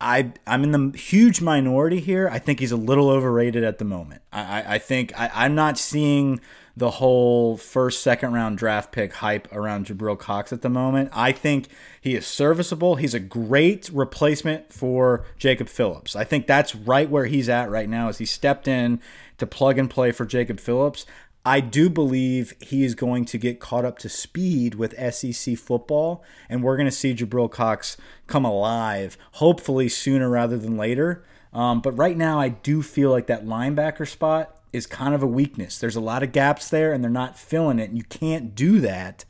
I 0.00 0.32
I'm 0.46 0.64
in 0.64 0.72
the 0.72 0.98
huge 0.98 1.40
minority 1.40 2.00
here. 2.00 2.28
I 2.32 2.38
think 2.38 2.60
he's 2.60 2.72
a 2.72 2.76
little 2.76 3.10
overrated 3.10 3.62
at 3.62 3.78
the 3.78 3.84
moment. 3.84 4.22
I 4.32 4.40
I, 4.40 4.74
I 4.74 4.78
think 4.78 5.18
I, 5.18 5.30
I'm 5.34 5.54
not 5.54 5.76
seeing 5.78 6.40
the 6.80 6.92
whole 6.92 7.58
first 7.58 8.02
second 8.02 8.32
round 8.32 8.56
draft 8.56 8.90
pick 8.90 9.12
hype 9.12 9.46
around 9.52 9.84
Jabril 9.84 10.18
Cox 10.18 10.50
at 10.50 10.62
the 10.62 10.70
moment. 10.70 11.10
I 11.12 11.30
think 11.30 11.68
he 12.00 12.14
is 12.14 12.26
serviceable. 12.26 12.96
He's 12.96 13.12
a 13.12 13.20
great 13.20 13.90
replacement 13.92 14.72
for 14.72 15.26
Jacob 15.36 15.68
Phillips. 15.68 16.16
I 16.16 16.24
think 16.24 16.46
that's 16.46 16.74
right 16.74 17.08
where 17.10 17.26
he's 17.26 17.50
at 17.50 17.70
right 17.70 17.88
now 17.88 18.08
as 18.08 18.16
he 18.16 18.24
stepped 18.24 18.66
in 18.66 18.98
to 19.36 19.46
plug 19.46 19.76
and 19.76 19.90
play 19.90 20.10
for 20.10 20.24
Jacob 20.24 20.58
Phillips. 20.58 21.04
I 21.44 21.60
do 21.60 21.90
believe 21.90 22.54
he 22.60 22.82
is 22.82 22.94
going 22.94 23.26
to 23.26 23.36
get 23.36 23.60
caught 23.60 23.84
up 23.84 23.98
to 23.98 24.08
speed 24.08 24.74
with 24.74 24.98
SEC 25.14 25.58
football, 25.58 26.24
and 26.48 26.62
we're 26.62 26.76
going 26.78 26.88
to 26.88 26.90
see 26.90 27.14
Jabril 27.14 27.50
Cox 27.50 27.98
come 28.26 28.46
alive, 28.46 29.18
hopefully 29.32 29.90
sooner 29.90 30.30
rather 30.30 30.56
than 30.56 30.78
later. 30.78 31.24
Um, 31.52 31.82
but 31.82 31.92
right 31.92 32.16
now, 32.16 32.40
I 32.40 32.48
do 32.48 32.80
feel 32.82 33.10
like 33.10 33.26
that 33.26 33.44
linebacker 33.44 34.08
spot 34.08 34.56
is 34.72 34.86
kind 34.86 35.14
of 35.14 35.22
a 35.22 35.26
weakness. 35.26 35.78
There's 35.78 35.96
a 35.96 36.00
lot 36.00 36.22
of 36.22 36.32
gaps 36.32 36.68
there, 36.68 36.92
and 36.92 37.02
they're 37.02 37.10
not 37.10 37.38
filling 37.38 37.78
it. 37.78 37.90
And 37.90 37.98
you 37.98 38.04
can't 38.04 38.54
do 38.54 38.80
that 38.80 39.24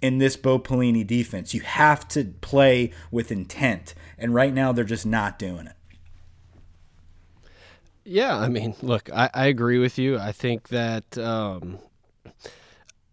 in 0.00 0.18
this 0.18 0.36
Bo 0.36 0.58
Pelini 0.58 1.06
defense. 1.06 1.54
You 1.54 1.60
have 1.60 2.08
to 2.08 2.24
play 2.40 2.92
with 3.10 3.30
intent, 3.30 3.94
and 4.18 4.34
right 4.34 4.52
now, 4.52 4.72
they're 4.72 4.84
just 4.84 5.06
not 5.06 5.38
doing 5.38 5.66
it. 5.66 5.76
Yeah, 8.04 8.36
I 8.36 8.48
mean, 8.48 8.74
look, 8.82 9.10
I, 9.12 9.30
I 9.32 9.46
agree 9.46 9.78
with 9.78 9.98
you. 9.98 10.18
I 10.18 10.32
think 10.32 10.68
that 10.68 11.16
um, 11.18 11.78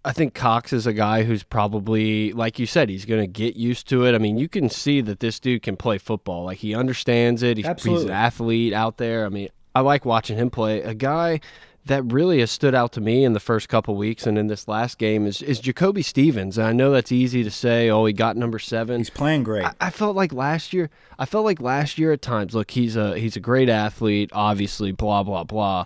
I 0.08 0.14
think 0.14 0.34
Cox 0.34 0.72
is 0.72 0.88
a 0.88 0.94
guy 0.94 1.24
who's 1.24 1.44
probably, 1.44 2.32
like 2.32 2.60
you 2.60 2.66
said, 2.66 2.90
he's 2.90 3.04
going 3.04 3.22
to 3.22 3.28
get 3.28 3.58
used 3.58 3.90
to 3.90 4.06
it. 4.06 4.16
I 4.16 4.20
mean, 4.20 4.38
you 4.38 4.48
can 4.48 4.70
see 4.70 5.02
that 5.02 5.20
this 5.20 5.38
dude 5.40 5.64
can 5.64 5.76
play 5.76 5.98
football. 5.98 6.46
Like 6.46 6.60
he 6.60 6.74
understands 6.74 7.44
it. 7.44 7.58
He's, 7.58 7.84
he's 7.84 8.04
an 8.04 8.12
athlete 8.12 8.72
out 8.72 8.98
there. 8.98 9.26
I 9.26 9.30
mean, 9.30 9.50
I 9.76 9.82
like 9.82 10.06
watching 10.06 10.38
him 10.38 10.50
play. 10.50 10.82
A 10.82 10.94
guy 10.94 11.42
that 11.88 12.04
really 12.12 12.40
has 12.40 12.52
stood 12.52 12.76
out 12.76 12.92
to 12.94 13.02
me 13.02 13.24
in 13.24 13.34
the 13.34 13.40
first 13.40 13.70
couple 13.70 13.96
weeks 13.96 14.26
and 14.26 14.38
in 14.38 14.48
this 14.48 14.68
last 14.68 14.98
game 14.98 15.26
is, 15.26 15.42
is 15.42 15.60
Jacoby 15.60 16.02
Stevens. 16.02 16.58
And 16.58 16.68
I 16.68 16.74
know 16.74 16.92
that's 16.92 17.12
easy 17.12 17.44
to 17.44 17.52
say, 17.52 17.90
oh, 17.90 18.06
he 18.06 18.14
got 18.14 18.38
number 18.38 18.60
seven. 18.60 19.00
He's 19.00 19.10
playing 19.10 19.44
great. 19.44 19.66
I, 19.66 19.74
I, 19.82 19.90
felt 19.90 20.16
like 20.16 20.32
last 20.32 20.74
year 20.74 20.90
I 21.18 21.26
felt 21.26 21.46
like 21.46 21.60
last 21.60 21.98
year 21.98 22.12
at 22.12 22.22
times, 22.22 22.54
look, 22.54 22.72
he's 22.72 22.96
a 22.96 23.18
he's 23.18 23.36
a 23.36 23.40
great 23.40 23.70
athlete, 23.70 24.30
obviously, 24.34 24.92
blah, 24.92 25.24
blah, 25.24 25.44
blah. 25.44 25.86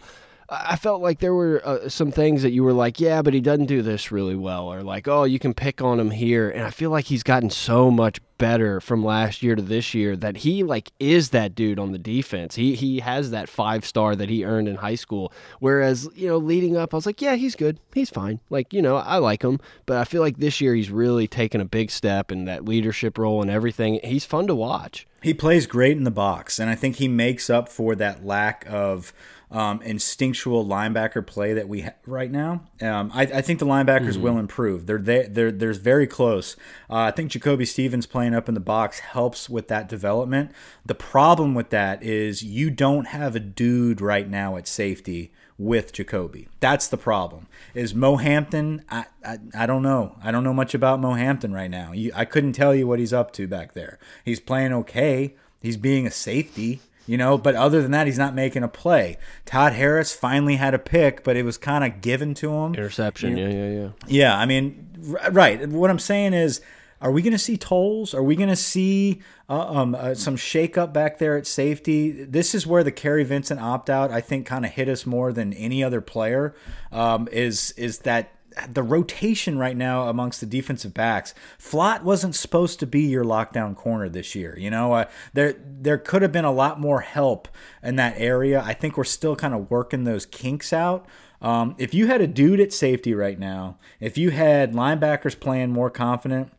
I 0.53 0.75
felt 0.75 1.01
like 1.01 1.19
there 1.19 1.33
were 1.33 1.61
uh, 1.63 1.87
some 1.87 2.11
things 2.11 2.41
that 2.41 2.51
you 2.51 2.65
were 2.65 2.73
like, 2.73 2.99
yeah, 2.99 3.21
but 3.21 3.33
he 3.33 3.39
doesn't 3.39 3.67
do 3.67 3.81
this 3.81 4.11
really 4.11 4.35
well, 4.35 4.67
or 4.67 4.83
like, 4.83 5.07
oh, 5.07 5.23
you 5.23 5.39
can 5.39 5.53
pick 5.53 5.81
on 5.81 5.97
him 5.97 6.11
here. 6.11 6.49
And 6.49 6.63
I 6.65 6.71
feel 6.71 6.89
like 6.89 7.05
he's 7.05 7.23
gotten 7.23 7.49
so 7.49 7.89
much 7.89 8.19
better 8.37 8.81
from 8.81 9.05
last 9.05 9.43
year 9.43 9.55
to 9.55 9.61
this 9.61 9.93
year 9.93 10.15
that 10.15 10.37
he 10.37 10.63
like 10.63 10.91
is 10.99 11.29
that 11.29 11.55
dude 11.55 11.79
on 11.79 11.93
the 11.93 11.97
defense. 11.97 12.55
He 12.55 12.75
he 12.75 12.99
has 12.99 13.31
that 13.31 13.47
five 13.47 13.85
star 13.85 14.13
that 14.15 14.29
he 14.29 14.43
earned 14.43 14.67
in 14.67 14.77
high 14.77 14.95
school. 14.95 15.31
Whereas 15.59 16.09
you 16.15 16.27
know, 16.27 16.37
leading 16.37 16.75
up, 16.75 16.93
I 16.93 16.97
was 16.97 17.05
like, 17.05 17.21
yeah, 17.21 17.35
he's 17.35 17.55
good, 17.55 17.79
he's 17.93 18.09
fine. 18.09 18.41
Like 18.49 18.73
you 18.73 18.81
know, 18.81 18.97
I 18.97 19.17
like 19.17 19.43
him, 19.43 19.59
but 19.85 19.97
I 19.97 20.03
feel 20.03 20.21
like 20.21 20.37
this 20.37 20.59
year 20.59 20.75
he's 20.75 20.89
really 20.89 21.27
taken 21.27 21.61
a 21.61 21.65
big 21.65 21.91
step 21.91 22.29
in 22.29 22.43
that 22.45 22.65
leadership 22.65 23.17
role 23.17 23.41
and 23.41 23.49
everything. 23.49 24.01
He's 24.03 24.25
fun 24.25 24.47
to 24.47 24.55
watch. 24.55 25.07
He 25.21 25.35
plays 25.35 25.67
great 25.67 25.97
in 25.97 26.03
the 26.03 26.11
box, 26.11 26.59
and 26.59 26.67
I 26.69 26.73
think 26.73 26.95
he 26.95 27.07
makes 27.07 27.47
up 27.47 27.69
for 27.69 27.95
that 27.95 28.25
lack 28.25 28.65
of 28.67 29.13
um, 29.51 29.81
instinctual 29.81 30.65
linebacker 30.65 31.25
play 31.25 31.53
that 31.53 31.67
we 31.67 31.81
have 31.81 31.95
right 32.07 32.31
now. 32.31 32.63
Um, 32.81 33.11
I, 33.13 33.23
I, 33.23 33.41
think 33.41 33.59
the 33.59 33.65
linebackers 33.65 34.13
mm-hmm. 34.13 34.21
will 34.21 34.37
improve. 34.37 34.85
They're 34.85 34.97
they, 34.97 35.27
they're 35.29 35.51
they're 35.51 35.73
very 35.73 36.07
close. 36.07 36.55
Uh, 36.89 36.99
I 36.99 37.11
think 37.11 37.31
Jacoby 37.31 37.65
Stevens 37.65 38.05
playing 38.05 38.33
up 38.33 38.47
in 38.47 38.53
the 38.53 38.61
box 38.61 38.99
helps 38.99 39.49
with 39.49 39.67
that 39.67 39.89
development. 39.89 40.51
The 40.85 40.95
problem 40.95 41.53
with 41.53 41.69
that 41.71 42.01
is 42.01 42.43
you 42.43 42.69
don't 42.69 43.07
have 43.07 43.35
a 43.35 43.41
dude 43.41 43.99
right 43.99 44.29
now 44.29 44.55
at 44.55 44.67
safety 44.67 45.33
with 45.57 45.91
Jacoby. 45.91 46.47
That's 46.61 46.87
the 46.87 46.97
problem. 46.97 47.47
Is 47.73 47.93
Mo 47.93 48.15
Hampton? 48.15 48.85
I, 48.89 49.05
I, 49.23 49.37
I 49.53 49.65
don't 49.65 49.83
know. 49.83 50.17
I 50.23 50.31
don't 50.31 50.45
know 50.45 50.53
much 50.53 50.73
about 50.73 51.01
Mo 51.01 51.13
Hampton 51.13 51.53
right 51.53 51.69
now. 51.69 51.91
You, 51.91 52.11
I 52.15 52.23
couldn't 52.23 52.53
tell 52.53 52.73
you 52.73 52.87
what 52.87 52.99
he's 52.99 53.13
up 53.13 53.31
to 53.33 53.47
back 53.47 53.73
there. 53.73 53.99
He's 54.23 54.39
playing 54.39 54.73
okay. 54.73 55.35
He's 55.61 55.77
being 55.77 56.07
a 56.07 56.11
safety 56.11 56.81
you 57.07 57.17
know, 57.17 57.37
but 57.37 57.55
other 57.55 57.81
than 57.81 57.91
that, 57.91 58.07
he's 58.07 58.17
not 58.17 58.35
making 58.35 58.63
a 58.63 58.67
play. 58.67 59.17
Todd 59.45 59.73
Harris 59.73 60.13
finally 60.13 60.55
had 60.55 60.73
a 60.73 60.79
pick, 60.79 61.23
but 61.23 61.35
it 61.35 61.43
was 61.43 61.57
kind 61.57 61.83
of 61.83 62.01
given 62.01 62.33
to 62.35 62.53
him. 62.53 62.73
Interception, 62.73 63.37
you 63.37 63.47
yeah, 63.47 63.53
yeah, 63.53 63.81
yeah. 63.81 63.89
Yeah, 64.07 64.37
I 64.37 64.45
mean, 64.45 64.87
right. 65.31 65.67
What 65.67 65.89
I'm 65.89 65.99
saying 65.99 66.33
is, 66.33 66.61
are 67.01 67.11
we 67.11 67.23
going 67.23 67.33
to 67.33 67.39
see 67.39 67.57
tolls? 67.57 68.13
Are 68.13 68.21
we 68.21 68.35
going 68.35 68.49
to 68.49 68.55
see 68.55 69.21
uh, 69.49 69.59
um, 69.59 69.95
uh, 69.95 70.13
some 70.13 70.35
shakeup 70.35 70.93
back 70.93 71.17
there 71.17 71.35
at 71.35 71.47
safety? 71.47 72.11
This 72.11 72.53
is 72.53 72.67
where 72.67 72.83
the 72.83 72.91
Kary 72.91 73.23
Vincent 73.23 73.59
opt 73.59 73.89
out, 73.89 74.11
I 74.11 74.21
think, 74.21 74.45
kind 74.45 74.65
of 74.65 74.71
hit 74.71 74.87
us 74.87 75.05
more 75.05 75.33
than 75.33 75.51
any 75.53 75.83
other 75.83 75.99
player. 75.99 76.53
Um, 76.91 77.27
is 77.31 77.71
is 77.71 77.99
that 77.99 78.31
the 78.69 78.83
rotation 78.83 79.57
right 79.57 79.77
now 79.77 80.07
amongst 80.07 80.39
the 80.39 80.45
defensive 80.45 80.93
backs. 80.93 81.33
Flott 81.59 82.03
wasn't 82.03 82.35
supposed 82.35 82.79
to 82.79 82.87
be 82.87 83.01
your 83.01 83.23
lockdown 83.23 83.75
corner 83.75 84.09
this 84.09 84.35
year. 84.35 84.57
You 84.57 84.69
know, 84.69 84.93
uh, 84.93 85.05
there 85.33 85.55
there 85.59 85.97
could 85.97 86.21
have 86.21 86.31
been 86.31 86.45
a 86.45 86.51
lot 86.51 86.79
more 86.79 87.01
help 87.01 87.47
in 87.81 87.95
that 87.97 88.15
area. 88.17 88.61
I 88.61 88.73
think 88.73 88.97
we're 88.97 89.03
still 89.03 89.35
kind 89.35 89.53
of 89.53 89.69
working 89.71 90.03
those 90.03 90.25
kinks 90.25 90.73
out. 90.73 91.05
Um, 91.41 91.75
if 91.77 91.93
you 91.93 92.07
had 92.07 92.21
a 92.21 92.27
dude 92.27 92.59
at 92.59 92.71
safety 92.71 93.13
right 93.13 93.39
now, 93.39 93.77
if 93.99 94.17
you 94.17 94.29
had 94.29 94.73
linebackers 94.73 95.39
playing 95.39 95.71
more 95.71 95.89
confident, 95.89 96.51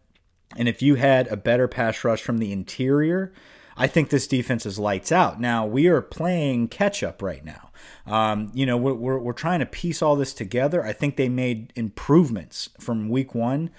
and 0.57 0.68
if 0.68 0.83
you 0.83 0.96
had 0.96 1.28
a 1.28 1.37
better 1.37 1.68
pass 1.68 2.05
rush 2.05 2.20
from 2.20 2.38
the 2.38 2.52
interior, 2.52 3.33
I 3.76 3.87
think 3.87 4.11
this 4.11 4.26
defense 4.26 4.66
is 4.66 4.78
lights 4.78 5.12
out. 5.12 5.40
Now 5.40 5.66
we 5.66 5.87
are 5.87 6.02
playing 6.02 6.68
catch 6.68 7.02
up 7.02 7.22
right 7.22 7.44
now. 7.44 7.70
Um, 8.07 8.51
you 8.55 8.66
know, 8.66 8.77
we're, 8.77 8.95
we're, 8.95 9.18
we're, 9.18 9.33
trying 9.33 9.61
to 9.61 9.66
piece 9.66 10.03
all 10.03 10.16
this 10.16 10.33
together. 10.33 10.85
I 10.85 10.92
think 10.92 11.16
they 11.16 11.29
made 11.29 11.73
improvements 11.77 12.71
from 12.81 13.09
week 13.09 13.35
one. 13.35 13.71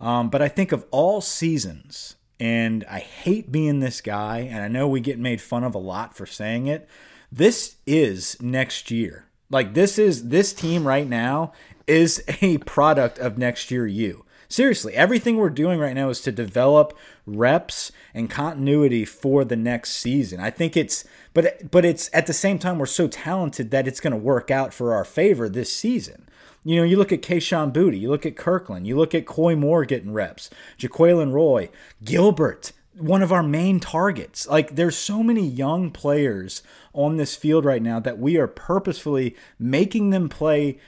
Um, 0.00 0.30
but 0.30 0.42
I 0.42 0.48
think 0.48 0.72
of 0.72 0.84
all 0.90 1.20
seasons, 1.20 2.16
and 2.40 2.84
I 2.90 2.98
hate 2.98 3.52
being 3.52 3.80
this 3.80 4.00
guy, 4.00 4.38
and 4.40 4.62
I 4.62 4.68
know 4.68 4.88
we 4.88 5.00
get 5.00 5.18
made 5.18 5.40
fun 5.40 5.62
of 5.62 5.74
a 5.74 5.78
lot 5.78 6.16
for 6.16 6.26
saying 6.26 6.66
it. 6.66 6.88
This 7.30 7.76
is 7.86 8.40
next 8.42 8.90
year. 8.90 9.26
Like 9.48 9.74
this 9.74 9.98
is 9.98 10.28
this 10.28 10.52
team 10.52 10.86
right 10.86 11.08
now 11.08 11.52
is 11.86 12.24
a 12.40 12.58
product 12.58 13.18
of 13.18 13.38
next 13.38 13.70
year 13.70 13.86
you. 13.86 14.24
Seriously, 14.52 14.92
everything 14.92 15.38
we're 15.38 15.48
doing 15.48 15.80
right 15.80 15.94
now 15.94 16.10
is 16.10 16.20
to 16.20 16.30
develop 16.30 16.94
reps 17.24 17.90
and 18.12 18.28
continuity 18.28 19.06
for 19.06 19.46
the 19.46 19.56
next 19.56 19.92
season. 19.92 20.40
I 20.40 20.50
think 20.50 20.76
it's 20.76 21.06
but 21.32 21.70
but 21.70 21.86
it's 21.86 22.10
at 22.12 22.26
the 22.26 22.34
same 22.34 22.58
time 22.58 22.78
we're 22.78 22.84
so 22.84 23.08
talented 23.08 23.70
that 23.70 23.88
it's 23.88 23.98
going 23.98 24.10
to 24.10 24.18
work 24.18 24.50
out 24.50 24.74
for 24.74 24.92
our 24.92 25.06
favor 25.06 25.48
this 25.48 25.74
season. 25.74 26.28
You 26.64 26.76
know, 26.76 26.82
you 26.82 26.98
look 26.98 27.12
at 27.12 27.22
Kayshon 27.22 27.72
Boutte, 27.72 27.98
you 27.98 28.10
look 28.10 28.26
at 28.26 28.36
Kirkland, 28.36 28.86
you 28.86 28.94
look 28.94 29.14
at 29.14 29.24
Koy 29.24 29.56
Moore 29.56 29.86
getting 29.86 30.12
reps, 30.12 30.50
Jaquelin 30.78 31.32
Roy, 31.32 31.70
Gilbert, 32.04 32.72
one 32.94 33.22
of 33.22 33.32
our 33.32 33.42
main 33.42 33.80
targets. 33.80 34.46
Like 34.46 34.76
there's 34.76 34.98
so 34.98 35.22
many 35.22 35.46
young 35.46 35.90
players 35.90 36.62
on 36.92 37.16
this 37.16 37.36
field 37.36 37.64
right 37.64 37.82
now 37.82 38.00
that 38.00 38.18
we 38.18 38.36
are 38.36 38.46
purposefully 38.46 39.34
making 39.58 40.10
them 40.10 40.28
play 40.28 40.78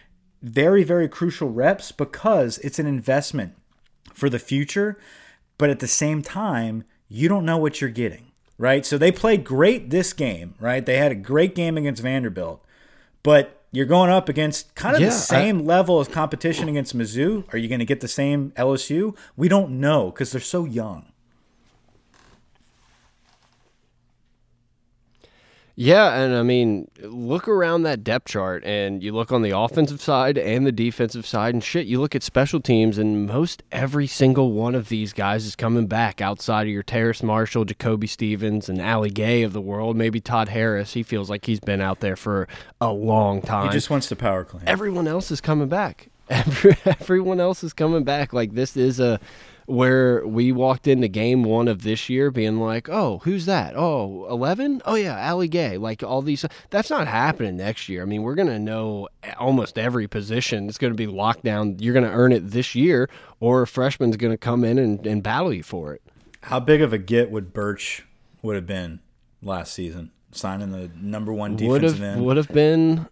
very, 0.44 0.85
very 0.85 1.09
crucial 1.09 1.50
reps 1.50 1.90
because 1.90 2.59
it's 2.59 2.78
an 2.78 2.87
investment 2.87 3.54
for 4.12 4.28
the 4.28 4.38
future. 4.38 4.98
But 5.57 5.70
at 5.70 5.78
the 5.78 5.88
same 5.88 6.22
time, 6.22 6.85
you 7.09 7.28
don't 7.28 7.44
know 7.44 7.57
what 7.57 7.80
you're 7.80 7.90
getting, 7.90 8.33
right? 8.59 8.85
So 8.85 8.98
they 8.98 9.11
played 9.11 9.44
great 9.44 9.90
this 9.90 10.12
game, 10.12 10.54
right? 10.61 10.85
They 10.85 10.98
had 10.98 11.12
a 11.12 11.16
great 11.16 11.54
game 11.54 11.78
against 11.78 12.02
Vanderbilt, 12.02 12.62
but 13.22 13.62
you're 13.72 13.87
going 13.87 14.11
up 14.11 14.28
against 14.28 14.74
kind 14.74 14.94
of 14.94 15.02
yeah, 15.02 15.09
the 15.09 15.14
same 15.14 15.61
I, 15.61 15.62
level 15.62 15.98
of 15.98 16.11
competition 16.11 16.68
against 16.68 16.96
Mizzou. 16.96 17.52
Are 17.52 17.59
you 17.59 17.68
going 17.68 17.80
to 17.80 17.85
get 17.85 18.00
the 18.00 18.09
same 18.09 18.52
LSU? 18.52 19.16
We 19.37 19.48
don't 19.48 19.80
know 19.80 20.11
because 20.11 20.33
they're 20.33 20.40
so 20.40 20.64
young. 20.64 21.07
Yeah, 25.76 26.14
and 26.14 26.37
I 26.37 26.42
mean, 26.42 26.88
look 27.02 27.48
around 27.48 27.82
that 27.82 28.04
depth 28.04 28.28
chart 28.28 28.64
and 28.64 29.02
you 29.02 29.12
look 29.12 29.32
on 29.32 29.42
the 29.42 29.50
offensive 29.50 30.00
side 30.00 30.38
and 30.38 30.64
the 30.64 30.70
defensive 30.70 31.26
side 31.26 31.52
and 31.52 31.64
shit, 31.64 31.87
you 31.87 32.00
look 32.00 32.14
at 32.14 32.22
special 32.22 32.60
teams 32.60 32.96
and 32.96 33.26
most 33.26 33.64
every 33.72 34.06
single 34.06 34.52
one 34.52 34.76
of 34.76 34.88
these 34.88 35.12
guys 35.12 35.44
is 35.44 35.56
coming 35.56 35.87
back 35.87 36.20
outside 36.20 36.62
of 36.62 36.72
your 36.72 36.84
Terrace 36.84 37.24
Marshall, 37.24 37.64
Jacoby 37.64 38.06
Stevens, 38.06 38.68
and 38.68 38.80
Ali 38.80 39.10
Gaye 39.10 39.42
of 39.42 39.52
the 39.52 39.60
world. 39.60 39.96
Maybe 39.96 40.20
Todd 40.20 40.48
Harris. 40.48 40.92
He 40.92 41.02
feels 41.02 41.28
like 41.28 41.44
he's 41.44 41.60
been 41.60 41.80
out 41.80 41.98
there 41.98 42.16
for 42.16 42.46
a 42.80 42.92
long 42.92 43.42
time. 43.42 43.66
He 43.66 43.72
just 43.72 43.90
wants 43.90 44.08
to 44.08 44.16
power 44.16 44.44
clean. 44.44 44.62
Everyone 44.66 45.08
else 45.08 45.32
is 45.32 45.40
coming 45.40 45.68
back. 45.68 46.08
Every, 46.30 46.76
everyone 46.84 47.40
else 47.40 47.64
is 47.64 47.72
coming 47.72 48.04
back. 48.04 48.32
Like 48.32 48.54
this 48.54 48.76
is 48.76 49.00
a 49.00 49.18
where 49.66 50.27
we 50.27 50.53
walked 50.53 50.87
into 50.87 51.09
game 51.09 51.42
one 51.42 51.68
of 51.68 51.83
this 51.83 52.09
year 52.09 52.31
being 52.31 52.59
like, 52.59 52.88
oh, 52.88 53.20
who's 53.24 53.46
that? 53.46 53.74
Oh, 53.77 54.27
11? 54.31 54.83
Oh, 54.85 54.94
yeah, 54.94 55.31
Ali 55.31 55.48
Gaye. 55.48 55.77
Like 55.77 56.03
all 56.03 56.22
these. 56.22 56.44
That's 56.70 56.90
not 56.90 57.07
happening 57.07 57.57
next 57.57 57.88
year. 57.88 58.03
I 58.03 58.05
mean, 58.05 58.22
we're 58.22 58.35
going 58.35 58.48
to 58.48 58.59
know 58.59 59.09
almost 59.38 59.79
every 59.79 60.09
position. 60.09 60.68
It's 60.68 60.79
going 60.79 60.92
to 60.92 60.96
be 60.96 61.07
locked 61.07 61.44
down. 61.44 61.79
You're 61.79 61.94
going 61.94 62.05
to 62.05 62.12
earn 62.12 62.33
it 62.33 62.50
this 62.50 62.74
year, 62.74 63.09
or 63.40 63.62
a 63.62 63.66
freshman's 63.66 64.16
going 64.16 64.33
to 64.33 64.38
come 64.38 64.64
in 64.64 64.79
and, 64.79 65.07
and 65.07 65.22
battle 65.22 65.53
you 65.53 65.62
for 65.62 65.94
it. 65.94 66.03
How 66.42 66.61
big 66.61 66.83
of 66.83 66.92
a 66.92 66.98
get 66.98 67.31
would 67.31 67.53
Burch 67.53 68.05
would 68.42 68.57
have 68.57 68.66
been 68.66 69.00
last 69.42 69.72
season? 69.72 70.11
Signing 70.31 70.72
the 70.72 70.90
number 70.96 71.33
one 71.33 71.57
defensive 71.57 71.70
would 71.70 71.83
have, 71.85 72.03
end. 72.03 72.24
Would 72.24 72.37
have 72.37 72.48
been 72.48 73.07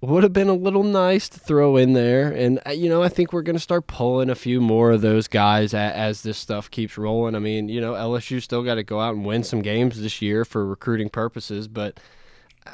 would 0.00 0.22
have 0.22 0.32
been 0.32 0.48
a 0.48 0.54
little 0.54 0.84
nice 0.84 1.28
to 1.28 1.40
throw 1.40 1.76
in 1.76 1.92
there. 1.92 2.30
And, 2.30 2.60
uh, 2.66 2.70
you 2.70 2.88
know, 2.88 3.02
I 3.02 3.08
think 3.08 3.32
we're 3.32 3.42
going 3.42 3.56
to 3.56 3.60
start 3.60 3.88
pulling 3.88 4.30
a 4.30 4.36
few 4.36 4.60
more 4.60 4.92
of 4.92 5.00
those 5.00 5.26
guys 5.26 5.74
as, 5.74 5.92
as, 5.92 6.22
this 6.22 6.38
stuff 6.38 6.70
keeps 6.70 6.96
rolling. 6.96 7.34
I 7.34 7.40
mean, 7.40 7.68
you 7.68 7.80
know, 7.80 7.94
LSU 7.94 8.40
still 8.40 8.62
got 8.62 8.76
to 8.76 8.84
go 8.84 9.00
out 9.00 9.14
and 9.14 9.24
win 9.24 9.42
some 9.42 9.60
games 9.60 10.00
this 10.00 10.22
year 10.22 10.44
for 10.44 10.64
recruiting 10.64 11.08
purposes, 11.08 11.66
but 11.66 11.98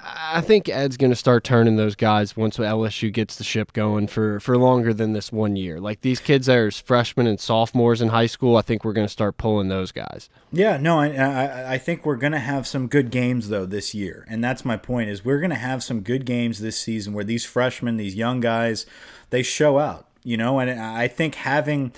I 0.03 0.41
think 0.41 0.69
Ed's 0.69 0.97
going 0.97 1.11
to 1.11 1.17
start 1.17 1.45
turning 1.45 1.77
those 1.77 1.95
guys 1.95 2.37
once 2.37 2.57
LSU 2.57 3.13
gets 3.13 3.37
the 3.37 3.45
ship 3.45 3.73
going 3.73 4.07
for, 4.07 4.41
for 4.41 4.57
longer 4.57 4.93
than 4.93 5.13
this 5.13 5.31
one 5.31 5.57
year. 5.57 5.81
Like 5.81 6.01
these 6.01 6.21
kids 6.21 6.47
that 6.47 6.57
are 6.57 6.71
freshmen 6.71 7.27
and 7.27 7.39
sophomores 7.39 8.01
in 8.01 8.09
high 8.09 8.27
school, 8.27 8.57
I 8.57 8.63
think 8.63 8.85
we're 8.85 8.93
going 8.93 9.07
to 9.07 9.13
start 9.13 9.37
pulling 9.37 9.69
those 9.69 9.93
guys. 9.93 10.29
Yeah, 10.53 10.77
no, 10.77 11.01
I, 11.01 11.09
I, 11.09 11.73
I 11.75 11.79
think 11.79 12.05
we're 12.05 12.17
going 12.17 12.33
to 12.33 12.39
have 12.39 12.67
some 12.67 12.89
good 12.89 13.11
games 13.11 13.49
though 13.49 13.67
this 13.67 13.95
year, 13.95 14.27
and 14.29 14.43
that's 14.43 14.65
my 14.65 14.77
point. 14.77 15.11
Is 15.11 15.25
we're 15.25 15.41
going 15.41 15.51
to 15.51 15.57
have 15.57 15.83
some 15.83 16.01
good 16.01 16.25
games 16.25 16.61
this 16.61 16.79
season 16.79 17.13
where 17.13 17.25
these 17.25 17.45
freshmen, 17.45 17.97
these 17.97 18.15
young 18.15 18.41
guys, 18.41 18.87
they 19.31 19.43
show 19.43 19.79
out. 19.79 20.09
You 20.23 20.39
know, 20.39 20.59
and 20.59 20.71
I 20.81 21.07
think 21.07 21.35
having 21.35 21.93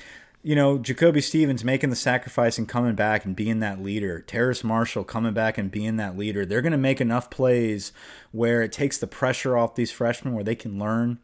you 0.46 0.54
know, 0.54 0.78
Jacoby 0.78 1.20
Stevens 1.20 1.64
making 1.64 1.90
the 1.90 1.96
sacrifice 1.96 2.56
and 2.56 2.68
coming 2.68 2.94
back 2.94 3.24
and 3.24 3.35
being 3.35 3.59
that 3.59 3.82
leader, 3.82 4.20
Terrace 4.20 4.62
Marshall 4.62 5.02
coming 5.02 5.35
back 5.35 5.59
and 5.59 5.72
being 5.72 5.96
that 5.96 6.16
leader, 6.16 6.46
they're 6.46 6.62
going 6.62 6.70
to 6.70 6.78
make 6.78 7.00
enough 7.00 7.30
plays 7.30 7.90
where 8.30 8.62
it 8.62 8.70
takes 8.70 8.96
the 8.96 9.09
pressure 9.09 9.59
off 9.59 9.74
these 9.74 9.90
freshmen 9.90 10.35
where 10.35 10.44
they 10.44 10.54
can 10.54 10.78
learn. 10.78 11.18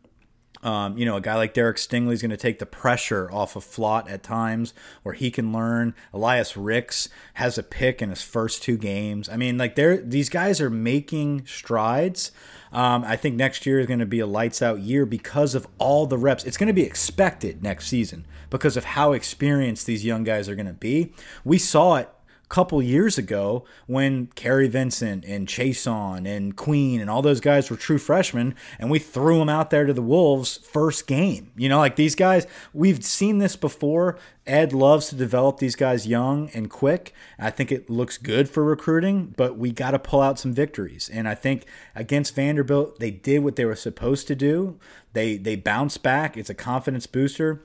Um, 0.62 0.96
you 0.96 1.04
know, 1.04 1.16
a 1.16 1.20
guy 1.20 1.34
like 1.34 1.54
Derek 1.54 1.76
Stingley 1.76 2.12
is 2.12 2.22
going 2.22 2.30
to 2.30 2.36
take 2.36 2.58
the 2.58 2.66
pressure 2.66 3.30
off 3.32 3.56
of 3.56 3.64
Flott 3.64 4.08
at 4.10 4.22
times 4.22 4.74
where 5.02 5.14
he 5.14 5.30
can 5.30 5.52
learn. 5.52 5.94
Elias 6.12 6.56
Ricks 6.56 7.08
has 7.34 7.58
a 7.58 7.62
pick 7.62 8.00
in 8.00 8.10
his 8.10 8.22
first 8.22 8.62
two 8.62 8.76
games. 8.76 9.28
I 9.28 9.36
mean, 9.36 9.58
like 9.58 9.74
they're 9.74 9.96
these 9.96 10.28
guys 10.28 10.60
are 10.60 10.70
making 10.70 11.46
strides. 11.46 12.30
Um, 12.72 13.04
I 13.04 13.16
think 13.16 13.36
next 13.36 13.66
year 13.66 13.80
is 13.80 13.86
going 13.86 13.98
to 13.98 14.06
be 14.06 14.20
a 14.20 14.26
lights 14.26 14.62
out 14.62 14.80
year 14.80 15.04
because 15.04 15.54
of 15.54 15.66
all 15.78 16.06
the 16.06 16.16
reps. 16.16 16.44
It's 16.44 16.56
going 16.56 16.68
to 16.68 16.72
be 16.72 16.84
expected 16.84 17.62
next 17.62 17.88
season 17.88 18.24
because 18.48 18.76
of 18.76 18.84
how 18.84 19.12
experienced 19.12 19.86
these 19.86 20.04
young 20.04 20.24
guys 20.24 20.48
are 20.48 20.54
going 20.54 20.66
to 20.66 20.72
be. 20.72 21.12
We 21.44 21.58
saw 21.58 21.96
it 21.96 22.08
couple 22.52 22.82
years 22.82 23.16
ago 23.16 23.64
when 23.86 24.26
Kary 24.34 24.68
Vincent 24.68 25.24
and 25.24 25.48
Chaisson 25.48 26.28
and 26.28 26.54
Queen 26.54 27.00
and 27.00 27.08
all 27.08 27.22
those 27.22 27.40
guys 27.40 27.70
were 27.70 27.78
true 27.78 27.96
freshmen, 27.96 28.54
and 28.78 28.90
we 28.90 28.98
threw 28.98 29.38
them 29.38 29.48
out 29.48 29.70
there 29.70 29.86
to 29.86 29.94
the 29.94 30.02
Wolves 30.02 30.58
first 30.58 31.06
game. 31.06 31.50
You 31.56 31.70
know, 31.70 31.78
like 31.78 31.96
these 31.96 32.14
guys, 32.14 32.46
we've 32.74 33.02
seen 33.02 33.38
this 33.38 33.56
before. 33.56 34.18
Ed 34.46 34.74
loves 34.74 35.08
to 35.08 35.16
develop 35.16 35.58
these 35.60 35.76
guys 35.76 36.06
young 36.06 36.50
and 36.52 36.68
quick. 36.68 37.14
I 37.38 37.48
think 37.48 37.72
it 37.72 37.88
looks 37.88 38.18
good 38.18 38.50
for 38.50 38.62
recruiting, 38.62 39.32
but 39.34 39.56
we 39.56 39.72
got 39.72 39.92
to 39.92 39.98
pull 39.98 40.20
out 40.20 40.38
some 40.38 40.52
victories. 40.52 41.08
And 41.10 41.26
I 41.26 41.34
think 41.34 41.64
against 41.94 42.34
Vanderbilt, 42.34 42.98
they 42.98 43.10
did 43.10 43.38
what 43.38 43.56
they 43.56 43.64
were 43.64 43.74
supposed 43.74 44.26
to 44.26 44.34
do. 44.34 44.78
They 45.14 45.38
they 45.38 45.56
bounced 45.56 46.02
back. 46.02 46.36
It's 46.36 46.50
a 46.50 46.54
confidence 46.54 47.06
booster. 47.06 47.62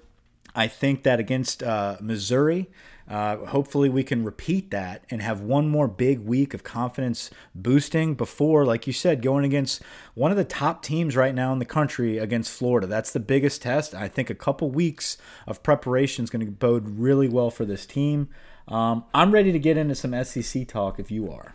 I 0.57 0.67
think 0.67 1.03
that 1.03 1.19
against 1.19 1.61
uh, 1.61 1.97
Missouri, 2.01 2.67
uh, 3.07 3.37
hopefully, 3.45 3.87
we 3.87 4.03
can 4.03 4.25
repeat 4.25 4.71
that 4.71 5.05
and 5.09 5.21
have 5.21 5.39
one 5.39 5.69
more 5.69 5.87
big 5.87 6.19
week 6.19 6.53
of 6.53 6.63
confidence 6.63 7.29
boosting 7.55 8.15
before, 8.15 8.65
like 8.65 8.85
you 8.85 8.91
said, 8.91 9.21
going 9.21 9.45
against 9.45 9.81
one 10.13 10.29
of 10.29 10.35
the 10.35 10.43
top 10.43 10.83
teams 10.83 11.15
right 11.15 11.33
now 11.33 11.53
in 11.53 11.59
the 11.59 11.65
country 11.65 12.17
against 12.17 12.51
Florida. 12.51 12.85
That's 12.85 13.13
the 13.13 13.21
biggest 13.21 13.61
test. 13.61 13.95
I 13.95 14.09
think 14.09 14.29
a 14.29 14.35
couple 14.35 14.69
weeks 14.69 15.17
of 15.45 15.63
preparation 15.63 16.23
is 16.23 16.29
going 16.29 16.45
to 16.45 16.51
bode 16.51 16.99
really 16.99 17.29
well 17.29 17.49
for 17.49 17.63
this 17.63 17.85
team. 17.85 18.27
Um, 18.67 19.05
I'm 19.13 19.31
ready 19.31 19.53
to 19.53 19.59
get 19.59 19.77
into 19.77 19.95
some 19.95 20.23
SEC 20.25 20.67
talk 20.67 20.99
if 20.99 21.09
you 21.09 21.31
are. 21.31 21.53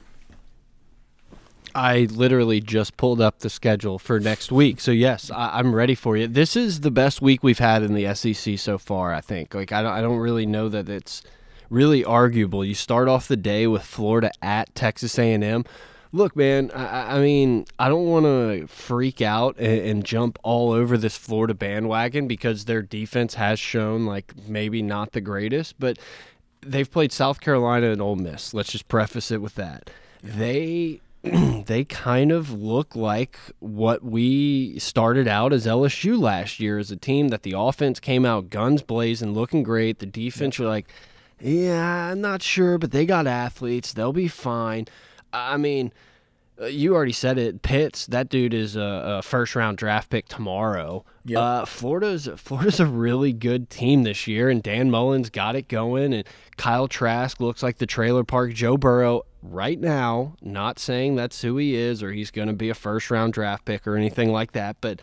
I 1.74 2.06
literally 2.10 2.60
just 2.60 2.96
pulled 2.96 3.20
up 3.20 3.40
the 3.40 3.50
schedule 3.50 3.98
for 3.98 4.20
next 4.20 4.52
week. 4.52 4.80
So 4.80 4.90
yes, 4.90 5.30
I, 5.30 5.58
am 5.58 5.74
ready 5.74 5.94
for 5.94 6.16
you. 6.16 6.26
This 6.26 6.56
is 6.56 6.80
the 6.80 6.90
best 6.90 7.22
week 7.22 7.42
we've 7.42 7.58
had 7.58 7.82
in 7.82 7.94
the 7.94 8.14
SEC 8.14 8.58
so 8.58 8.78
far. 8.78 9.12
I 9.12 9.20
think. 9.20 9.54
Like 9.54 9.72
I 9.72 9.82
don't, 9.82 9.92
I 9.92 10.00
don't 10.00 10.18
really 10.18 10.46
know 10.46 10.68
that 10.68 10.88
it's 10.88 11.22
really 11.70 12.04
arguable. 12.04 12.64
You 12.64 12.74
start 12.74 13.08
off 13.08 13.26
the 13.26 13.36
day 13.36 13.66
with 13.66 13.82
Florida 13.82 14.30
at 14.42 14.74
Texas 14.74 15.18
A&M. 15.18 15.64
Look, 16.14 16.36
man, 16.36 16.70
I, 16.72 17.16
I 17.16 17.20
mean, 17.22 17.64
I 17.78 17.88
don't 17.88 18.06
want 18.06 18.26
to 18.26 18.66
freak 18.66 19.22
out 19.22 19.56
and, 19.58 19.80
and, 19.80 20.04
jump 20.04 20.38
all 20.42 20.70
over 20.70 20.98
this 20.98 21.16
Florida 21.16 21.54
bandwagon 21.54 22.28
because 22.28 22.66
their 22.66 22.82
defense 22.82 23.34
has 23.36 23.58
shown 23.58 24.04
like 24.04 24.34
maybe 24.46 24.82
not 24.82 25.12
the 25.12 25.22
greatest, 25.22 25.80
but 25.80 25.98
they've 26.60 26.90
played 26.90 27.12
South 27.12 27.40
Carolina 27.40 27.90
and 27.90 28.02
Ole 28.02 28.16
Miss. 28.16 28.52
Let's 28.52 28.72
just 28.72 28.88
preface 28.88 29.30
it 29.30 29.40
with 29.40 29.54
that. 29.54 29.88
They 30.22 31.00
they 31.66 31.84
kind 31.84 32.32
of 32.32 32.50
look 32.50 32.96
like 32.96 33.38
what 33.60 34.04
we 34.04 34.78
started 34.78 35.28
out 35.28 35.52
as 35.52 35.66
LSU 35.66 36.20
last 36.20 36.58
year 36.58 36.78
as 36.78 36.90
a 36.90 36.96
team 36.96 37.28
that 37.28 37.42
the 37.42 37.54
offense 37.56 38.00
came 38.00 38.24
out 38.24 38.50
guns 38.50 38.82
blazing, 38.82 39.32
looking 39.32 39.62
great. 39.62 40.00
The 40.00 40.06
defense 40.06 40.58
were 40.58 40.66
like, 40.66 40.88
yeah, 41.40 42.10
I'm 42.10 42.20
not 42.20 42.42
sure, 42.42 42.76
but 42.76 42.90
they 42.90 43.06
got 43.06 43.26
athletes. 43.26 43.92
They'll 43.92 44.12
be 44.12 44.28
fine. 44.28 44.86
I 45.32 45.56
mean, 45.56 45.92
you 46.60 46.94
already 46.94 47.12
said 47.12 47.38
it. 47.38 47.62
Pitts, 47.62 48.06
that 48.06 48.28
dude 48.28 48.54
is 48.54 48.76
a, 48.76 49.18
a 49.18 49.22
first 49.22 49.56
round 49.56 49.78
draft 49.78 50.10
pick 50.10 50.28
tomorrow. 50.28 51.04
Yep. 51.24 51.38
Uh, 51.38 51.64
Florida's 51.64 52.28
Florida's 52.36 52.80
a 52.80 52.86
really 52.86 53.32
good 53.32 53.70
team 53.70 54.02
this 54.02 54.26
year, 54.26 54.48
and 54.48 54.62
Dan 54.62 54.90
Mullen's 54.90 55.30
got 55.30 55.56
it 55.56 55.68
going. 55.68 56.12
And 56.12 56.26
Kyle 56.56 56.88
Trask 56.88 57.40
looks 57.40 57.62
like 57.62 57.78
the 57.78 57.86
trailer 57.86 58.24
park 58.24 58.52
Joe 58.52 58.76
Burrow 58.76 59.22
right 59.42 59.80
now. 59.80 60.34
Not 60.40 60.78
saying 60.78 61.16
that's 61.16 61.40
who 61.42 61.56
he 61.56 61.74
is 61.74 62.02
or 62.02 62.12
he's 62.12 62.30
going 62.30 62.48
to 62.48 62.54
be 62.54 62.70
a 62.70 62.74
first 62.74 63.10
round 63.10 63.32
draft 63.32 63.64
pick 63.64 63.86
or 63.86 63.96
anything 63.96 64.30
like 64.32 64.52
that, 64.52 64.76
but 64.80 65.00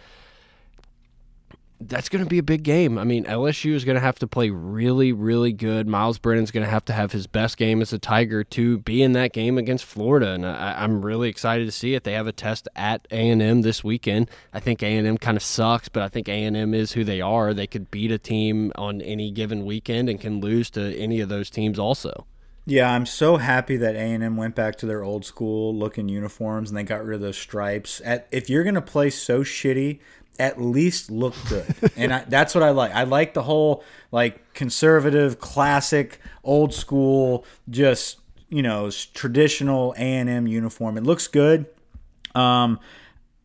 that's 1.81 2.09
going 2.09 2.23
to 2.23 2.29
be 2.29 2.39
a 2.39 2.43
big 2.43 2.63
game. 2.63 2.97
I 2.97 3.05
mean, 3.05 3.23
LSU 3.23 3.73
is 3.73 3.85
going 3.85 3.95
to 3.95 4.01
have 4.01 4.19
to 4.19 4.27
play 4.27 4.49
really, 4.49 5.13
really 5.13 5.53
good. 5.53 5.87
Myles 5.87 6.17
Brennan's 6.17 6.51
going 6.51 6.65
to 6.65 6.69
have 6.69 6.83
to 6.85 6.93
have 6.93 7.13
his 7.13 7.25
best 7.25 7.57
game 7.57 7.81
as 7.81 7.93
a 7.93 7.99
Tiger 7.99 8.43
to 8.43 8.79
be 8.79 9.01
in 9.01 9.13
that 9.13 9.31
game 9.31 9.57
against 9.57 9.85
Florida, 9.85 10.31
and 10.31 10.45
I, 10.45 10.83
am 10.83 11.03
really 11.03 11.29
excited 11.29 11.65
to 11.65 11.71
see 11.71 11.93
it. 11.93 12.03
They 12.03 12.13
have 12.13 12.27
a 12.27 12.33
test 12.33 12.67
at 12.75 13.07
A 13.11 13.29
and 13.29 13.41
M 13.41 13.61
this 13.61 13.83
weekend. 13.83 14.29
I 14.53 14.59
think 14.59 14.83
A 14.83 14.97
and 14.97 15.07
M 15.07 15.17
kind 15.17 15.37
of 15.37 15.43
sucks, 15.43 15.87
but 15.87 16.03
I 16.03 16.09
think 16.09 16.27
A 16.27 16.43
and 16.43 16.57
M 16.57 16.73
is 16.73 16.91
who 16.91 17.03
they 17.03 17.21
are. 17.21 17.53
They 17.53 17.67
could 17.67 17.89
beat 17.89 18.11
a 18.11 18.17
team 18.17 18.73
on 18.75 19.01
any 19.01 19.31
given 19.31 19.65
weekend 19.65 20.09
and 20.09 20.19
can 20.19 20.41
lose 20.41 20.69
to 20.71 20.95
any 20.97 21.21
of 21.21 21.29
those 21.29 21.49
teams 21.49 21.79
also. 21.79 22.25
Yeah, 22.65 22.91
I'm 22.91 23.07
so 23.07 23.37
happy 23.37 23.77
that 23.77 23.95
A 23.95 23.99
and 23.99 24.23
M 24.23 24.37
went 24.37 24.53
back 24.53 24.75
to 24.77 24.85
their 24.85 25.03
old 25.03 25.25
school 25.25 25.75
looking 25.75 26.07
uniforms 26.07 26.69
and 26.69 26.77
they 26.77 26.83
got 26.83 27.03
rid 27.03 27.15
of 27.15 27.21
those 27.21 27.37
stripes. 27.37 27.99
At, 28.05 28.27
if 28.31 28.47
you're 28.47 28.63
gonna 28.63 28.79
play 28.79 29.09
so 29.09 29.43
shitty 29.43 29.99
at 30.39 30.59
least 30.59 31.11
look 31.11 31.35
good. 31.47 31.75
and 31.95 32.13
I, 32.13 32.23
that's 32.27 32.55
what 32.55 32.63
I 32.63 32.71
like. 32.71 32.93
I 32.93 33.03
like 33.03 33.33
the 33.33 33.43
whole 33.43 33.83
like 34.11 34.53
conservative, 34.53 35.39
classic, 35.39 36.19
old 36.43 36.73
school, 36.73 37.45
just 37.69 38.19
you 38.49 38.63
know, 38.63 38.89
traditional 39.13 39.93
A 39.97 40.01
and 40.01 40.29
M 40.29 40.47
uniform. 40.47 40.97
It 40.97 41.03
looks 41.03 41.27
good. 41.27 41.67
Um, 42.33 42.79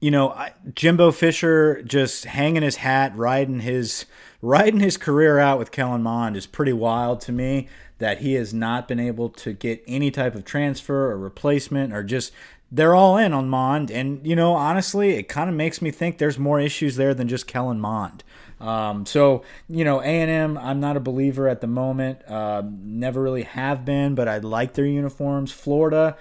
you 0.01 0.11
know, 0.11 0.31
I, 0.31 0.53
Jimbo 0.75 1.13
Fisher 1.13 1.83
just 1.83 2.25
hanging 2.25 2.63
his 2.63 2.77
hat, 2.77 3.17
riding 3.17 3.61
his 3.61 4.07
riding 4.43 4.81
his 4.81 4.97
career 4.97 5.39
out 5.39 5.59
with 5.59 5.71
Kellen 5.71 6.03
Mond 6.03 6.37
is 6.37 6.47
pretty 6.47 6.73
wild 6.73 7.21
to 7.23 7.33
me. 7.33 7.69
That 7.99 8.19
he 8.19 8.35
has 8.35 8.53
not 8.53 8.89
been 8.89 8.99
able 8.99 9.31
to 9.31 9.53
get 9.53 9.83
any 9.87 10.11
type 10.11 10.35
of 10.35 10.45
transfer 10.45 11.13
or 11.13 11.17
replacement 11.17 11.93
or 11.93 12.03
just 12.03 12.33
they're 12.73 12.95
all 12.95 13.17
in 13.17 13.33
on 13.33 13.49
Mond, 13.49 13.91
and 13.91 14.27
you 14.27 14.35
know, 14.35 14.55
honestly, 14.55 15.11
it 15.11 15.29
kind 15.29 15.49
of 15.49 15.57
makes 15.57 15.81
me 15.81 15.91
think 15.91 16.19
there's 16.19 16.39
more 16.39 16.61
issues 16.61 16.97
there 16.97 17.15
than 17.15 17.29
just 17.29 17.47
Kellen 17.47 17.81
Mond. 17.81 18.25
Um, 18.61 19.05
so 19.07 19.43
you 19.69 19.85
know, 19.85 20.01
A 20.01 20.05
and 20.05 20.31
M, 20.31 20.59
I'm 20.59 20.81
not 20.81 20.97
a 20.97 21.01
believer 21.01 21.49
at 21.49 21.61
the 21.61 21.67
moment. 21.67 22.27
Uh, 22.29 22.63
never 22.67 23.23
really 23.23 23.43
have 23.43 23.85
been, 23.85 24.15
but 24.15 24.29
I 24.29 24.39
like 24.39 24.75
their 24.75 24.87
uniforms. 24.87 25.53
Florida, 25.53 26.17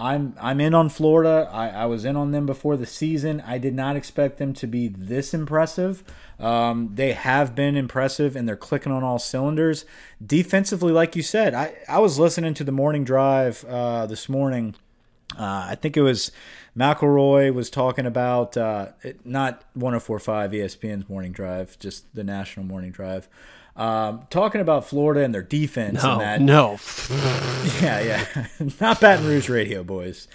I'm 0.00 0.34
I'm 0.40 0.60
in 0.60 0.72
on 0.74 0.88
Florida. 0.88 1.48
I, 1.52 1.68
I 1.68 1.86
was 1.86 2.04
in 2.06 2.16
on 2.16 2.30
them 2.30 2.46
before 2.46 2.76
the 2.76 2.86
season. 2.86 3.42
I 3.46 3.58
did 3.58 3.74
not 3.74 3.96
expect 3.96 4.38
them 4.38 4.54
to 4.54 4.66
be 4.66 4.88
this 4.88 5.34
impressive. 5.34 6.02
Um, 6.38 6.92
they 6.94 7.12
have 7.12 7.54
been 7.54 7.76
impressive 7.76 8.34
and 8.34 8.48
they're 8.48 8.56
clicking 8.56 8.92
on 8.92 9.04
all 9.04 9.18
cylinders. 9.18 9.84
Defensively, 10.24 10.92
like 10.92 11.14
you 11.14 11.22
said, 11.22 11.52
I, 11.52 11.74
I 11.86 11.98
was 11.98 12.18
listening 12.18 12.54
to 12.54 12.64
the 12.64 12.72
morning 12.72 13.04
drive 13.04 13.62
uh, 13.66 14.06
this 14.06 14.26
morning. 14.26 14.74
Uh, 15.38 15.66
I 15.70 15.74
think 15.74 15.96
it 15.96 16.02
was 16.02 16.32
McElroy 16.76 17.52
was 17.52 17.70
talking 17.70 18.06
about 18.06 18.56
uh, 18.56 18.88
it, 19.02 19.24
not 19.24 19.64
1045 19.74 20.50
ESPN's 20.52 21.08
morning 21.08 21.32
drive, 21.32 21.78
just 21.78 22.14
the 22.14 22.24
national 22.24 22.66
morning 22.66 22.90
drive. 22.90 23.28
Um, 23.76 24.26
talking 24.30 24.60
about 24.60 24.86
Florida 24.86 25.22
and 25.24 25.34
their 25.34 25.42
defense 25.42 26.02
no, 26.02 26.12
and 26.12 26.20
that. 26.20 26.40
No. 26.40 26.78
yeah, 27.80 28.00
yeah. 28.00 28.46
not 28.80 29.00
Baton 29.00 29.26
Rouge 29.26 29.48
radio, 29.48 29.82
boys. 29.82 30.28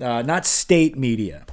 Uh, 0.00 0.22
not 0.22 0.46
state 0.46 0.96
media. 0.96 1.44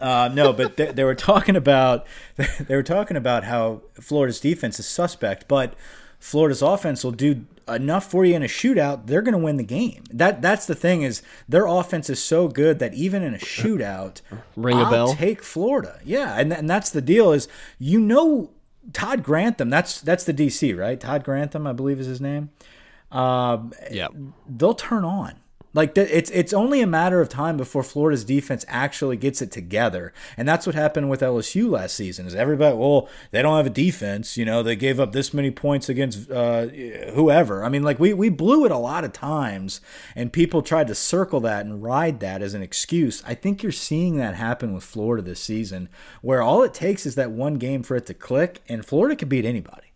Uh, 0.00 0.30
no, 0.32 0.52
but 0.52 0.76
they, 0.76 0.92
they, 0.92 1.04
were 1.04 1.14
talking 1.14 1.56
about 1.56 2.06
they 2.36 2.74
were 2.74 2.82
talking 2.82 3.16
about 3.16 3.44
how 3.44 3.82
Florida's 3.94 4.40
defense 4.40 4.80
is 4.80 4.86
suspect, 4.86 5.46
but 5.46 5.74
Florida's 6.20 6.62
offense 6.62 7.02
will 7.02 7.12
do 7.12 7.46
enough 7.66 8.10
for 8.10 8.24
you 8.24 8.34
in 8.34 8.42
a 8.42 8.46
shootout. 8.46 9.06
They're 9.06 9.22
going 9.22 9.32
to 9.32 9.38
win 9.38 9.56
the 9.56 9.64
game. 9.64 10.04
That 10.10 10.42
that's 10.42 10.66
the 10.66 10.74
thing 10.74 11.02
is 11.02 11.22
their 11.48 11.66
offense 11.66 12.10
is 12.10 12.22
so 12.22 12.46
good 12.46 12.78
that 12.78 12.94
even 12.94 13.22
in 13.22 13.34
a 13.34 13.38
shootout, 13.38 14.20
ring 14.54 14.78
a 14.78 14.82
I'll 14.82 14.90
bell. 14.90 15.14
Take 15.14 15.42
Florida, 15.42 15.98
yeah, 16.04 16.38
and 16.38 16.52
and 16.52 16.68
that's 16.68 16.90
the 16.90 17.00
deal 17.00 17.32
is 17.32 17.48
you 17.78 17.98
know 17.98 18.50
Todd 18.92 19.22
Grantham. 19.22 19.70
That's 19.70 20.00
that's 20.00 20.24
the 20.24 20.34
DC 20.34 20.78
right. 20.78 21.00
Todd 21.00 21.24
Grantham, 21.24 21.66
I 21.66 21.72
believe 21.72 21.98
is 21.98 22.06
his 22.06 22.20
name. 22.20 22.50
Um, 23.10 23.72
yeah, 23.90 24.08
they'll 24.46 24.74
turn 24.74 25.04
on. 25.04 25.34
Like 25.72 25.96
it's 25.96 26.30
it's 26.30 26.52
only 26.52 26.80
a 26.80 26.86
matter 26.86 27.20
of 27.20 27.28
time 27.28 27.56
before 27.56 27.84
Florida's 27.84 28.24
defense 28.24 28.64
actually 28.66 29.16
gets 29.16 29.40
it 29.40 29.52
together, 29.52 30.12
and 30.36 30.48
that's 30.48 30.66
what 30.66 30.74
happened 30.74 31.10
with 31.10 31.20
LSU 31.20 31.70
last 31.70 31.94
season. 31.94 32.26
Is 32.26 32.34
everybody 32.34 32.76
well 32.76 33.08
they 33.30 33.40
don't 33.40 33.56
have 33.56 33.66
a 33.66 33.70
defense, 33.70 34.36
you 34.36 34.44
know 34.44 34.64
they 34.64 34.74
gave 34.74 34.98
up 34.98 35.12
this 35.12 35.32
many 35.32 35.52
points 35.52 35.88
against 35.88 36.28
uh, 36.28 36.66
whoever. 37.14 37.64
I 37.64 37.68
mean, 37.68 37.84
like 37.84 38.00
we 38.00 38.12
we 38.12 38.30
blew 38.30 38.64
it 38.64 38.72
a 38.72 38.76
lot 38.76 39.04
of 39.04 39.12
times, 39.12 39.80
and 40.16 40.32
people 40.32 40.62
tried 40.62 40.88
to 40.88 40.94
circle 40.94 41.38
that 41.40 41.64
and 41.64 41.82
ride 41.82 42.18
that 42.18 42.42
as 42.42 42.54
an 42.54 42.62
excuse. 42.62 43.22
I 43.24 43.34
think 43.34 43.62
you're 43.62 43.70
seeing 43.70 44.16
that 44.16 44.34
happen 44.34 44.74
with 44.74 44.82
Florida 44.82 45.22
this 45.22 45.40
season, 45.40 45.88
where 46.20 46.42
all 46.42 46.64
it 46.64 46.74
takes 46.74 47.06
is 47.06 47.14
that 47.14 47.30
one 47.30 47.54
game 47.54 47.84
for 47.84 47.94
it 47.94 48.06
to 48.06 48.14
click, 48.14 48.60
and 48.68 48.84
Florida 48.84 49.14
could 49.14 49.28
beat 49.28 49.44
anybody. 49.44 49.89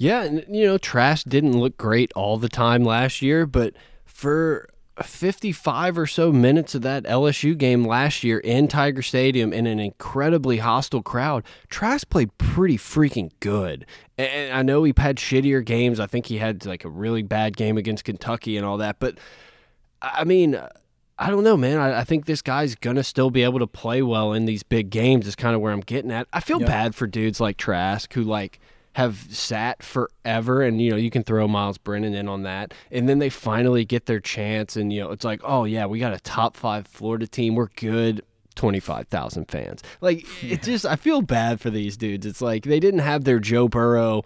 Yeah, 0.00 0.22
and 0.22 0.46
you 0.48 0.64
know, 0.64 0.78
Trask 0.78 1.28
didn't 1.28 1.60
look 1.60 1.76
great 1.76 2.10
all 2.16 2.38
the 2.38 2.48
time 2.48 2.84
last 2.84 3.20
year, 3.20 3.44
but 3.44 3.74
for 4.06 4.66
55 5.02 5.98
or 5.98 6.06
so 6.06 6.32
minutes 6.32 6.74
of 6.74 6.80
that 6.80 7.04
LSU 7.04 7.56
game 7.56 7.84
last 7.84 8.24
year 8.24 8.38
in 8.38 8.66
Tiger 8.66 9.02
Stadium 9.02 9.52
in 9.52 9.66
an 9.66 9.78
incredibly 9.78 10.56
hostile 10.56 11.02
crowd, 11.02 11.44
Trask 11.68 12.08
played 12.08 12.30
pretty 12.38 12.78
freaking 12.78 13.30
good. 13.40 13.84
And 14.16 14.54
I 14.54 14.62
know 14.62 14.84
he 14.84 14.94
had 14.96 15.16
shittier 15.16 15.62
games. 15.62 16.00
I 16.00 16.06
think 16.06 16.24
he 16.24 16.38
had 16.38 16.64
like 16.64 16.86
a 16.86 16.90
really 16.90 17.22
bad 17.22 17.54
game 17.54 17.76
against 17.76 18.04
Kentucky 18.04 18.56
and 18.56 18.64
all 18.64 18.78
that, 18.78 19.00
but 19.00 19.18
I 20.00 20.24
mean, 20.24 20.58
I 21.18 21.28
don't 21.28 21.44
know, 21.44 21.58
man. 21.58 21.78
I, 21.78 22.00
I, 22.00 22.04
think 22.04 22.24
this 22.24 22.40
guy's 22.40 22.74
gonna 22.74 23.04
still 23.04 23.28
be 23.28 23.42
able 23.42 23.58
to 23.58 23.66
play 23.66 24.00
well 24.00 24.32
in 24.32 24.46
these 24.46 24.62
big 24.62 24.88
games. 24.88 25.26
Is 25.26 25.36
kind 25.36 25.54
of 25.54 25.60
where 25.60 25.74
I'm 25.74 25.80
getting 25.82 26.10
at. 26.10 26.26
I 26.32 26.40
feel 26.40 26.58
yep. 26.60 26.68
bad 26.68 26.94
for 26.94 27.06
dudes 27.06 27.38
like 27.38 27.58
Trask 27.58 28.10
who 28.14 28.22
like 28.22 28.60
have 28.96 29.26
sat 29.30 29.82
forever 29.82 30.62
and 30.62 30.80
you 30.80 30.90
know 30.90 30.96
you 30.96 31.10
can 31.10 31.22
throw 31.22 31.46
Myles 31.46 31.78
Brennan 31.78 32.14
in 32.14 32.28
on 32.28 32.42
that. 32.42 32.74
And 32.90 33.08
then 33.08 33.18
they 33.18 33.28
finally 33.28 33.84
get 33.84 34.06
their 34.06 34.20
chance 34.20 34.76
and 34.76 34.92
you 34.92 35.00
know 35.00 35.10
it's 35.12 35.24
like 35.24 35.40
oh 35.44 35.64
yeah 35.64 35.86
we 35.86 35.98
got 35.98 36.12
a 36.12 36.20
top 36.20 36.56
5 36.56 36.86
Florida 36.86 37.26
team. 37.26 37.54
We're 37.54 37.68
good. 37.76 38.24
25,000 38.56 39.46
fans. 39.46 39.82
Like 40.00 40.26
yeah. 40.42 40.54
it 40.54 40.62
just 40.62 40.84
I 40.84 40.96
feel 40.96 41.22
bad 41.22 41.60
for 41.60 41.70
these 41.70 41.96
dudes. 41.96 42.26
It's 42.26 42.42
like 42.42 42.64
they 42.64 42.80
didn't 42.80 43.00
have 43.00 43.24
their 43.24 43.38
Joe 43.38 43.68
Burrow 43.68 44.24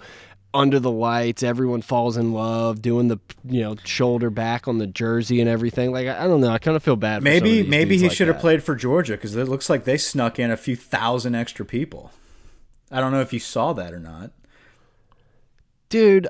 under 0.54 0.80
the 0.80 0.90
lights. 0.90 1.42
Everyone 1.42 1.82
falls 1.82 2.16
in 2.16 2.32
love 2.32 2.80
doing 2.80 3.08
the 3.08 3.18
you 3.44 3.60
know 3.60 3.76
shoulder 3.84 4.30
back 4.30 4.66
on 4.66 4.78
the 4.78 4.86
jersey 4.86 5.40
and 5.40 5.48
everything. 5.48 5.92
Like 5.92 6.08
I, 6.08 6.24
I 6.24 6.26
don't 6.26 6.40
know. 6.40 6.48
I 6.48 6.58
kind 6.58 6.76
of 6.76 6.82
feel 6.82 6.96
bad 6.96 7.22
maybe 7.22 7.62
maybe 7.64 7.98
he 7.98 8.08
like 8.08 8.16
should 8.16 8.28
have 8.28 8.38
played 8.38 8.62
for 8.62 8.74
Georgia 8.74 9.12
because 9.12 9.36
it 9.36 9.46
looks 9.46 9.68
like 9.68 9.84
they 9.84 9.98
snuck 9.98 10.38
in 10.38 10.50
a 10.50 10.56
few 10.56 10.74
thousand 10.74 11.34
extra 11.34 11.66
people. 11.66 12.12
I 12.90 13.00
don't 13.00 13.12
know 13.12 13.20
if 13.20 13.32
you 13.32 13.40
saw 13.40 13.72
that 13.74 13.92
or 13.92 14.00
not 14.00 14.30
dude, 15.94 16.26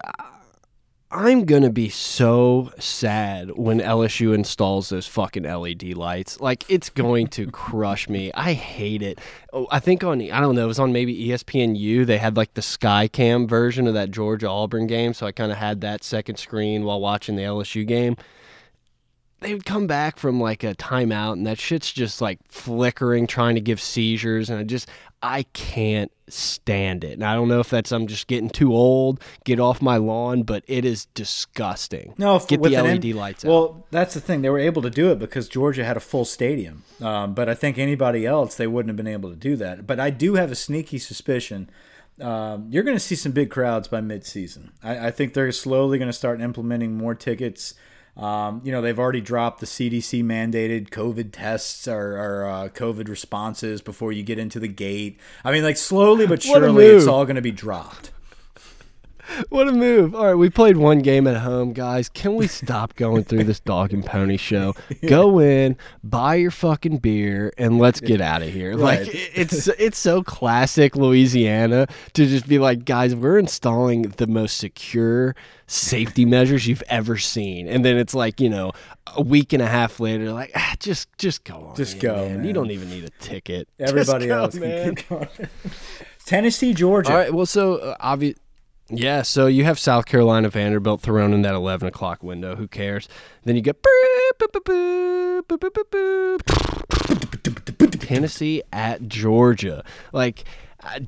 I'm 1.11 1.46
gonna 1.46 1.70
be 1.70 1.88
so 1.88 2.70
sad 2.79 3.53
when 3.57 3.81
LSU 3.81 4.35
installs 4.35 4.90
those 4.90 5.07
fucking 5.07 5.44
LED 5.44 5.94
lights. 5.94 6.38
Like 6.38 6.68
it's 6.68 6.90
going 6.90 7.29
to 7.29 7.50
crush 7.50 8.07
me. 8.07 8.31
I 8.35 8.53
hate 8.53 9.00
it. 9.00 9.22
Oh, 9.55 9.66
I 9.70 9.81
think 9.81 10.05
on 10.05 10.20
I 10.20 10.38
don't 10.40 10.55
know, 10.55 10.64
it 10.64 10.66
was 10.66 10.79
on 10.79 10.92
maybe 10.92 11.29
ESPNU. 11.29 12.05
They 12.05 12.18
had 12.18 12.37
like 12.37 12.53
the 12.53 12.61
Skycam 12.61 13.48
version 13.48 13.87
of 13.87 13.94
that 13.94 14.11
Georgia 14.11 14.50
Auburn 14.50 14.87
game, 14.87 15.14
so 15.14 15.27
I 15.27 15.33
kind 15.33 15.50
of 15.50 15.57
had 15.57 15.81
that 15.81 16.05
second 16.05 16.37
screen 16.37 16.85
while 16.85 17.00
watching 17.00 17.37
the 17.37 17.44
LSU 17.44 17.87
game 17.87 18.16
they 19.44 19.53
would 19.53 19.66
come 19.66 19.87
back 19.87 20.18
from 20.18 20.40
like 20.40 20.64
a 20.64 20.74
timeout 20.74 21.35
and 21.35 21.46
that 21.46 21.61
shit's 21.61 21.92
just 21.92 22.22
like 22.22 22.38
flickering 22.48 23.27
trying 23.27 23.55
to 23.55 23.61
give 23.61 23.79
seizures 23.79 24.48
and 24.48 24.59
i 24.59 24.62
just 24.62 24.88
i 25.25 25.43
can't 25.55 26.13
stand 26.29 27.05
it. 27.05 27.15
And 27.15 27.25
i 27.25 27.35
don't 27.35 27.49
know 27.49 27.61
if 27.61 27.71
that's 27.71 27.93
i'm 27.93 28.07
just 28.07 28.27
getting 28.27 28.51
too 28.51 28.75
old 28.75 29.21
get 29.45 29.59
off 29.61 29.81
my 29.83 29.97
lawn 29.97 30.43
but 30.43 30.65
it 30.67 30.85
is 30.85 31.07
disgusting. 31.15 32.15
No 32.19 32.39
get 32.39 32.63
the 32.63 32.71
led 32.71 33.05
lights 33.05 33.45
out. 33.45 33.49
well 33.49 33.87
that's 33.91 34.15
the 34.15 34.21
thing. 34.21 34.43
They 34.43 34.51
were 34.51 34.59
able 34.59 34.83
to 34.83 34.91
do 34.91 35.11
it 35.11 35.19
because 35.19 35.49
georgia 35.49 35.85
had 35.85 35.97
a 35.97 36.01
full 36.01 36.25
stadium. 36.25 36.85
Um, 37.01 37.35
but 37.35 37.49
i 37.49 37.55
think 37.55 37.79
anybody 37.79 38.27
else 38.27 38.55
they 38.55 38.67
wouldn't 38.67 38.91
have 38.91 38.97
been 38.97 39.07
able 39.07 39.31
to 39.31 39.37
do 39.37 39.57
that. 39.57 39.87
But 39.87 39.99
i 39.99 40.11
do 40.11 40.35
have 40.35 40.51
a 40.53 40.57
sneaky 40.57 40.99
suspicion 40.99 41.71
um, 42.21 42.67
you're 42.71 42.85
going 42.85 42.97
to 42.97 43.01
see 43.01 43.17
some 43.17 43.33
big 43.33 43.51
crowds 43.51 43.89
by 43.89 44.01
midseason. 44.01 44.71
I, 44.85 45.09
I 45.09 45.11
think 45.11 45.35
they're 45.35 45.51
slowly 45.51 45.99
going 45.99 46.09
to 46.09 46.13
start 46.13 46.41
implementing 46.41 46.97
more 46.97 47.15
tickets 47.17 47.75
um, 48.16 48.61
you 48.64 48.70
know, 48.70 48.81
they've 48.81 48.98
already 48.98 49.20
dropped 49.20 49.61
the 49.61 49.66
CDC 49.66 50.22
mandated 50.22 50.90
COVID 50.90 51.31
tests 51.33 51.88
or, 51.88 52.16
or 52.16 52.48
uh, 52.48 52.68
COVID 52.68 53.09
responses 53.09 53.83
before 53.83 54.12
you 54.12 54.22
get 54.22 54.38
into 54.38 54.61
the 54.61 54.68
gate. 54.68 55.18
I 55.44 55.50
mean, 55.50 55.64
like 55.64 55.77
slowly 55.77 56.27
but 56.27 56.42
surely, 56.42 56.87
it's 56.87 57.07
all 57.07 57.24
going 57.24 57.37
to 57.37 57.42
be 57.42 57.50
dropped. 57.50 58.12
What 59.49 59.69
a 59.69 59.73
move. 59.73 60.15
All 60.15 60.27
right, 60.27 60.35
we 60.35 60.51
played 60.51 60.77
one 60.77 61.01
game 61.01 61.27
at 61.27 61.39
home, 61.39 61.73
guys. 61.73 62.09
Can 62.09 62.35
we 62.35 62.47
stop 62.47 62.95
going 62.97 63.25
through 63.25 63.45
this 63.45 63.61
dog 63.61 63.93
and 63.93 64.05
pony 64.05 64.37
show? 64.37 64.75
Go 65.07 65.39
in, 65.39 65.77
buy 66.03 66.37
your 66.37 66.51
fucking 66.51 66.99
beer, 66.99 67.53
and 67.59 67.79
let's 67.79 68.01
get 68.01 68.21
out 68.21 68.43
of 68.43 68.51
here. 68.51 68.77
Right. 68.77 69.01
Like 69.01 69.09
it's 69.13 69.69
it's 69.69 69.99
so 69.99 70.23
classic 70.23 70.97
Louisiana 70.97 71.87
to 72.13 72.27
just 72.27 72.47
be 72.49 72.59
like, 72.59 72.85
guys, 72.85 73.15
we're 73.15 73.39
installing 73.39 74.03
the 74.03 74.27
most 74.27 74.59
secure 74.59 75.35
safety 75.67 76.25
measures 76.25 76.67
you've 76.67 76.83
ever 76.89 77.17
seen. 77.17 77.69
And 77.69 77.85
then 77.85 77.97
it's 77.97 78.15
like, 78.15 78.41
you 78.41 78.51
know, 78.51 78.73
a 79.17 79.23
week 79.23 79.53
and 79.53 79.63
a 79.63 79.67
half 79.67 80.01
later, 80.01 80.33
like, 80.33 80.51
ah, 80.55 80.75
just 80.79 81.09
just 81.19 81.45
go 81.45 81.55
on. 81.69 81.77
Just 81.77 81.95
in, 81.95 82.01
go. 82.01 82.15
Man. 82.15 82.37
Man. 82.39 82.47
You 82.47 82.53
don't 82.53 82.71
even 82.71 82.91
need 82.91 83.05
a 83.05 83.11
ticket. 83.11 83.69
Everybody 83.79 84.27
go, 84.27 84.39
else 84.45 84.55
man. 84.55 84.95
can 84.95 84.97
keep 84.97 85.09
going. 85.09 85.29
Tennessee, 86.27 86.73
Georgia. 86.73 87.11
All 87.11 87.17
right. 87.19 87.35
Well, 87.35 87.47
so 87.47 87.77
uh, 87.77 87.97
obviously 88.01 88.41
yeah, 88.88 89.23
so 89.23 89.47
you 89.47 89.64
have 89.64 89.79
South 89.79 90.07
Carolina 90.07 90.49
Vanderbilt 90.49 91.01
thrown 91.01 91.33
in 91.33 91.42
that 91.42 91.55
11 91.55 91.88
o'clock 91.88 92.23
window. 92.23 92.57
Who 92.57 92.68
cares? 92.68 93.09
Then 93.44 93.57
you 93.57 93.62
get 93.62 93.83
Tennessee 98.01 98.62
at 98.73 99.09
Georgia. 99.09 99.85
Like, 100.12 100.44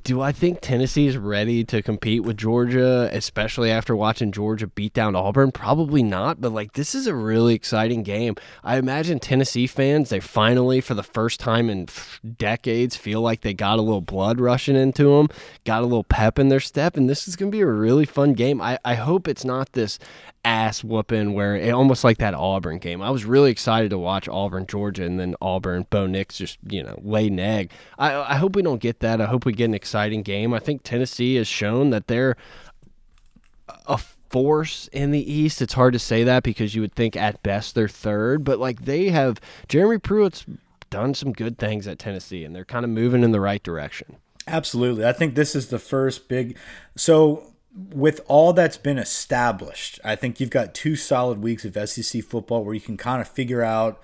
do 0.02 0.20
I 0.20 0.32
think 0.32 0.60
Tennessee 0.60 1.06
is 1.06 1.16
ready 1.16 1.64
to 1.64 1.82
compete 1.82 2.22
with 2.22 2.36
Georgia, 2.36 3.08
especially 3.12 3.70
after 3.70 3.94
watching 3.94 4.32
Georgia 4.32 4.66
beat 4.66 4.92
down 4.92 5.14
Auburn? 5.14 5.52
Probably 5.52 6.02
not, 6.02 6.40
but 6.40 6.52
like 6.52 6.72
this 6.72 6.94
is 6.94 7.06
a 7.06 7.14
really 7.14 7.54
exciting 7.54 8.02
game. 8.02 8.36
I 8.64 8.78
imagine 8.78 9.18
Tennessee 9.18 9.66
fans, 9.66 10.08
they 10.08 10.20
finally, 10.20 10.80
for 10.80 10.94
the 10.94 11.02
first 11.02 11.40
time 11.40 11.68
in 11.68 11.88
decades, 12.38 12.96
feel 12.96 13.20
like 13.20 13.42
they 13.42 13.54
got 13.54 13.78
a 13.78 13.82
little 13.82 14.00
blood 14.00 14.40
rushing 14.40 14.76
into 14.76 15.16
them, 15.16 15.28
got 15.64 15.82
a 15.82 15.86
little 15.86 16.04
pep 16.04 16.38
in 16.38 16.48
their 16.48 16.60
step, 16.60 16.96
and 16.96 17.08
this 17.08 17.28
is 17.28 17.36
going 17.36 17.50
to 17.50 17.56
be 17.56 17.62
a 17.62 17.66
really 17.66 18.06
fun 18.06 18.32
game. 18.32 18.60
I, 18.60 18.78
I 18.84 18.94
hope 18.94 19.28
it's 19.28 19.44
not 19.44 19.72
this 19.72 19.98
ass 20.46 20.84
whooping 20.84 21.34
where 21.34 21.56
it 21.56 21.70
almost 21.70 22.04
like 22.04 22.18
that 22.18 22.32
Auburn 22.32 22.78
game. 22.78 23.02
I 23.02 23.10
was 23.10 23.24
really 23.24 23.50
excited 23.50 23.90
to 23.90 23.98
watch 23.98 24.28
Auburn, 24.28 24.66
Georgia, 24.66 25.04
and 25.04 25.18
then 25.18 25.34
Auburn, 25.42 25.86
Bo 25.90 26.06
Nix 26.06 26.38
just, 26.38 26.58
you 26.68 26.84
know, 26.84 26.96
lay 27.02 27.26
an 27.26 27.40
egg. 27.40 27.72
I, 27.98 28.14
I 28.14 28.36
hope 28.36 28.54
we 28.54 28.62
don't 28.62 28.80
get 28.80 29.00
that. 29.00 29.20
I 29.20 29.26
hope 29.26 29.44
we 29.44 29.52
get 29.52 29.64
an 29.64 29.74
exciting 29.74 30.22
game. 30.22 30.54
I 30.54 30.60
think 30.60 30.82
Tennessee 30.84 31.34
has 31.34 31.48
shown 31.48 31.90
that 31.90 32.06
they're 32.06 32.36
a 33.86 33.98
force 34.30 34.88
in 34.92 35.10
the 35.10 35.32
East. 35.32 35.60
It's 35.60 35.74
hard 35.74 35.92
to 35.94 35.98
say 35.98 36.22
that 36.22 36.44
because 36.44 36.76
you 36.76 36.80
would 36.80 36.94
think 36.94 37.16
at 37.16 37.42
best 37.42 37.74
they're 37.74 37.88
third, 37.88 38.44
but 38.44 38.60
like 38.60 38.84
they 38.84 39.08
have 39.08 39.40
Jeremy 39.68 39.98
Pruitt's 39.98 40.46
done 40.90 41.14
some 41.14 41.32
good 41.32 41.58
things 41.58 41.88
at 41.88 41.98
Tennessee 41.98 42.44
and 42.44 42.54
they're 42.54 42.64
kind 42.64 42.84
of 42.84 42.90
moving 42.90 43.24
in 43.24 43.32
the 43.32 43.40
right 43.40 43.62
direction. 43.64 44.16
Absolutely. 44.46 45.04
I 45.04 45.12
think 45.12 45.34
this 45.34 45.56
is 45.56 45.68
the 45.68 45.80
first 45.80 46.28
big 46.28 46.56
so 46.94 47.52
with 47.76 48.20
all 48.26 48.52
that's 48.52 48.78
been 48.78 48.98
established, 48.98 50.00
I 50.02 50.16
think 50.16 50.40
you've 50.40 50.50
got 50.50 50.74
two 50.74 50.96
solid 50.96 51.38
weeks 51.38 51.64
of 51.64 51.76
SEC 51.88 52.22
football 52.22 52.64
where 52.64 52.74
you 52.74 52.80
can 52.80 52.96
kind 52.96 53.20
of 53.20 53.28
figure 53.28 53.62
out, 53.62 54.00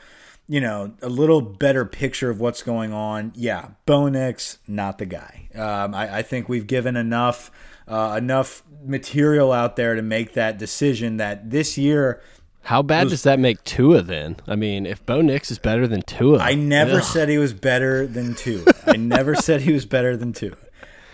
you 0.47 0.61
know, 0.61 0.93
a 1.01 1.09
little 1.09 1.41
better 1.41 1.85
picture 1.85 2.29
of 2.29 2.39
what's 2.39 2.63
going 2.63 2.93
on. 2.93 3.33
Yeah, 3.35 3.69
Bo 3.87 4.09
Nix, 4.09 4.59
not 4.69 4.99
the 4.99 5.07
guy. 5.07 5.49
Um, 5.55 5.95
I, 5.95 6.19
I, 6.19 6.23
think 6.23 6.49
we've 6.49 6.67
given 6.67 6.97
enough 6.97 7.51
uh, 7.89 8.17
enough 8.19 8.63
material 8.85 9.53
out 9.53 9.77
there 9.77 9.95
to 9.95 10.03
make 10.03 10.35
that 10.35 10.59
decision 10.59 11.17
that 11.17 11.51
this 11.51 11.79
year. 11.79 12.23
How 12.65 12.83
bad 12.83 13.05
was, 13.05 13.13
does 13.13 13.23
that 13.23 13.39
make 13.39 13.65
Tua 13.65 14.03
then? 14.03 14.37
I 14.47 14.55
mean, 14.55 14.87
if 14.87 15.05
Bo 15.05 15.21
Nix 15.21 15.51
is 15.51 15.59
better 15.59 15.87
than 15.87 16.03
Tua, 16.03 16.39
I 16.39 16.55
never 16.55 16.99
ugh. 16.99 17.03
said 17.03 17.29
he 17.29 17.39
was 17.39 17.55
better 17.55 18.07
than 18.07 18.35
Tua. 18.35 18.65
I 18.87 18.97
never 18.97 19.35
said 19.35 19.63
he 19.63 19.73
was 19.73 19.87
better 19.87 20.17
than 20.17 20.33
Tua. 20.33 20.57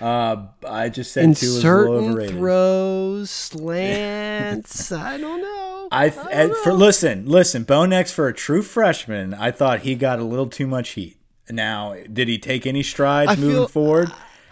Uh, 0.00 0.46
I 0.66 0.88
just 0.90 1.12
said 1.12 1.24
In 1.24 1.34
two 1.34 1.46
certain 1.46 2.10
overrated. 2.10 2.36
throws, 2.36 3.30
slants. 3.30 4.92
I 4.92 5.16
don't 5.18 5.40
know. 5.42 5.88
I, 5.92 6.06
I 6.06 6.46
don't 6.46 6.56
for 6.64 6.72
listen, 6.72 7.26
listen. 7.26 7.64
Bo 7.64 7.84
Nix 7.86 8.12
for 8.12 8.28
a 8.28 8.32
true 8.34 8.62
freshman, 8.62 9.34
I 9.34 9.50
thought 9.50 9.80
he 9.80 9.94
got 9.94 10.18
a 10.18 10.24
little 10.24 10.46
too 10.46 10.66
much 10.66 10.90
heat. 10.90 11.16
Now, 11.50 11.96
did 12.12 12.28
he 12.28 12.38
take 12.38 12.66
any 12.66 12.82
strides 12.82 13.30
I 13.30 13.36
moving 13.36 13.50
feel- 13.56 13.68
forward? 13.68 14.10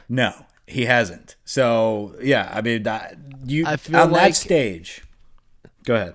No, 0.08 0.46
he 0.66 0.86
hasn't. 0.86 1.36
So 1.44 2.16
yeah, 2.22 2.50
I 2.52 2.62
mean, 2.62 2.82
that, 2.84 3.16
you 3.44 3.66
I 3.66 3.72
on 3.94 4.10
like- 4.12 4.22
that 4.32 4.36
stage. 4.36 5.02
Go 5.84 5.94
ahead. 5.94 6.14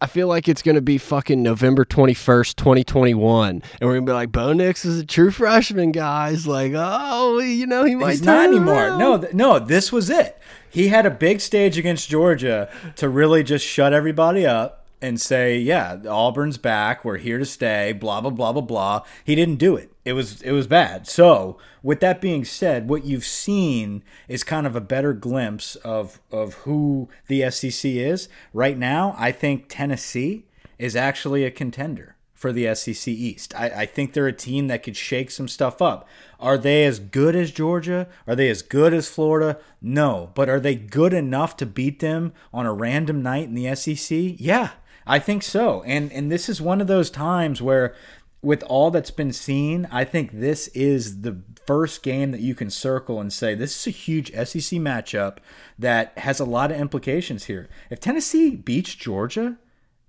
I 0.00 0.06
feel 0.06 0.28
like 0.28 0.46
it's 0.46 0.60
gonna 0.60 0.82
be 0.82 0.98
fucking 0.98 1.42
November 1.42 1.86
twenty 1.86 2.12
first, 2.12 2.58
twenty 2.58 2.84
twenty 2.84 3.14
one, 3.14 3.62
and 3.80 3.88
we're 3.88 3.94
gonna 3.94 4.06
be 4.06 4.12
like, 4.12 4.30
Bo 4.30 4.52
Nix 4.52 4.84
is 4.84 5.00
a 5.00 5.06
true 5.06 5.30
freshman, 5.30 5.90
guys. 5.90 6.46
Like, 6.46 6.72
oh, 6.74 7.38
you 7.38 7.66
know, 7.66 7.84
he 7.84 7.94
might 7.94 8.10
He's 8.10 8.22
not 8.22 8.48
anymore. 8.48 8.74
around. 8.88 8.98
No, 8.98 9.16
no, 9.32 9.58
this 9.58 9.90
was 9.90 10.10
it. 10.10 10.38
He 10.68 10.88
had 10.88 11.06
a 11.06 11.10
big 11.10 11.40
stage 11.40 11.78
against 11.78 12.10
Georgia 12.10 12.68
to 12.96 13.08
really 13.08 13.42
just 13.42 13.66
shut 13.66 13.94
everybody 13.94 14.44
up 14.46 14.86
and 15.00 15.18
say, 15.18 15.58
"Yeah, 15.58 15.96
Auburn's 16.06 16.58
back. 16.58 17.02
We're 17.02 17.16
here 17.16 17.38
to 17.38 17.46
stay." 17.46 17.92
Blah 17.92 18.20
blah 18.20 18.30
blah 18.30 18.52
blah 18.52 18.62
blah. 18.62 19.02
He 19.24 19.34
didn't 19.34 19.56
do 19.56 19.76
it. 19.76 19.89
It 20.04 20.14
was 20.14 20.40
it 20.42 20.52
was 20.52 20.66
bad. 20.66 21.06
So, 21.06 21.58
with 21.82 22.00
that 22.00 22.20
being 22.20 22.44
said, 22.44 22.88
what 22.88 23.04
you've 23.04 23.24
seen 23.24 24.02
is 24.28 24.42
kind 24.42 24.66
of 24.66 24.74
a 24.74 24.80
better 24.80 25.12
glimpse 25.12 25.76
of 25.76 26.20
of 26.30 26.54
who 26.54 27.08
the 27.26 27.50
SEC 27.50 27.84
is 27.84 28.28
right 28.54 28.78
now. 28.78 29.14
I 29.18 29.30
think 29.30 29.66
Tennessee 29.68 30.46
is 30.78 30.96
actually 30.96 31.44
a 31.44 31.50
contender 31.50 32.16
for 32.40 32.52
the 32.52 32.74
SEC 32.74 33.06
East. 33.06 33.54
I, 33.54 33.66
I 33.66 33.86
think 33.86 34.14
they're 34.14 34.26
a 34.26 34.32
team 34.32 34.68
that 34.68 34.82
could 34.82 34.96
shake 34.96 35.30
some 35.30 35.46
stuff 35.46 35.82
up. 35.82 36.08
Are 36.40 36.56
they 36.56 36.86
as 36.86 36.98
good 36.98 37.36
as 37.36 37.50
Georgia? 37.50 38.08
Are 38.26 38.34
they 38.34 38.48
as 38.48 38.62
good 38.62 38.94
as 38.94 39.10
Florida? 39.10 39.58
No. 39.82 40.30
But 40.34 40.48
are 40.48 40.58
they 40.58 40.74
good 40.74 41.12
enough 41.12 41.54
to 41.58 41.66
beat 41.66 41.98
them 42.00 42.32
on 42.50 42.64
a 42.64 42.72
random 42.72 43.22
night 43.22 43.48
in 43.48 43.54
the 43.54 43.74
SEC? 43.74 44.36
Yeah, 44.38 44.70
I 45.06 45.18
think 45.18 45.42
so. 45.42 45.82
And 45.82 46.10
and 46.12 46.32
this 46.32 46.48
is 46.48 46.62
one 46.62 46.80
of 46.80 46.86
those 46.86 47.10
times 47.10 47.60
where 47.60 47.94
with 48.42 48.62
all 48.64 48.90
that's 48.90 49.10
been 49.10 49.32
seen, 49.32 49.86
I 49.90 50.04
think 50.04 50.32
this 50.32 50.68
is 50.68 51.22
the 51.22 51.42
first 51.66 52.02
game 52.02 52.30
that 52.30 52.40
you 52.40 52.54
can 52.54 52.70
circle 52.70 53.20
and 53.20 53.32
say 53.32 53.54
this 53.54 53.78
is 53.78 53.86
a 53.86 53.90
huge 53.90 54.32
SEC 54.32 54.78
matchup 54.80 55.38
that 55.78 56.16
has 56.18 56.40
a 56.40 56.44
lot 56.44 56.70
of 56.70 56.78
implications 56.78 57.44
here. 57.44 57.68
If 57.90 58.00
Tennessee 58.00 58.56
beats 58.56 58.94
Georgia 58.94 59.56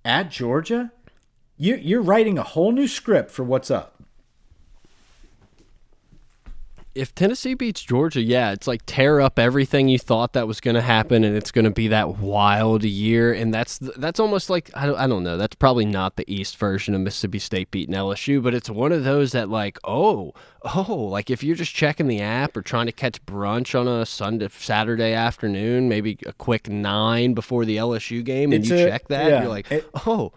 at 0.04 0.30
Georgia, 0.30 0.92
you, 1.58 1.76
you're 1.76 2.02
writing 2.02 2.38
a 2.38 2.42
whole 2.42 2.72
new 2.72 2.88
script 2.88 3.30
for 3.30 3.44
what's 3.44 3.70
up. 3.70 3.91
If 6.94 7.14
Tennessee 7.14 7.54
beats 7.54 7.82
Georgia, 7.82 8.20
yeah, 8.20 8.52
it's 8.52 8.66
like 8.66 8.82
tear 8.86 9.20
up 9.20 9.38
everything 9.38 9.88
you 9.88 9.98
thought 9.98 10.34
that 10.34 10.46
was 10.46 10.60
going 10.60 10.74
to 10.74 10.80
happen, 10.82 11.24
and 11.24 11.34
it's 11.36 11.50
going 11.50 11.64
to 11.64 11.70
be 11.70 11.88
that 11.88 12.18
wild 12.18 12.84
year. 12.84 13.32
And 13.32 13.52
that's 13.52 13.78
that's 13.78 14.20
almost 14.20 14.50
like 14.50 14.70
I 14.74 14.86
don't, 14.86 14.96
I 14.96 15.06
don't 15.06 15.22
know. 15.24 15.36
That's 15.36 15.54
probably 15.56 15.86
not 15.86 16.16
the 16.16 16.24
East 16.32 16.56
version 16.58 16.94
of 16.94 17.00
Mississippi 17.00 17.38
State 17.38 17.70
beating 17.70 17.94
LSU, 17.94 18.42
but 18.42 18.54
it's 18.54 18.68
one 18.68 18.92
of 18.92 19.04
those 19.04 19.32
that 19.32 19.48
like 19.48 19.78
oh 19.84 20.34
oh 20.76 20.94
like 21.10 21.30
if 21.30 21.42
you're 21.42 21.56
just 21.56 21.74
checking 21.74 22.08
the 22.08 22.20
app 22.20 22.56
or 22.56 22.62
trying 22.62 22.86
to 22.86 22.92
catch 22.92 23.24
brunch 23.24 23.78
on 23.78 23.88
a 23.88 24.04
Sunday 24.04 24.48
Saturday 24.50 25.12
afternoon, 25.12 25.88
maybe 25.88 26.18
a 26.26 26.32
quick 26.32 26.68
nine 26.68 27.32
before 27.34 27.64
the 27.64 27.76
LSU 27.78 28.22
game, 28.24 28.52
and 28.52 28.62
It's 28.62 28.70
you 28.70 28.76
a- 28.76 28.88
check 28.88 29.08
that, 29.08 29.28
yeah, 29.30 29.40
you're 29.40 29.48
like 29.48 29.70
it- 29.70 29.88
oh. 30.06 30.32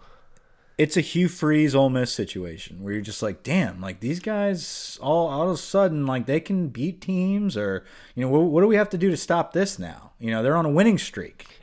It's 0.78 0.96
a 0.96 1.00
Hugh 1.00 1.28
Freeze 1.28 1.74
Ole 1.74 1.88
Miss 1.88 2.12
situation 2.12 2.82
where 2.82 2.92
you're 2.92 3.02
just 3.02 3.22
like, 3.22 3.42
damn, 3.42 3.80
like 3.80 4.00
these 4.00 4.20
guys 4.20 4.98
all, 5.00 5.28
all 5.28 5.48
of 5.48 5.54
a 5.54 5.56
sudden 5.56 6.06
like 6.06 6.26
they 6.26 6.40
can 6.40 6.68
beat 6.68 7.00
teams, 7.00 7.56
or 7.56 7.84
you 8.14 8.22
know, 8.22 8.28
what, 8.28 8.42
what 8.42 8.60
do 8.60 8.66
we 8.66 8.76
have 8.76 8.90
to 8.90 8.98
do 8.98 9.10
to 9.10 9.16
stop 9.16 9.52
this 9.52 9.78
now? 9.78 10.12
You 10.18 10.30
know, 10.30 10.42
they're 10.42 10.56
on 10.56 10.66
a 10.66 10.70
winning 10.70 10.98
streak. 10.98 11.56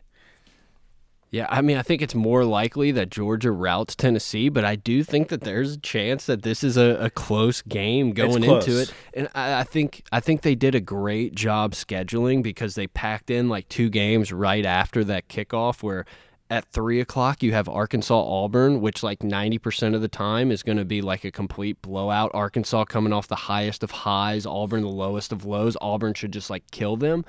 Yeah, 1.34 1.48
I 1.50 1.62
mean, 1.62 1.78
I 1.78 1.82
think 1.82 2.04
it's 2.04 2.14
more 2.14 2.46
likely 2.46 2.92
that 2.92 3.10
Georgia 3.10 3.52
routes 3.52 3.96
Tennessee, 3.96 4.50
but 4.50 4.64
I 4.64 4.76
do 4.76 5.04
think 5.04 5.30
that 5.30 5.42
there's 5.42 5.74
a 5.74 5.80
chance 5.80 6.28
that 6.28 6.44
this 6.44 6.64
is 6.64 6.78
a, 6.78 6.96
a 7.00 7.10
close 7.10 7.64
game 7.64 8.12
going 8.12 8.44
close. 8.44 8.68
into 8.68 8.80
it. 8.80 8.94
And 9.16 9.28
I, 9.34 9.62
I 9.62 9.64
think 9.64 10.06
I 10.12 10.20
think 10.20 10.44
they 10.44 10.54
did 10.54 10.76
a 10.76 10.80
great 10.80 11.34
job 11.34 11.72
scheduling 11.72 12.44
because 12.44 12.76
they 12.76 12.86
packed 12.86 13.32
in 13.32 13.50
like 13.50 13.68
two 13.68 13.90
games 13.90 14.32
right 14.32 14.64
after 14.64 15.04
that 15.06 15.28
kickoff 15.28 15.82
where 15.82 16.06
at 16.54 16.66
three 16.72 17.02
o'clock 17.02 17.42
you 17.42 17.52
have 17.54 17.68
Arkansas 17.68 18.16
Auburn, 18.16 18.80
which 18.80 19.02
like 19.02 19.24
ninety 19.24 19.58
percent 19.58 19.96
of 19.96 20.02
the 20.02 20.08
time 20.08 20.52
is 20.52 20.64
going 20.64 20.78
to 20.78 20.86
be 20.86 21.02
like 21.02 21.26
a 21.26 21.32
complete 21.32 21.82
blowout. 21.82 22.32
Arkansas 22.34 22.86
coming 22.86 23.12
off 23.12 23.28
the 23.28 23.36
highest 23.36 23.84
of 23.84 23.92
highs, 23.92 24.46
Auburn 24.46 24.84
the 24.84 24.88
lowest 24.88 25.32
of 25.32 25.46
lows. 25.46 25.76
Auburn 25.82 26.14
should 26.14 26.32
just 26.32 26.50
like 26.50 26.70
kill 26.72 26.96
them. 26.96 27.26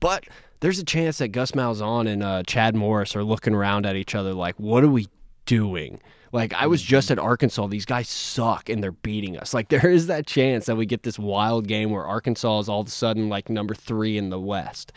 But 0.00 0.24
there's 0.60 0.78
a 0.78 0.84
chance 0.84 1.18
that 1.18 1.28
Gus 1.28 1.52
Malzahn 1.52 2.08
and 2.08 2.22
uh, 2.22 2.42
Chad 2.46 2.74
Morris 2.74 3.16
are 3.16 3.24
looking 3.24 3.54
around 3.54 3.86
at 3.86 3.96
each 3.96 4.14
other 4.14 4.32
like, 4.32 4.58
what 4.58 4.84
are 4.84 4.88
we 4.88 5.08
doing? 5.46 6.00
Like, 6.30 6.52
I 6.52 6.66
was 6.66 6.82
just 6.82 7.10
at 7.10 7.18
Arkansas. 7.18 7.68
These 7.68 7.86
guys 7.86 8.08
suck 8.08 8.68
and 8.68 8.82
they're 8.82 8.92
beating 8.92 9.38
us. 9.38 9.54
Like, 9.54 9.68
there 9.70 9.90
is 9.90 10.06
that 10.08 10.26
chance 10.26 10.66
that 10.66 10.76
we 10.76 10.86
get 10.86 11.02
this 11.02 11.18
wild 11.18 11.66
game 11.66 11.90
where 11.90 12.04
Arkansas 12.04 12.60
is 12.60 12.68
all 12.68 12.80
of 12.80 12.88
a 12.88 12.90
sudden 12.90 13.28
like 13.28 13.48
number 13.48 13.74
three 13.74 14.18
in 14.18 14.30
the 14.30 14.40
West. 14.40 14.92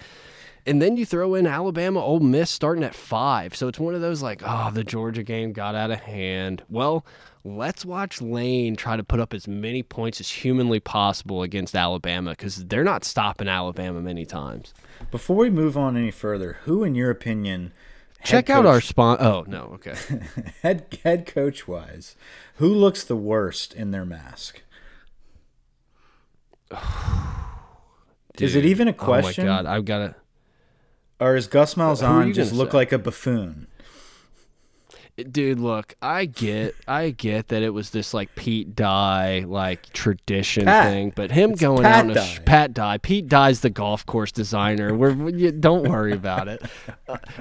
And 0.65 0.81
then 0.81 0.97
you 0.97 1.05
throw 1.05 1.33
in 1.35 1.47
Alabama, 1.47 1.99
Ole 1.99 2.19
Miss 2.19 2.49
starting 2.49 2.83
at 2.83 2.93
five. 2.93 3.55
So 3.55 3.67
it's 3.67 3.79
one 3.79 3.95
of 3.95 4.01
those 4.01 4.21
like, 4.21 4.41
oh, 4.45 4.69
the 4.71 4.83
Georgia 4.83 5.23
game 5.23 5.53
got 5.53 5.75
out 5.75 5.91
of 5.91 6.01
hand. 6.01 6.63
Well, 6.69 7.05
let's 7.43 7.83
watch 7.83 8.21
Lane 8.21 8.75
try 8.75 8.95
to 8.95 9.03
put 9.03 9.19
up 9.19 9.33
as 9.33 9.47
many 9.47 9.81
points 9.81 10.19
as 10.19 10.29
humanly 10.29 10.79
possible 10.79 11.41
against 11.41 11.75
Alabama 11.75 12.31
because 12.31 12.65
they're 12.65 12.83
not 12.83 13.03
stopping 13.03 13.47
Alabama 13.47 14.01
many 14.01 14.25
times. 14.25 14.73
Before 15.09 15.35
we 15.35 15.49
move 15.49 15.77
on 15.77 15.97
any 15.97 16.11
further, 16.11 16.57
who, 16.63 16.83
in 16.83 16.95
your 16.95 17.09
opinion, 17.09 17.73
Check 18.23 18.49
out 18.49 18.65
our 18.65 18.81
spawn. 18.81 19.17
Oh 19.19 19.43
no, 19.47 19.71
okay. 19.75 19.95
head 20.61 20.99
head 21.03 21.25
coach 21.25 21.67
wise, 21.67 22.15
who 22.55 22.67
looks 22.67 23.03
the 23.03 23.15
worst 23.15 23.73
in 23.73 23.89
their 23.91 24.05
mask? 24.05 24.61
Is 28.39 28.55
it 28.55 28.65
even 28.65 28.87
a 28.87 28.93
question? 28.93 29.47
Oh 29.47 29.51
my 29.51 29.63
god, 29.63 29.65
I've 29.65 29.85
got 29.85 29.97
to. 29.99 30.15
Or 31.21 31.35
is 31.37 31.47
Gus 31.47 31.75
Malzahn 31.75 32.33
just 32.33 32.51
look 32.51 32.71
say? 32.71 32.77
like 32.77 32.91
a 32.91 32.97
buffoon? 32.97 33.67
Dude, 35.29 35.59
look, 35.59 35.93
I 36.01 36.25
get, 36.25 36.73
I 36.87 37.11
get 37.11 37.49
that 37.49 37.61
it 37.61 37.71
was 37.71 37.91
this 37.91 38.11
like 38.13 38.33
Pete 38.33 38.75
Dye 38.75 39.43
like 39.45 39.91
tradition 39.93 40.65
Pat. 40.65 40.89
thing, 40.89 41.13
but 41.15 41.29
him 41.29 41.51
going 41.53 41.83
Pat 41.83 42.05
out 42.05 42.11
in 42.11 42.17
a 42.17 42.25
sh- 42.25 42.37
Dye. 42.37 42.43
Pat 42.45 42.73
Dye, 42.73 42.97
Pete 42.97 43.27
Dye's 43.27 43.59
the 43.59 43.69
golf 43.69 44.03
course 44.05 44.31
designer. 44.31 44.95
We're, 44.95 45.13
we- 45.13 45.33
you, 45.33 45.51
don't 45.51 45.87
worry 45.87 46.13
about 46.13 46.47
it. 46.47 46.63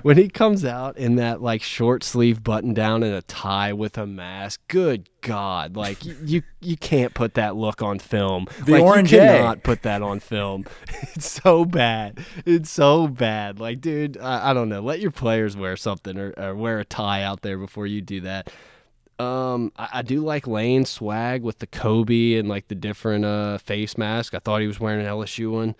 When 0.02 0.16
he 0.16 0.28
comes 0.28 0.64
out 0.64 0.96
in 0.98 1.14
that 1.16 1.40
like 1.42 1.62
short 1.62 2.02
sleeve 2.02 2.42
button 2.42 2.74
down 2.74 3.04
and 3.04 3.14
a 3.14 3.22
tie 3.22 3.72
with 3.72 3.96
a 3.98 4.06
mask, 4.06 4.60
good 4.66 5.08
God, 5.22 5.76
like 5.76 6.04
you, 6.04 6.42
you, 6.60 6.76
can't 6.76 7.12
put 7.14 7.34
that 7.34 7.56
look 7.56 7.82
on 7.82 7.98
film. 7.98 8.46
The 8.64 8.72
like, 8.72 8.82
orange 8.82 9.12
you 9.12 9.18
A. 9.18 9.26
cannot 9.26 9.62
put 9.62 9.82
that 9.82 10.02
on 10.02 10.20
film. 10.20 10.64
It's 11.14 11.30
so 11.30 11.64
bad. 11.64 12.24
It's 12.46 12.70
so 12.70 13.08
bad. 13.08 13.60
Like, 13.60 13.80
dude, 13.80 14.16
I, 14.18 14.50
I 14.50 14.54
don't 14.54 14.68
know. 14.68 14.80
Let 14.80 15.00
your 15.00 15.10
players 15.10 15.56
wear 15.56 15.76
something 15.76 16.18
or, 16.18 16.32
or 16.36 16.54
wear 16.54 16.78
a 16.78 16.84
tie 16.84 17.22
out 17.22 17.42
there 17.42 17.58
before 17.58 17.86
you 17.86 18.00
do 18.00 18.22
that. 18.22 18.50
Um, 19.18 19.72
I, 19.76 19.88
I 19.94 20.02
do 20.02 20.20
like 20.20 20.46
Lane 20.46 20.86
swag 20.86 21.42
with 21.42 21.58
the 21.58 21.66
Kobe 21.66 22.34
and 22.34 22.48
like 22.48 22.68
the 22.68 22.74
different 22.74 23.24
uh 23.24 23.58
face 23.58 23.98
mask. 23.98 24.34
I 24.34 24.38
thought 24.38 24.62
he 24.62 24.66
was 24.66 24.80
wearing 24.80 25.04
an 25.04 25.06
LSU 25.06 25.52
one. 25.52 25.74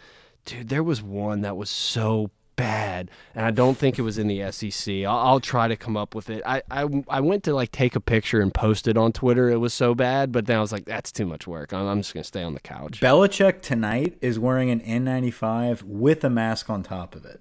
Dude, 0.45 0.69
there 0.69 0.83
was 0.83 1.03
one 1.03 1.41
that 1.43 1.57
was 1.57 1.71
so 1.71 2.31
bad, 2.61 3.11
and 3.35 3.45
I 3.45 3.51
don't 3.51 3.77
think 3.77 3.99
it 3.99 4.03
was 4.03 4.19
in 4.19 4.27
the 4.27 4.51
SEC. 4.53 5.05
I'll, 5.05 5.19
I'll 5.19 5.41
try 5.41 5.69
to 5.69 5.77
come 5.77 5.97
up 5.97 6.15
with 6.15 6.31
it. 6.31 6.43
I, 6.45 6.63
I 6.71 6.87
I 7.09 7.21
went 7.21 7.45
to 7.45 7.55
like 7.55 7.73
take 7.73 7.97
a 7.97 8.01
picture 8.01 8.41
and 8.41 8.53
post 8.53 8.89
it 8.89 8.97
on 8.97 9.13
Twitter. 9.13 9.51
It 9.51 9.59
was 9.59 9.75
so 9.75 9.95
bad, 9.95 10.33
but 10.33 10.47
then 10.47 10.59
I 10.59 10.61
was 10.61 10.73
like, 10.73 10.85
that's 10.85 11.13
too 11.13 11.27
much 11.27 11.47
work. 11.47 11.73
I'm, 11.73 11.87
I'm 11.87 12.01
just 12.01 12.15
gonna 12.15 12.25
stay 12.25 12.43
on 12.43 12.55
the 12.55 12.61
couch. 12.61 13.01
Belichick 13.01 13.63
tonight 13.63 14.17
is 14.21 14.39
wearing 14.39 14.71
an 14.71 14.81
N95 14.81 15.83
with 15.83 16.25
a 16.25 16.31
mask 16.31 16.71
on 16.71 16.83
top 16.83 17.15
of 17.15 17.25
it. 17.25 17.41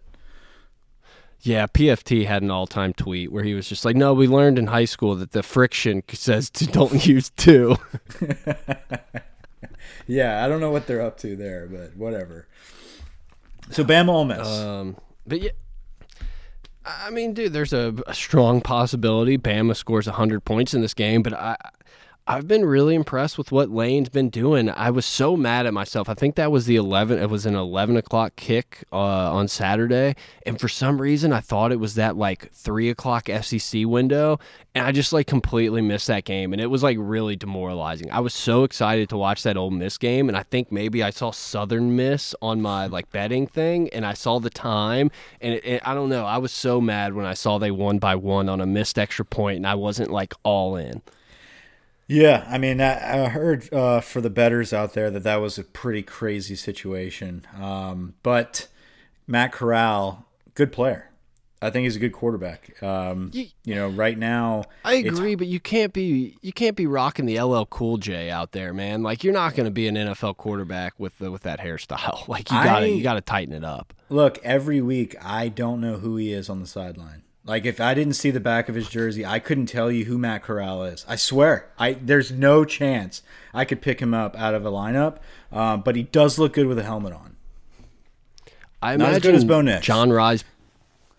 Yeah, 1.42 1.68
PFT 1.68 2.26
had 2.26 2.44
an 2.44 2.52
all-time 2.52 2.92
tweet 2.92 3.32
where 3.32 3.46
he 3.46 3.54
was 3.54 3.70
just 3.70 3.86
like, 3.86 3.96
"No, 3.96 4.14
we 4.14 4.28
learned 4.28 4.60
in 4.60 4.68
high 4.68 4.86
school 4.86 5.16
that 5.16 5.32
the 5.32 5.44
friction 5.44 6.04
says 6.14 6.50
to 6.52 6.66
don't 6.66 7.06
use 7.08 7.30
two. 7.30 7.78
Yeah, 10.10 10.44
I 10.44 10.48
don't 10.48 10.60
know 10.60 10.72
what 10.72 10.88
they're 10.88 11.04
up 11.04 11.20
to 11.20 11.36
there, 11.36 11.68
but 11.68 11.96
whatever. 11.96 12.48
So 13.70 13.84
Bama 13.84 14.10
Ole 14.10 14.26
Miss. 14.26 14.48
Um, 14.48 14.98
but 15.30 15.42
yeah, 15.42 15.52
I 16.86 17.10
mean, 17.12 17.34
dude, 17.34 17.54
there's 17.54 17.74
a, 17.74 17.94
a 18.08 18.14
strong 18.14 18.62
possibility 18.62 19.38
Bama 19.38 19.76
scores 19.76 20.08
100 20.08 20.44
points 20.44 20.74
in 20.74 20.82
this 20.82 20.94
game, 20.94 21.22
but 21.22 21.34
I 21.34 21.56
I've 22.32 22.48
been 22.48 22.64
really 22.64 22.94
impressed 22.94 23.40
with 23.40 23.52
what 23.52 23.72
Lane's 23.72 24.10
been 24.10 24.30
doing. 24.30 24.70
I 24.70 24.92
was 24.92 25.08
so 25.08 25.36
mad 25.36 25.66
at 25.66 25.74
myself. 25.74 26.08
I 26.08 26.14
think 26.14 26.36
that 26.36 26.52
was 26.52 26.68
the 26.68 26.76
11. 26.76 27.18
It 27.18 27.28
was 27.28 27.48
an 27.48 27.56
11 27.56 27.98
o'clock 27.98 28.36
kick 28.36 28.84
uh, 28.94 28.98
on 28.98 29.48
Saturday, 29.48 30.16
and 30.46 30.62
for 30.62 30.68
some 30.68 31.02
reason 31.02 31.34
I 31.34 31.40
thought 31.40 31.72
it 31.72 31.80
was 31.80 31.96
that 31.96 32.18
like 32.18 32.52
three 32.54 32.92
o'clock 32.92 33.30
SEC 33.42 33.84
window, 33.88 34.40
and 34.76 34.86
I 34.86 34.92
just 34.92 35.12
like 35.12 35.26
completely 35.26 35.82
missed 35.82 36.06
that 36.06 36.24
game, 36.24 36.54
and 36.54 36.62
it 36.62 36.68
was 36.68 36.84
like 36.84 36.98
really 37.00 37.36
demoralizing. 37.36 38.12
I 38.12 38.20
was 38.20 38.36
so 38.36 38.64
excited 38.64 39.10
to 39.10 39.18
watch 39.18 39.42
that 39.42 39.58
Ole 39.58 39.72
Miss 39.72 39.98
game, 39.98 40.30
and 40.30 40.38
I 40.38 40.44
think 40.44 40.72
maybe 40.72 41.02
I 41.02 41.10
saw 41.10 41.32
Southern 41.32 41.96
Miss 41.96 42.36
on 42.44 42.62
my 42.62 42.86
like 42.86 43.10
betting 43.10 43.48
thing, 43.48 43.90
and 43.90 44.06
I 44.06 44.14
saw 44.14 44.38
the 44.40 44.52
time, 44.52 45.10
and 45.42 45.56
it, 45.56 45.66
it, 45.66 45.82
I 45.84 45.96
don't 45.96 46.10
know. 46.10 46.26
I 46.26 46.38
was 46.38 46.52
so 46.52 46.80
mad 46.80 47.16
when 47.16 47.26
I 47.26 47.34
saw 47.34 47.58
they 47.58 47.72
won 47.72 47.98
by 47.98 48.14
one 48.14 48.50
on 48.50 48.62
a 48.62 48.68
missed 48.68 49.00
extra 49.00 49.26
point, 49.26 49.58
and 49.58 49.66
I 49.66 49.74
wasn't 49.74 50.12
like 50.12 50.36
all 50.44 50.76
in. 50.76 51.02
Yeah, 52.10 52.44
I 52.50 52.58
mean, 52.58 52.82
I, 52.82 53.26
I 53.26 53.30
heard 53.30 53.72
uh, 53.72 54.02
for 54.02 54.20
the 54.20 54.32
betters 54.32 54.74
out 54.74 54.94
there 54.94 55.12
that 55.12 55.22
that 55.22 55.36
was 55.36 55.60
a 55.60 55.64
pretty 55.64 56.02
crazy 56.02 56.56
situation. 56.56 57.46
Um, 57.56 58.16
but 58.24 58.68
Matt 59.28 59.52
Corral, 59.52 60.26
good 60.56 60.72
player. 60.72 61.12
I 61.62 61.70
think 61.70 61.84
he's 61.84 61.98
a 61.98 62.00
good 62.00 62.14
quarterback. 62.14 62.82
Um, 62.82 63.30
you, 63.32 63.48
you, 63.64 63.76
know, 63.76 63.90
right 63.90 64.18
now, 64.18 64.64
I 64.84 64.96
agree, 64.96 65.36
but 65.36 65.46
you 65.46 65.60
can't 65.60 65.94
be 65.94 66.36
you 66.42 66.52
can't 66.52 66.76
be 66.76 66.88
rocking 66.88 67.28
the 67.28 67.40
LL 67.40 67.66
Cool 67.66 67.98
J 67.98 68.32
out 68.32 68.54
there, 68.54 68.74
man. 68.74 69.04
Like 69.04 69.24
you're 69.24 69.34
not 69.34 69.54
going 69.54 69.66
to 69.66 69.72
be 69.72 69.88
an 69.88 69.96
NFL 69.96 70.38
quarterback 70.38 70.94
with 70.98 71.20
the, 71.20 71.30
with 71.30 71.44
that 71.44 71.60
hairstyle. 71.60 72.28
Like 72.28 72.50
you 72.52 72.64
got 72.64 72.80
to 72.80 72.90
you 72.90 73.04
got 73.04 73.16
to 73.16 73.22
tighten 73.22 73.54
it 73.54 73.64
up. 73.64 73.94
Look, 74.10 74.40
every 74.44 74.82
week 74.82 75.16
I 75.22 75.50
don't 75.50 75.82
know 75.82 75.98
who 75.98 76.16
he 76.16 76.32
is 76.32 76.50
on 76.50 76.60
the 76.60 76.68
sideline. 76.68 77.24
Like 77.46 77.66
if 77.66 77.80
I 77.80 77.94
didn't 77.94 78.14
see 78.14 78.32
the 78.32 78.40
back 78.40 78.70
of 78.70 78.76
his 78.76 78.90
jersey, 78.90 79.26
I 79.26 79.40
couldn't 79.40 79.66
tell 79.68 79.92
you 79.92 80.06
who 80.06 80.18
Matt 80.18 80.44
Corral 80.44 80.84
is. 80.84 81.06
I 81.08 81.16
swear, 81.16 81.70
I 81.80 81.94
there's 81.94 82.32
no 82.32 82.66
chance 82.66 83.24
I 83.54 83.66
could 83.66 83.82
pick 83.82 84.02
him 84.02 84.14
up 84.14 84.38
out 84.38 84.54
of 84.54 84.66
a 84.66 84.72
lineup. 84.72 85.18
Um, 85.52 85.82
but 85.82 85.96
he 85.96 86.04
does 86.04 86.38
look 86.38 86.54
good 86.54 86.68
with 86.68 86.78
a 86.78 86.84
helmet 86.84 87.14
on. 87.14 87.36
I 88.82 88.96
Not 88.96 89.10
imagine 89.10 89.16
as 89.16 89.22
good 89.22 89.36
as 89.36 89.46
Bo 89.46 89.62
Nix. 89.62 89.86
John 89.86 90.12
Rhys 90.12 90.44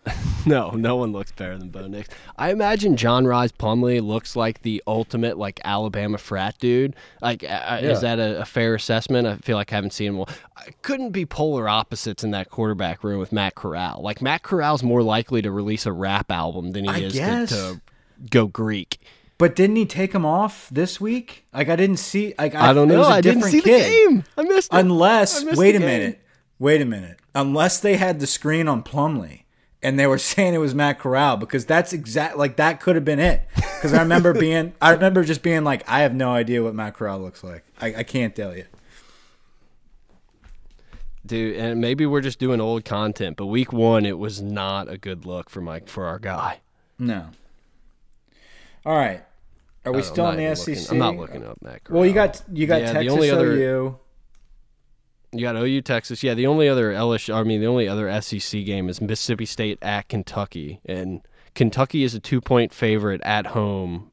no, 0.46 0.70
no 0.70 0.96
one 0.96 1.12
looks 1.12 1.30
better 1.32 1.58
than 1.58 1.68
Bo 1.68 1.86
Nix. 1.86 2.08
I 2.36 2.50
imagine 2.50 2.96
John 2.96 3.26
Rhys 3.26 3.52
Plumlee 3.52 4.02
looks 4.02 4.34
like 4.34 4.62
the 4.62 4.82
ultimate 4.86 5.36
like 5.36 5.60
Alabama 5.64 6.16
frat 6.16 6.56
dude. 6.58 6.96
Like, 7.20 7.42
yeah. 7.42 7.78
is 7.78 8.00
that 8.00 8.18
a, 8.18 8.40
a, 8.40 8.44
fair 8.44 8.74
assessment? 8.74 9.26
I 9.26 9.36
feel 9.36 9.56
like 9.56 9.72
I 9.72 9.76
haven't 9.76 9.92
seen 9.92 10.08
him. 10.08 10.16
Well, 10.18 10.28
I 10.56 10.70
couldn't 10.82 11.10
be 11.10 11.26
polar 11.26 11.68
opposites 11.68 12.24
in 12.24 12.30
that 12.30 12.48
quarterback 12.48 13.04
room 13.04 13.20
with 13.20 13.32
Matt 13.32 13.54
Corral. 13.54 14.00
Like 14.02 14.22
Matt 14.22 14.42
Corral's 14.42 14.82
more 14.82 15.02
likely 15.02 15.42
to 15.42 15.50
release 15.50 15.84
a 15.84 15.92
rap 15.92 16.30
album 16.30 16.72
than 16.72 16.84
he 16.84 16.90
I 16.90 16.98
is 16.98 17.12
to, 17.12 17.46
to, 17.46 17.80
go 18.30 18.46
Greek. 18.46 18.98
But 19.36 19.54
didn't 19.54 19.76
he 19.76 19.86
take 19.86 20.14
him 20.14 20.24
off 20.24 20.68
this 20.70 21.00
week? 21.00 21.46
Like 21.52 21.68
I 21.68 21.76
didn't 21.76 21.98
see. 21.98 22.34
Like 22.38 22.54
I, 22.54 22.70
I 22.70 22.72
don't 22.72 22.88
know. 22.88 23.04
I 23.04 23.20
didn't 23.20 23.42
see 23.42 23.60
kid. 23.60 23.84
the 23.84 23.88
game. 23.88 24.24
I 24.36 24.42
missed. 24.42 24.72
It. 24.72 24.78
Unless 24.78 25.44
missed 25.44 25.58
wait 25.58 25.76
a 25.76 25.80
minute. 25.80 26.20
Wait 26.58 26.80
a 26.80 26.84
minute. 26.84 27.18
Unless 27.34 27.80
they 27.80 27.96
had 27.96 28.20
the 28.20 28.26
screen 28.26 28.68
on 28.68 28.82
Plumlee 28.82 29.44
and 29.82 29.98
they 29.98 30.06
were 30.06 30.18
saying 30.30 30.54
it 30.54 30.58
was 30.58 30.74
Matt 30.74 30.98
Corral 30.98 31.36
because 31.36 31.64
that's 31.64 31.92
exact 31.92 32.36
like 32.36 32.56
that 32.56 32.80
could 32.80 32.96
have 32.96 33.04
been 33.04 33.20
it. 33.20 33.42
Because 33.54 33.94
I 33.94 34.02
remember 34.02 34.32
being, 34.38 34.74
I 34.80 34.90
remember 34.92 35.24
just 35.24 35.42
being 35.42 35.64
like, 35.64 35.88
I 35.88 36.00
have 36.00 36.14
no 36.14 36.30
idea 36.32 36.62
what 36.62 36.74
Matt 36.74 36.94
Corral 36.94 37.20
looks 37.20 37.42
like. 37.42 37.64
I, 37.80 37.94
I 37.96 38.02
can't 38.02 38.34
tell 38.34 38.56
you. 38.56 38.64
Dude, 41.24 41.56
and 41.56 41.80
maybe 41.80 42.06
we're 42.06 42.22
just 42.22 42.38
doing 42.38 42.60
old 42.60 42.84
content, 42.84 43.36
but 43.36 43.46
week 43.46 43.72
one 43.72 44.04
it 44.04 44.18
was 44.18 44.40
not 44.40 44.88
a 44.88 44.98
good 44.98 45.26
look 45.26 45.48
for 45.50 45.60
Mike 45.60 45.88
for 45.88 46.06
our 46.06 46.18
guy. 46.18 46.60
No. 46.98 47.26
All 48.84 48.96
right. 48.96 49.22
Are 49.84 49.92
we 49.92 50.02
still 50.02 50.28
in 50.30 50.36
the 50.36 50.54
SEC? 50.54 50.76
Looking, 50.76 50.90
I'm 50.90 50.98
not 50.98 51.16
looking 51.16 51.46
up 51.46 51.62
Matt. 51.62 51.84
Corral. 51.84 52.00
Well, 52.00 52.08
you 52.08 52.14
got 52.14 52.42
you 52.52 52.66
got 52.66 52.82
yeah, 52.82 52.92
Texas 52.92 53.06
the 53.06 53.12
only 53.12 53.30
other, 53.30 53.52
OU. 53.52 53.98
You 55.32 55.42
got 55.42 55.56
OU, 55.56 55.82
Texas. 55.82 56.22
Yeah, 56.22 56.34
the 56.34 56.46
only 56.46 56.68
other 56.68 56.92
LSU, 56.92 57.34
I 57.34 57.44
mean, 57.44 57.60
the 57.60 57.66
only 57.66 57.86
other 57.86 58.20
SEC 58.20 58.64
game 58.64 58.88
is 58.88 59.00
Mississippi 59.00 59.46
State 59.46 59.78
at 59.80 60.08
Kentucky, 60.08 60.80
and 60.84 61.20
Kentucky 61.54 62.02
is 62.02 62.14
a 62.14 62.20
two-point 62.20 62.72
favorite 62.74 63.20
at 63.22 63.48
home. 63.48 64.10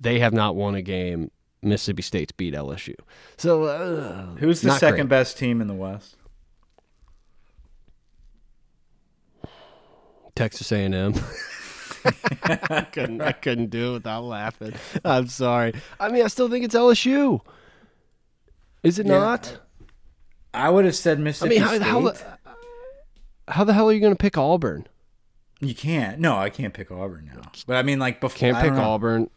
They 0.00 0.18
have 0.18 0.32
not 0.32 0.56
won 0.56 0.74
a 0.74 0.82
game. 0.82 1.30
Mississippi 1.62 2.02
State's 2.02 2.32
beat 2.32 2.54
LSU. 2.54 2.94
So, 3.36 3.64
uh, 3.64 4.26
who's 4.36 4.60
the 4.60 4.72
second 4.78 5.06
great. 5.06 5.08
best 5.08 5.38
team 5.38 5.60
in 5.60 5.66
the 5.66 5.74
West? 5.74 6.16
Texas 10.34 10.70
A&M. 10.70 11.14
I 12.04 12.86
couldn't. 12.92 13.20
I 13.20 13.32
couldn't 13.32 13.70
do 13.70 13.90
it 13.90 13.92
without 13.94 14.22
laughing. 14.22 14.72
I'm 15.04 15.26
sorry. 15.26 15.74
I 15.98 16.10
mean, 16.10 16.24
I 16.24 16.28
still 16.28 16.48
think 16.48 16.64
it's 16.64 16.76
LSU. 16.76 17.40
Is 18.84 19.00
it 19.00 19.06
yeah. 19.06 19.18
not? 19.18 19.60
I 20.58 20.70
would 20.70 20.84
have 20.84 20.96
said 20.96 21.20
Mississippi 21.20 21.60
I 21.60 21.72
mean, 21.72 21.82
how, 21.82 22.00
State. 22.10 22.24
How 22.24 22.54
the, 23.46 23.52
how 23.52 23.64
the 23.64 23.72
hell 23.72 23.88
are 23.88 23.92
you 23.92 24.00
going 24.00 24.12
to 24.12 24.18
pick 24.18 24.36
Auburn? 24.36 24.86
You 25.60 25.74
can't. 25.74 26.18
No, 26.18 26.36
I 26.36 26.50
can't 26.50 26.74
pick 26.74 26.90
Auburn 26.90 27.30
now. 27.32 27.42
But 27.66 27.76
I 27.76 27.82
mean, 27.82 27.98
like 27.98 28.20
before, 28.20 28.36
can't 28.36 28.58
pick 28.58 28.72
Auburn. 28.72 29.30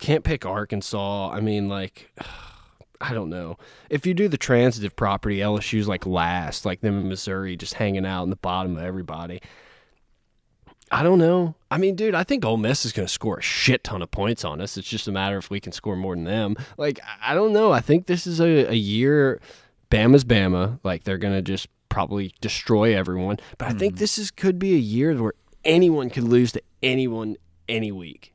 Can't 0.00 0.22
pick 0.22 0.44
Arkansas. 0.44 1.30
I 1.30 1.40
mean, 1.40 1.68
like, 1.68 2.10
I 3.00 3.14
don't 3.14 3.30
know. 3.30 3.56
If 3.88 4.06
you 4.06 4.12
do 4.14 4.28
the 4.28 4.38
transitive 4.38 4.94
property, 4.96 5.38
LSU's 5.38 5.88
like 5.88 6.06
last, 6.06 6.66
like 6.66 6.80
them 6.80 7.00
in 7.00 7.08
Missouri, 7.08 7.56
just 7.56 7.74
hanging 7.74 8.06
out 8.06 8.24
in 8.24 8.30
the 8.30 8.36
bottom 8.36 8.76
of 8.76 8.82
everybody. 8.82 9.40
I 10.90 11.02
don't 11.02 11.18
know. 11.18 11.54
I 11.70 11.78
mean, 11.78 11.96
dude, 11.96 12.14
I 12.14 12.22
think 12.22 12.44
Ole 12.44 12.58
Miss 12.58 12.84
is 12.84 12.92
going 12.92 13.06
to 13.06 13.12
score 13.12 13.38
a 13.38 13.42
shit 13.42 13.82
ton 13.82 14.02
of 14.02 14.10
points 14.10 14.44
on 14.44 14.60
us. 14.60 14.76
It's 14.76 14.88
just 14.88 15.08
a 15.08 15.12
matter 15.12 15.36
of 15.36 15.44
if 15.44 15.50
we 15.50 15.58
can 15.58 15.72
score 15.72 15.96
more 15.96 16.14
than 16.14 16.24
them. 16.24 16.56
Like, 16.76 17.00
I 17.20 17.34
don't 17.34 17.52
know. 17.52 17.72
I 17.72 17.80
think 17.80 18.06
this 18.06 18.26
is 18.26 18.40
a, 18.40 18.70
a 18.70 18.74
year 18.74 19.40
Bama's 19.90 20.24
Bama. 20.24 20.80
Like 20.82 21.04
they're 21.04 21.18
gonna 21.18 21.42
just 21.42 21.68
probably 21.88 22.34
destroy 22.40 22.96
everyone. 22.96 23.38
But 23.58 23.68
I 23.68 23.72
think 23.72 23.94
hmm. 23.94 23.98
this 23.98 24.18
is 24.18 24.30
could 24.30 24.58
be 24.58 24.74
a 24.74 24.78
year 24.78 25.14
where 25.14 25.34
anyone 25.64 26.10
could 26.10 26.24
lose 26.24 26.52
to 26.52 26.62
anyone 26.82 27.36
any 27.68 27.92
week. 27.92 28.34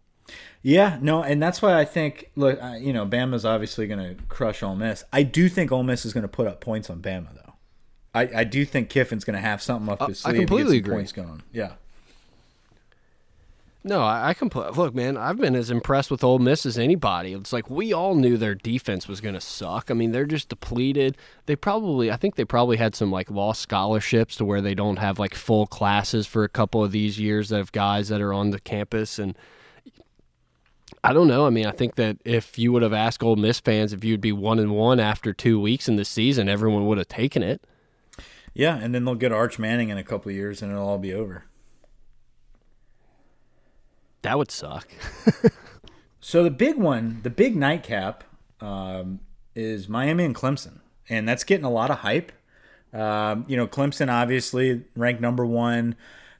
Yeah, 0.63 0.99
no, 1.01 1.23
and 1.23 1.41
that's 1.41 1.61
why 1.61 1.79
I 1.79 1.85
think 1.85 2.29
look, 2.35 2.59
you 2.79 2.93
know, 2.93 3.05
Bama's 3.05 3.45
obviously 3.45 3.87
going 3.87 4.15
to 4.15 4.23
crush 4.25 4.61
Ole 4.61 4.75
Miss. 4.75 5.03
I 5.11 5.23
do 5.23 5.49
think 5.49 5.71
Ole 5.71 5.83
Miss 5.83 6.05
is 6.05 6.13
going 6.13 6.21
to 6.21 6.27
put 6.27 6.47
up 6.47 6.61
points 6.61 6.89
on 6.89 7.01
Bama 7.01 7.33
though. 7.33 7.53
I, 8.13 8.29
I 8.35 8.43
do 8.43 8.65
think 8.65 8.89
Kiffin's 8.89 9.23
going 9.23 9.35
to 9.35 9.41
have 9.41 9.61
something 9.61 9.91
up 9.91 10.01
uh, 10.01 10.07
his 10.07 10.19
sleeve. 10.19 10.35
I 10.35 10.37
completely 10.39 10.77
agree. 10.77 10.95
Points 10.95 11.11
going. 11.11 11.41
Yeah. 11.51 11.73
No, 13.83 14.01
I, 14.01 14.29
I 14.29 14.33
can 14.35 14.49
put. 14.49 14.77
Look, 14.77 14.93
man, 14.93 15.17
I've 15.17 15.37
been 15.37 15.55
as 15.55 15.71
impressed 15.71 16.11
with 16.11 16.23
Ole 16.23 16.37
Miss 16.37 16.65
as 16.67 16.77
anybody. 16.77 17.33
It's 17.33 17.51
like 17.51 17.69
we 17.69 17.91
all 17.91 18.13
knew 18.13 18.37
their 18.37 18.53
defense 18.53 19.07
was 19.07 19.21
going 19.21 19.33
to 19.33 19.41
suck. 19.41 19.89
I 19.89 19.95
mean, 19.95 20.11
they're 20.11 20.25
just 20.25 20.49
depleted. 20.49 21.17
They 21.47 21.55
probably, 21.55 22.11
I 22.11 22.15
think 22.15 22.35
they 22.35 22.45
probably 22.45 22.77
had 22.77 22.93
some 22.93 23.11
like 23.11 23.31
lost 23.31 23.61
scholarships 23.61 24.35
to 24.35 24.45
where 24.45 24.61
they 24.61 24.75
don't 24.75 24.97
have 24.97 25.17
like 25.17 25.33
full 25.33 25.65
classes 25.65 26.27
for 26.27 26.43
a 26.43 26.49
couple 26.49 26.83
of 26.83 26.91
these 26.91 27.19
years 27.19 27.49
that 27.49 27.57
have 27.57 27.71
guys 27.71 28.09
that 28.09 28.21
are 28.21 28.33
on 28.33 28.51
the 28.51 28.59
campus 28.59 29.17
and. 29.17 29.35
I 31.03 31.13
don't 31.13 31.27
know. 31.27 31.47
I 31.47 31.49
mean, 31.49 31.65
I 31.65 31.71
think 31.71 31.95
that 31.95 32.17
if 32.25 32.59
you 32.59 32.71
would 32.73 32.83
have 32.83 32.93
asked 32.93 33.23
Ole 33.23 33.35
Miss 33.35 33.59
fans 33.59 33.91
if 33.91 34.03
you'd 34.03 34.21
be 34.21 34.31
one 34.31 34.59
and 34.59 34.75
one 34.75 34.99
after 34.99 35.33
two 35.33 35.59
weeks 35.59 35.87
in 35.87 35.95
the 35.95 36.05
season, 36.05 36.47
everyone 36.47 36.85
would 36.85 36.99
have 36.99 37.07
taken 37.07 37.41
it. 37.41 37.65
Yeah, 38.53 38.77
and 38.77 38.93
then 38.93 39.05
they'll 39.05 39.15
get 39.15 39.31
Arch 39.31 39.57
Manning 39.57 39.89
in 39.89 39.97
a 39.97 40.03
couple 40.03 40.29
of 40.29 40.35
years, 40.35 40.61
and 40.61 40.71
it'll 40.71 40.87
all 40.87 40.99
be 40.99 41.11
over. 41.11 41.45
That 44.21 44.37
would 44.37 44.51
suck. 44.51 44.87
so 46.19 46.43
the 46.43 46.51
big 46.51 46.77
one, 46.77 47.21
the 47.23 47.29
big 47.29 47.55
nightcap, 47.55 48.23
um, 48.59 49.19
is 49.55 49.89
Miami 49.89 50.25
and 50.25 50.35
Clemson, 50.35 50.79
and 51.09 51.27
that's 51.27 51.43
getting 51.43 51.65
a 51.65 51.71
lot 51.71 51.89
of 51.89 51.99
hype. 51.99 52.31
Um, 52.93 53.45
you 53.47 53.57
know, 53.57 53.67
Clemson 53.67 54.11
obviously 54.11 54.83
ranked 54.95 55.21
number 55.21 55.45
one. 55.45 55.95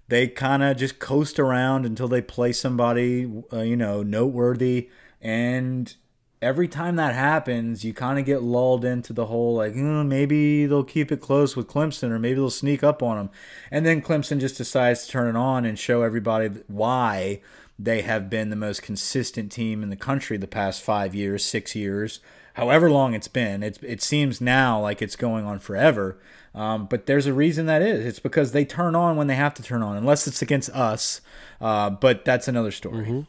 They 0.08 0.28
kind 0.28 0.62
of 0.62 0.78
just 0.78 1.00
coast 1.00 1.40
around 1.40 1.86
until 1.86 2.08
they 2.08 2.22
play 2.22 2.52
somebody, 2.52 3.32
uh, 3.54 3.62
you 3.62 3.78
know, 3.78 4.04
noteworthy. 4.04 4.90
And 5.22 5.94
every 6.42 6.68
time 6.68 6.98
that 6.98 7.14
happens, 7.14 7.86
you 7.86 7.94
kind 7.94 8.20
of 8.20 8.26
get 8.26 8.42
lulled 8.42 8.84
into 8.84 9.14
the 9.14 9.28
whole 9.28 9.56
like, 9.56 9.74
mm, 9.74 10.06
maybe 10.08 10.66
they'll 10.66 10.84
keep 10.84 11.12
it 11.12 11.22
close 11.22 11.56
with 11.56 11.68
Clemson, 11.68 12.10
or 12.10 12.20
maybe 12.20 12.36
they'll 12.36 12.50
sneak 12.50 12.84
up 12.84 13.02
on 13.02 13.18
them. 13.18 13.30
And 13.70 13.86
then 13.86 14.02
Clemson 14.02 14.40
just 14.40 14.58
decides 14.58 15.06
to 15.06 15.12
turn 15.12 15.34
it 15.34 15.40
on 15.40 15.64
and 15.64 15.80
show 15.80 16.02
everybody 16.02 16.50
why 16.68 17.42
they 17.84 18.02
have 18.02 18.30
been 18.30 18.50
the 18.50 18.56
most 18.56 18.82
consistent 18.82 19.52
team 19.52 19.82
in 19.82 19.90
the 19.90 19.96
country 19.96 20.38
the 20.38 20.48
past 20.48 20.82
five 20.82 21.16
years, 21.16 21.44
six 21.44 21.76
years, 21.76 22.20
however 22.54 22.90
long 22.90 23.14
it's 23.14 23.28
been. 23.28 23.64
It's, 23.64 23.80
it 23.82 24.02
seems 24.02 24.40
now 24.40 24.80
like 24.80 25.02
it's 25.02 25.16
going 25.16 25.46
on 25.46 25.60
forever. 25.60 26.20
Um, 26.54 26.86
but 26.86 27.06
there's 27.06 27.28
a 27.28 27.34
reason 27.34 27.66
that 27.68 27.82
is. 27.82 28.06
It's 28.06 28.20
because 28.20 28.52
they 28.52 28.66
turn 28.66 28.96
on 28.96 29.16
when 29.16 29.28
they 29.28 29.36
have 29.36 29.54
to 29.56 29.64
turn 29.64 29.82
on, 29.82 29.98
unless 29.98 30.28
it's 30.28 30.42
against 30.42 30.70
us. 30.72 31.22
Uh, 31.60 31.90
but 31.90 32.26
that's 32.26 32.48
another 32.48 32.72
story. 32.72 33.06
Mm-hmm. 33.06 33.22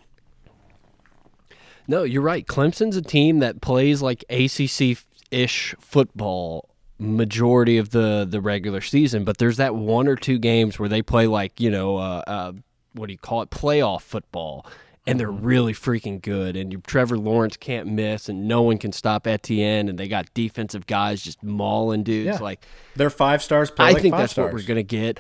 No, 1.89 2.03
you're 2.03 2.23
right. 2.23 2.47
Clemson's 2.47 2.97
a 2.97 3.03
team 3.03 3.39
that 3.41 3.61
plays 3.61 4.03
like 4.03 4.25
ACC 4.29 4.99
ish 5.31 5.75
football 5.81 6.69
majority 6.99 7.79
of 7.79 7.91
the 7.91 8.27
the 8.29 8.41
regular 8.41 8.81
season, 8.81 9.25
but 9.25 9.39
there's 9.39 9.57
that 9.57 9.75
one 9.75 10.07
or 10.07 10.15
two 10.15 10.39
games 10.39 10.79
where 10.79 10.89
they 10.89 11.03
play 11.03 11.27
like 11.27 11.61
you 11.61 11.71
know 11.71 11.97
uh, 11.97 12.23
uh, 12.27 12.53
what 12.95 13.07
do 13.07 13.13
you 13.13 13.19
call 13.19 13.43
it 13.43 13.51
playoff 13.51 14.03
football, 14.03 14.67
and 15.07 15.19
they're 15.19 15.29
Mm-hmm. 15.29 15.45
really 15.45 15.73
freaking 15.73 16.23
good. 16.23 16.57
And 16.57 16.73
you, 16.73 16.81
Trevor 16.87 17.19
Lawrence 17.19 17.57
can't 17.57 17.89
miss, 17.89 18.29
and 18.29 18.47
no 18.47 18.63
one 18.63 18.79
can 18.79 18.93
stop 18.93 19.27
Etienne, 19.27 19.89
and 19.89 19.99
they 19.99 20.09
got 20.09 20.33
defensive 20.35 20.87
guys 20.87 21.23
just 21.23 21.43
mauling 21.43 22.03
dudes. 22.05 22.27
Yeah. 22.27 22.39
Like 22.39 22.65
They're 22.97 23.11
five 23.11 23.43
stars. 23.43 23.73
I 23.79 23.93
like 23.93 24.03
think 24.03 24.15
that's 24.15 24.33
stars. 24.33 24.47
what 24.47 24.55
we're 24.55 24.67
gonna 24.67 24.83
get. 24.83 25.19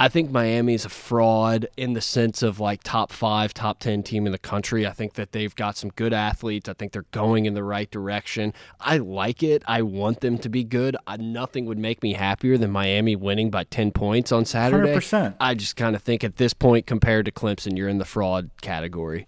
I 0.00 0.08
think 0.08 0.30
Miami's 0.30 0.86
a 0.86 0.88
fraud 0.88 1.68
in 1.76 1.92
the 1.92 2.00
sense 2.00 2.42
of 2.42 2.58
like 2.58 2.82
top 2.82 3.12
five, 3.12 3.52
top 3.52 3.80
10 3.80 4.02
team 4.02 4.24
in 4.24 4.32
the 4.32 4.38
country. 4.38 4.86
I 4.86 4.92
think 4.92 5.12
that 5.12 5.32
they've 5.32 5.54
got 5.54 5.76
some 5.76 5.90
good 5.90 6.14
athletes. 6.14 6.70
I 6.70 6.72
think 6.72 6.92
they're 6.92 7.04
going 7.10 7.44
in 7.44 7.52
the 7.52 7.62
right 7.62 7.90
direction. 7.90 8.54
I 8.80 8.96
like 8.96 9.42
it. 9.42 9.62
I 9.66 9.82
want 9.82 10.22
them 10.22 10.38
to 10.38 10.48
be 10.48 10.64
good. 10.64 10.96
I, 11.06 11.18
nothing 11.18 11.66
would 11.66 11.78
make 11.78 12.02
me 12.02 12.14
happier 12.14 12.56
than 12.56 12.70
Miami 12.70 13.14
winning 13.14 13.50
by 13.50 13.64
10 13.64 13.92
points 13.92 14.32
on 14.32 14.46
Saturday. 14.46 14.94
100%. 14.94 15.34
I 15.38 15.52
just 15.52 15.76
kind 15.76 15.94
of 15.94 16.02
think 16.02 16.24
at 16.24 16.36
this 16.36 16.54
point, 16.54 16.86
compared 16.86 17.26
to 17.26 17.30
Clemson, 17.30 17.76
you're 17.76 17.86
in 17.86 17.98
the 17.98 18.06
fraud 18.06 18.48
category. 18.62 19.26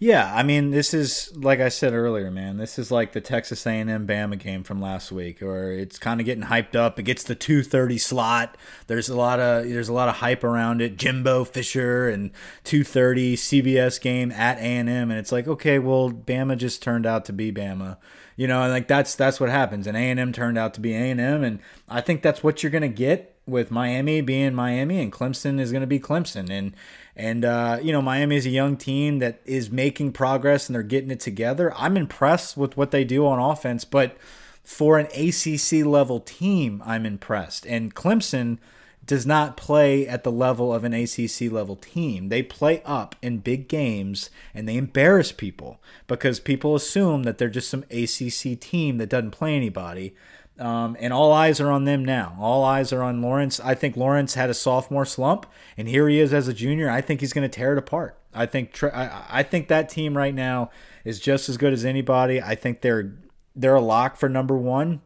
Yeah, 0.00 0.32
I 0.32 0.44
mean, 0.44 0.70
this 0.70 0.94
is 0.94 1.36
like 1.36 1.58
I 1.58 1.68
said 1.68 1.92
earlier, 1.92 2.30
man. 2.30 2.56
This 2.56 2.78
is 2.78 2.92
like 2.92 3.12
the 3.12 3.20
Texas 3.20 3.66
A&M 3.66 4.06
Bama 4.06 4.38
game 4.38 4.62
from 4.62 4.80
last 4.80 5.10
week, 5.10 5.42
or 5.42 5.72
it's 5.72 5.98
kind 5.98 6.20
of 6.20 6.24
getting 6.24 6.44
hyped 6.44 6.76
up. 6.76 7.00
It 7.00 7.02
gets 7.02 7.24
the 7.24 7.34
two 7.34 7.64
thirty 7.64 7.98
slot. 7.98 8.56
There's 8.86 9.08
a 9.08 9.16
lot 9.16 9.40
of 9.40 9.68
there's 9.68 9.88
a 9.88 9.92
lot 9.92 10.08
of 10.08 10.16
hype 10.16 10.44
around 10.44 10.80
it. 10.80 10.98
Jimbo 10.98 11.42
Fisher 11.44 12.08
and 12.08 12.30
two 12.62 12.84
thirty 12.84 13.34
CBS 13.34 14.00
game 14.00 14.30
at 14.30 14.58
A&M, 14.58 14.88
and 14.88 15.14
it's 15.14 15.32
like, 15.32 15.48
okay, 15.48 15.80
well, 15.80 16.12
Bama 16.12 16.56
just 16.56 16.80
turned 16.80 17.04
out 17.04 17.24
to 17.24 17.32
be 17.32 17.50
Bama, 17.50 17.96
you 18.36 18.46
know, 18.46 18.62
and 18.62 18.72
like 18.72 18.86
that's 18.86 19.16
that's 19.16 19.40
what 19.40 19.50
happens. 19.50 19.88
And 19.88 19.96
A&M 19.96 20.32
turned 20.32 20.58
out 20.58 20.74
to 20.74 20.80
be 20.80 20.94
A&M, 20.94 21.42
and 21.42 21.58
I 21.88 22.02
think 22.02 22.22
that's 22.22 22.44
what 22.44 22.62
you're 22.62 22.70
gonna 22.70 22.86
get 22.86 23.34
with 23.46 23.72
Miami 23.72 24.20
being 24.20 24.54
Miami, 24.54 25.00
and 25.00 25.12
Clemson 25.12 25.58
is 25.58 25.72
gonna 25.72 25.88
be 25.88 25.98
Clemson, 25.98 26.50
and 26.50 26.72
and 27.18 27.44
uh, 27.44 27.80
you 27.82 27.90
know, 27.90 28.00
Miami 28.00 28.36
is 28.36 28.46
a 28.46 28.50
young 28.50 28.76
team 28.76 29.18
that 29.18 29.40
is 29.44 29.72
making 29.72 30.12
progress 30.12 30.68
and 30.68 30.74
they're 30.74 30.84
getting 30.84 31.10
it 31.10 31.18
together. 31.18 31.74
I'm 31.76 31.96
impressed 31.96 32.56
with 32.56 32.76
what 32.76 32.92
they 32.92 33.02
do 33.02 33.26
on 33.26 33.40
offense, 33.40 33.84
but 33.84 34.16
for 34.62 34.98
an 34.98 35.06
ACC 35.06 35.84
level 35.84 36.20
team, 36.20 36.80
I'm 36.86 37.04
impressed. 37.04 37.66
And 37.66 37.92
Clemson 37.92 38.58
does 39.04 39.26
not 39.26 39.56
play 39.56 40.06
at 40.06 40.22
the 40.22 40.30
level 40.30 40.72
of 40.72 40.84
an 40.84 40.92
ACC 40.94 41.50
level 41.50 41.74
team. 41.74 42.28
They 42.28 42.42
play 42.42 42.82
up 42.84 43.16
in 43.20 43.38
big 43.38 43.66
games 43.66 44.30
and 44.54 44.68
they 44.68 44.76
embarrass 44.76 45.32
people 45.32 45.80
because 46.06 46.38
people 46.38 46.76
assume 46.76 47.24
that 47.24 47.38
they're 47.38 47.48
just 47.48 47.70
some 47.70 47.84
ACC 47.90 48.60
team 48.60 48.98
that 48.98 49.08
doesn't 49.08 49.32
play 49.32 49.56
anybody. 49.56 50.14
Um, 50.58 50.96
and 50.98 51.12
all 51.12 51.32
eyes 51.32 51.60
are 51.60 51.70
on 51.70 51.84
them 51.84 52.04
now. 52.04 52.36
All 52.40 52.64
eyes 52.64 52.92
are 52.92 53.02
on 53.02 53.22
Lawrence. 53.22 53.60
I 53.60 53.74
think 53.74 53.96
Lawrence 53.96 54.34
had 54.34 54.50
a 54.50 54.54
sophomore 54.54 55.04
slump, 55.04 55.46
and 55.76 55.86
here 55.88 56.08
he 56.08 56.18
is 56.18 56.32
as 56.32 56.48
a 56.48 56.52
junior. 56.52 56.90
I 56.90 57.00
think 57.00 57.20
he's 57.20 57.32
going 57.32 57.48
to 57.48 57.54
tear 57.54 57.72
it 57.72 57.78
apart. 57.78 58.18
I 58.34 58.46
think 58.46 58.82
I, 58.82 59.24
I 59.28 59.42
think 59.42 59.68
that 59.68 59.88
team 59.88 60.16
right 60.16 60.34
now 60.34 60.70
is 61.04 61.20
just 61.20 61.48
as 61.48 61.56
good 61.56 61.72
as 61.72 61.84
anybody. 61.84 62.42
I 62.42 62.54
think 62.54 62.80
they're 62.80 63.14
they're 63.54 63.76
a 63.76 63.80
lock 63.80 64.16
for 64.16 64.28
number 64.28 64.56
one. 64.56 65.00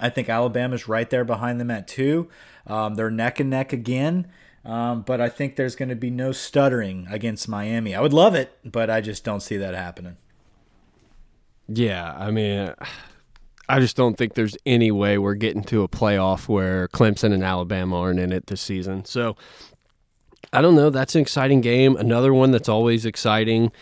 I 0.00 0.08
think 0.08 0.28
Alabama's 0.28 0.88
right 0.88 1.08
there 1.08 1.24
behind 1.24 1.60
them 1.60 1.70
at 1.70 1.86
two. 1.86 2.28
Um, 2.66 2.94
they're 2.94 3.10
neck 3.10 3.40
and 3.40 3.50
neck 3.50 3.72
again. 3.72 4.26
Um, 4.64 5.02
but 5.02 5.20
I 5.20 5.28
think 5.28 5.56
there's 5.56 5.76
going 5.76 5.90
to 5.90 5.94
be 5.94 6.10
no 6.10 6.32
stuttering 6.32 7.06
against 7.10 7.48
Miami. 7.48 7.94
I 7.94 8.00
would 8.00 8.14
love 8.14 8.34
it, 8.34 8.56
but 8.64 8.88
I 8.88 9.02
just 9.02 9.22
don't 9.22 9.40
see 9.40 9.58
that 9.58 9.74
happening. 9.74 10.16
Yeah, 11.68 12.14
I 12.18 12.30
mean, 12.30 12.74
I 13.68 13.80
just 13.80 13.96
don't 13.96 14.16
think 14.16 14.34
there's 14.34 14.56
any 14.66 14.90
way 14.90 15.16
we're 15.18 15.34
getting 15.34 15.62
to 15.64 15.82
a 15.82 15.88
playoff 15.88 16.48
where 16.48 16.88
Clemson 16.88 17.32
and 17.32 17.42
Alabama 17.42 17.98
aren't 17.98 18.20
in 18.20 18.32
it 18.32 18.46
this 18.46 18.60
season. 18.60 19.04
So 19.04 19.36
I 20.52 20.60
don't 20.60 20.74
know. 20.74 20.90
That's 20.90 21.14
an 21.14 21.22
exciting 21.22 21.60
game. 21.60 21.96
Another 21.96 22.34
one 22.34 22.50
that's 22.50 22.68
always 22.68 23.06
exciting, 23.06 23.72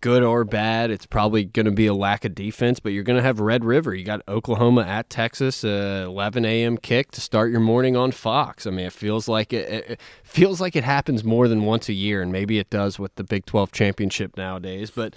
good 0.00 0.22
or 0.22 0.44
bad. 0.44 0.90
It's 0.90 1.06
probably 1.06 1.44
going 1.44 1.66
to 1.66 1.72
be 1.72 1.86
a 1.86 1.94
lack 1.94 2.26
of 2.26 2.34
defense, 2.34 2.80
but 2.80 2.90
you're 2.90 3.02
going 3.02 3.16
to 3.16 3.22
have 3.22 3.40
Red 3.40 3.64
River. 3.64 3.94
You 3.94 4.04
got 4.04 4.20
Oklahoma 4.28 4.82
at 4.82 5.08
Texas, 5.08 5.64
uh, 5.64 6.04
11 6.06 6.44
a.m. 6.44 6.76
kick 6.76 7.10
to 7.12 7.20
start 7.22 7.50
your 7.50 7.60
morning 7.60 7.96
on 7.96 8.12
Fox. 8.12 8.66
I 8.66 8.70
mean, 8.70 8.86
it 8.86 8.92
feels 8.92 9.26
like 9.26 9.54
it, 9.54 9.90
it, 9.90 10.00
feels 10.22 10.60
like 10.60 10.76
it 10.76 10.84
happens 10.84 11.24
more 11.24 11.48
than 11.48 11.64
once 11.64 11.88
a 11.88 11.94
year, 11.94 12.20
and 12.20 12.30
maybe 12.30 12.58
it 12.58 12.68
does 12.68 12.98
with 12.98 13.14
the 13.14 13.24
Big 13.24 13.46
12 13.46 13.72
championship 13.72 14.36
nowadays. 14.36 14.90
But 14.90 15.16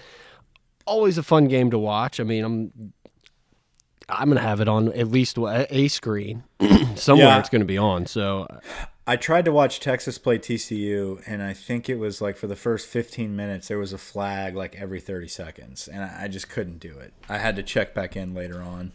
always 0.88 1.18
a 1.18 1.24
fun 1.24 1.48
game 1.48 1.70
to 1.70 1.78
watch. 1.78 2.20
I 2.20 2.24
mean, 2.24 2.44
I'm 2.44 2.94
I'm 4.10 4.30
gonna 4.30 4.42
have 4.42 4.62
it 4.62 4.68
on 4.68 4.92
at 4.94 5.10
least 5.10 5.38
a 5.38 5.88
screen 5.90 6.44
somewhere. 6.96 7.28
Yeah. 7.28 7.40
It's 7.40 7.50
gonna 7.50 7.66
be 7.66 7.78
on. 7.78 8.06
So 8.06 8.48
I 9.06 9.16
tried 9.16 9.46
to 9.46 9.52
watch 9.52 9.80
Texas 9.80 10.18
play 10.18 10.38
TCU, 10.38 11.22
and 11.26 11.42
I 11.42 11.54
think 11.54 11.90
it 11.90 11.96
was 11.96 12.22
like 12.22 12.36
for 12.36 12.48
the 12.48 12.56
first 12.58 12.88
15 12.88 13.36
minutes, 13.36 13.70
there 13.70 13.78
was 13.78 13.94
a 13.94 13.98
flag 13.98 14.56
like 14.56 14.76
every 14.76 15.00
30 15.00 15.28
seconds, 15.30 15.88
and 15.88 16.04
I 16.04 16.28
just 16.28 16.50
couldn't 16.50 16.80
do 16.80 16.98
it. 17.00 17.14
I 17.30 17.38
had 17.38 17.56
to 17.56 17.64
check 17.64 17.94
back 17.94 18.18
in 18.18 18.34
later 18.34 18.62
on. 18.62 18.92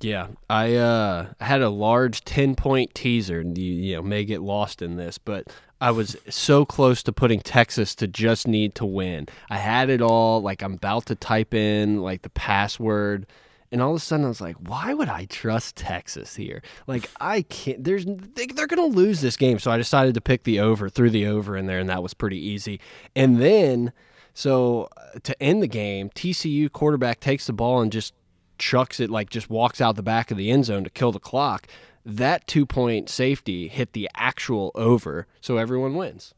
yeah, 0.00 0.28
I 0.50 0.74
uh, 0.74 1.32
had 1.40 1.62
a 1.62 1.70
large 1.70 2.24
ten 2.24 2.54
point 2.54 2.94
teaser, 2.94 3.40
and 3.40 3.56
you, 3.56 3.72
you 3.72 3.96
know 3.96 4.02
may 4.02 4.24
get 4.24 4.42
lost 4.42 4.82
in 4.82 4.96
this, 4.96 5.18
but 5.18 5.52
I 5.84 5.90
was 5.90 6.16
so 6.30 6.64
close 6.64 7.02
to 7.02 7.12
putting 7.12 7.40
Texas 7.40 7.94
to 7.96 8.06
just 8.08 8.48
need 8.48 8.74
to 8.76 8.86
win. 8.86 9.28
I 9.50 9.58
had 9.58 9.90
it 9.90 10.00
all. 10.00 10.40
Like 10.40 10.62
I'm 10.62 10.72
about 10.72 11.04
to 11.06 11.14
type 11.14 11.52
in 11.52 12.00
like 12.00 12.22
the 12.22 12.30
password. 12.30 13.26
And 13.70 13.82
all 13.82 13.90
of 13.90 13.96
a 13.96 14.00
sudden, 14.00 14.24
I 14.24 14.28
was 14.28 14.40
like, 14.40 14.56
"Why 14.56 14.94
would 14.94 15.10
I 15.10 15.26
trust 15.26 15.76
Texas 15.76 16.36
here? 16.36 16.62
Like, 16.86 17.10
I 17.20 17.42
can't. 17.42 17.84
There's 17.84 18.06
they, 18.06 18.46
they're 18.46 18.66
going 18.66 18.90
to 18.90 18.96
lose 18.96 19.20
this 19.20 19.36
game." 19.36 19.58
So 19.58 19.70
I 19.70 19.76
decided 19.76 20.14
to 20.14 20.22
pick 20.22 20.44
the 20.44 20.58
over, 20.58 20.88
threw 20.88 21.10
the 21.10 21.26
over 21.26 21.54
in 21.54 21.66
there, 21.66 21.80
and 21.80 21.90
that 21.90 22.02
was 22.02 22.14
pretty 22.14 22.38
easy. 22.38 22.80
And 23.14 23.42
then, 23.42 23.92
so 24.32 24.88
uh, 24.96 25.18
to 25.24 25.42
end 25.42 25.62
the 25.62 25.68
game, 25.68 26.08
TCU 26.08 26.72
quarterback 26.72 27.20
takes 27.20 27.46
the 27.46 27.52
ball 27.52 27.82
and 27.82 27.92
just 27.92 28.14
chucks 28.56 29.00
it, 29.00 29.10
like 29.10 29.28
just 29.28 29.50
walks 29.50 29.82
out 29.82 29.96
the 29.96 30.02
back 30.02 30.30
of 30.30 30.38
the 30.38 30.50
end 30.50 30.64
zone 30.64 30.84
to 30.84 30.90
kill 30.90 31.12
the 31.12 31.20
clock. 31.20 31.66
That 32.04 32.46
two 32.46 32.66
point 32.66 33.08
safety 33.08 33.68
hit 33.68 33.92
the 33.92 34.10
actual 34.14 34.70
over, 34.74 35.26
so 35.40 35.56
everyone 35.56 35.94
wins. 35.94 36.34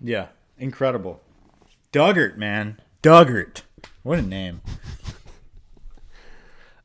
Yeah, 0.00 0.28
incredible. 0.58 1.20
Duggan, 1.92 2.32
man, 2.36 2.80
Duggan. 3.02 3.52
What 4.02 4.18
a 4.18 4.22
name. 4.22 4.60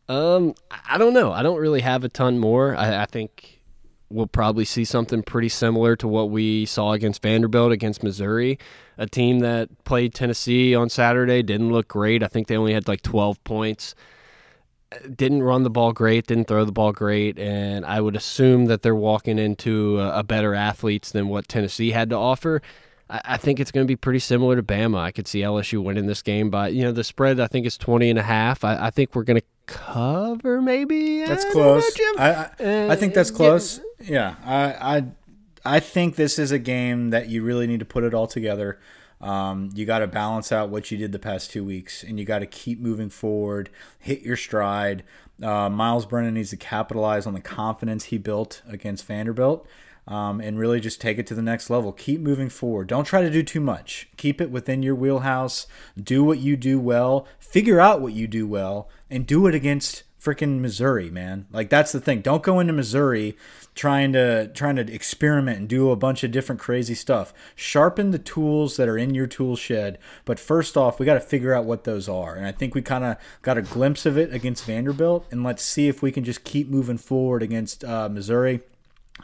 Um, 0.08 0.56
I 0.90 0.98
don't 0.98 1.14
know. 1.14 1.32
I 1.32 1.44
don't 1.44 1.60
really 1.60 1.82
have 1.82 2.04
a 2.04 2.10
ton 2.10 2.40
more. 2.40 2.76
I, 2.76 3.04
I 3.04 3.06
think 3.06 3.62
we'll 4.10 4.26
probably 4.28 4.66
see 4.66 4.84
something 4.84 5.22
pretty 5.22 5.50
similar 5.50 5.96
to 5.98 6.08
what 6.08 6.32
we 6.32 6.66
saw 6.66 6.94
against 6.94 7.22
Vanderbilt 7.22 7.72
against 7.72 8.02
Missouri, 8.02 8.58
a 8.98 9.06
team 9.06 9.40
that 9.40 9.70
played 9.84 10.16
Tennessee 10.16 10.74
on 10.74 10.90
Saturday. 10.90 11.44
Didn't 11.44 11.72
look 11.72 11.88
great. 11.88 12.24
I 12.24 12.28
think 12.28 12.48
they 12.48 12.58
only 12.58 12.74
had 12.74 12.88
like 12.88 13.04
12 13.04 13.44
points. 13.44 13.94
Didn't 15.16 15.44
run 15.44 15.64
the 15.64 15.70
ball 15.70 15.94
great. 15.94 16.26
Didn't 16.28 16.48
throw 16.48 16.66
the 16.66 16.72
ball 16.72 16.92
great. 16.92 17.38
And 17.38 17.86
I 17.86 18.02
would 18.02 18.16
assume 18.16 18.66
that 18.66 18.82
they're 18.82 18.96
walking 18.96 19.38
into 19.38 20.00
a, 20.00 20.20
a 20.20 20.24
better 20.24 20.56
athletes 20.56 21.12
than 21.12 21.28
what 21.28 21.48
Tennessee 21.48 21.92
had 21.92 22.10
to 22.10 22.16
offer. 22.16 22.62
I, 23.10 23.22
I 23.26 23.38
think 23.38 23.60
it's 23.60 23.72
going 23.72 23.86
to 23.86 23.88
be 23.88 23.96
pretty 23.96 24.20
similar 24.20 24.56
to 24.56 24.64
Bama. 24.64 24.98
I 25.00 25.12
could 25.12 25.28
see 25.28 25.42
LSU 25.42 25.84
winning 25.84 26.08
this 26.08 26.22
game 26.24 26.50
but 26.50 26.74
you 26.74 26.82
know, 26.84 26.92
the 26.92 27.04
spread 27.04 27.40
I 27.40 27.48
think 27.48 27.66
is 27.68 27.78
20 27.78 28.10
and 28.10 28.18
a 28.20 28.24
half. 28.24 28.64
I, 28.64 28.88
I 28.88 28.90
think 28.90 29.14
we're 29.16 29.24
going 29.24 29.40
to 29.42 29.46
cover 29.68 30.62
maybe. 30.62 31.24
That's 31.26 31.46
I 31.46 31.52
close. 31.52 31.98
know. 31.98 32.14
I, 32.18 32.50
I, 32.60 32.90
I 32.92 32.96
think 32.96 33.14
that's 33.14 33.32
Uh, 33.32 33.36
close. 33.36 33.80
Yeah, 34.02 34.36
I, 34.44 34.98
I 34.98 35.04
I 35.76 35.80
think 35.80 36.16
this 36.16 36.40
is 36.40 36.52
a 36.52 36.58
game 36.60 37.10
that 37.12 37.28
you 37.30 37.44
really 37.44 37.68
need 37.68 37.80
to 37.80 37.86
put 37.86 38.04
it 38.04 38.14
all 38.14 38.28
together. 38.28 38.80
Um, 39.22 39.70
you 39.74 39.86
got 39.86 40.00
to 40.00 40.08
balance 40.08 40.52
out 40.52 40.70
what 40.70 40.92
you 40.92 40.98
did 40.98 41.12
the 41.12 41.20
past 41.20 41.52
two 41.52 41.64
weeks, 41.64 42.04
and 42.04 42.20
you 42.20 42.26
got 42.26 42.40
to 42.40 42.46
keep 42.46 42.80
moving 42.80 43.10
forward, 43.10 43.70
hit 43.98 44.22
your 44.22 44.38
stride. 44.38 45.04
Uh, 45.42 45.70
Myles 45.70 46.06
Brennan 46.06 46.36
needs 46.36 46.52
to 46.52 46.58
capitalize 46.58 47.26
on 47.26 47.34
the 47.34 47.42
confidence 47.42 48.06
he 48.06 48.18
built 48.18 48.62
against 48.68 49.06
Vanderbilt. 49.06 49.68
Um, 50.08 50.42
and 50.42 50.58
really 50.58 50.80
just 50.80 51.00
take 51.00 51.20
it 51.20 51.28
to 51.28 51.36
the 51.36 51.42
next 51.44 51.70
level. 51.70 51.92
Keep 51.92 52.22
moving 52.22 52.50
forward. 52.50 52.88
Don't 52.88 53.04
try 53.04 53.22
to 53.22 53.30
do 53.30 53.44
too 53.44 53.60
much. 53.60 54.10
Keep 54.18 54.42
it 54.42 54.50
within 54.50 54.82
your 54.82 54.96
wheelhouse. 54.96 55.68
Do 56.02 56.24
what 56.24 56.40
you 56.40 56.58
do 56.58 56.80
well. 56.80 57.28
Figure 57.38 57.80
out 57.80 58.02
what 58.02 58.14
you 58.14 58.26
do 58.26 58.48
well 58.48 58.90
and 59.12 59.28
do 59.28 59.46
it 59.46 59.54
against 59.54 60.02
freaking 60.22 60.60
Missouri, 60.60 61.10
man. 61.10 61.48
Like 61.52 61.70
that's 61.70 61.92
the 61.92 62.00
thing. 62.00 62.22
Don't 62.22 62.44
go 62.44 62.60
into 62.60 62.74
Missouri 62.74 63.38
trying 63.76 64.12
to 64.14 64.48
trying 64.54 64.76
to 64.76 64.94
experiment 64.94 65.60
and 65.60 65.70
do 65.70 65.92
a 65.92 65.96
bunch 65.96 66.24
of 66.24 66.32
different 66.32 66.60
crazy 66.60 66.96
stuff. 66.96 67.34
Sharpen 67.56 68.12
the 68.12 68.20
tools 68.20 68.76
that 68.78 68.90
are 68.90 68.98
in 68.98 69.14
your 69.14 69.28
tool 69.28 69.56
shed. 69.56 69.98
But 70.26 70.40
first 70.40 70.76
off, 70.76 71.00
we 71.00 71.06
got 71.06 71.14
to 71.14 71.22
figure 71.22 71.54
out 71.54 71.66
what 71.66 71.86
those 71.86 72.10
are. 72.10 72.36
And 72.36 72.46
I 72.46 72.52
think 72.52 72.76
we 72.76 72.82
kind 72.82 73.04
of 73.04 73.18
got 73.42 73.58
a 73.58 73.62
glimpse 73.62 74.06
of 74.06 74.18
it 74.18 74.34
against 74.34 74.66
Vanderbilt. 74.66 75.26
And 75.32 75.44
let's 75.44 75.64
see 75.64 75.88
if 75.88 76.02
we 76.02 76.12
can 76.12 76.24
just 76.24 76.44
keep 76.44 76.68
moving 76.68 76.98
forward 76.98 77.42
against 77.42 77.84
uh, 77.84 78.10
Missouri. 78.10 78.62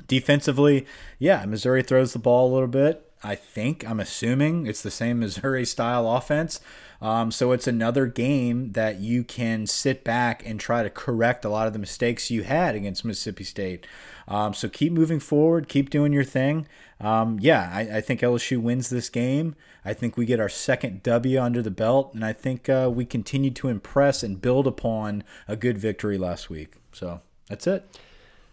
Defensively, 0.08 0.86
yeah, 1.20 1.46
Missouri 1.46 1.82
throws 1.82 2.14
the 2.14 2.20
ball 2.20 2.52
a 2.52 2.54
little 2.54 2.68
bit. 2.68 3.10
I 3.24 3.36
think 3.36 3.90
I'm 3.90 4.00
assuming 4.00 4.68
it's 4.68 4.84
the 4.84 4.92
same 4.92 5.20
Missouri 5.20 5.66
style 5.66 6.10
offense. 6.10 6.60
Um, 7.02 7.32
so 7.32 7.52
it's 7.52 7.68
another 7.68 8.08
game 8.08 8.72
that 8.72 9.00
you 9.00 9.24
can 9.24 9.68
sit 9.68 10.04
back 10.04 10.44
and 10.46 10.60
try 10.60 10.84
to 10.84 10.90
correct 10.90 11.46
a 11.46 11.50
lot 11.50 11.68
of 11.68 11.74
the 11.74 11.80
mistakes 11.80 12.32
you 12.32 12.44
had 12.44 12.76
against 12.76 13.06
Mississippi 13.06 13.44
State. 13.44 13.86
Um, 14.28 14.54
so 14.54 14.68
keep 14.70 14.92
moving 14.92 15.20
forward, 15.20 15.68
keep 15.68 15.90
doing 15.90 16.14
your 16.14 16.24
thing. 16.24 16.68
Um, 17.00 17.38
yeah, 17.42 17.70
I, 17.72 17.98
I, 17.98 18.02
think 18.02 18.22
LSU 18.22 18.58
wins 18.58 18.90
this 18.90 19.10
game. 19.10 19.56
I 19.84 19.94
think 19.94 20.16
we 20.16 20.26
get 20.26 20.40
our 20.40 20.50
second 20.50 21.04
W 21.04 21.40
under 21.40 21.62
the 21.62 21.70
belt, 21.70 22.14
and 22.14 22.24
I 22.24 22.32
think 22.32 22.70
uh, 22.70 22.90
we 22.92 23.06
continue 23.06 23.52
to 23.52 23.68
impress 23.68 24.24
and 24.24 24.42
build 24.42 24.66
upon 24.66 25.24
a 25.48 25.58
good 25.58 25.78
victory 25.78 26.18
last 26.18 26.50
week. 26.50 26.76
So 26.94 27.20
that's 27.50 27.68
it. 27.68 27.86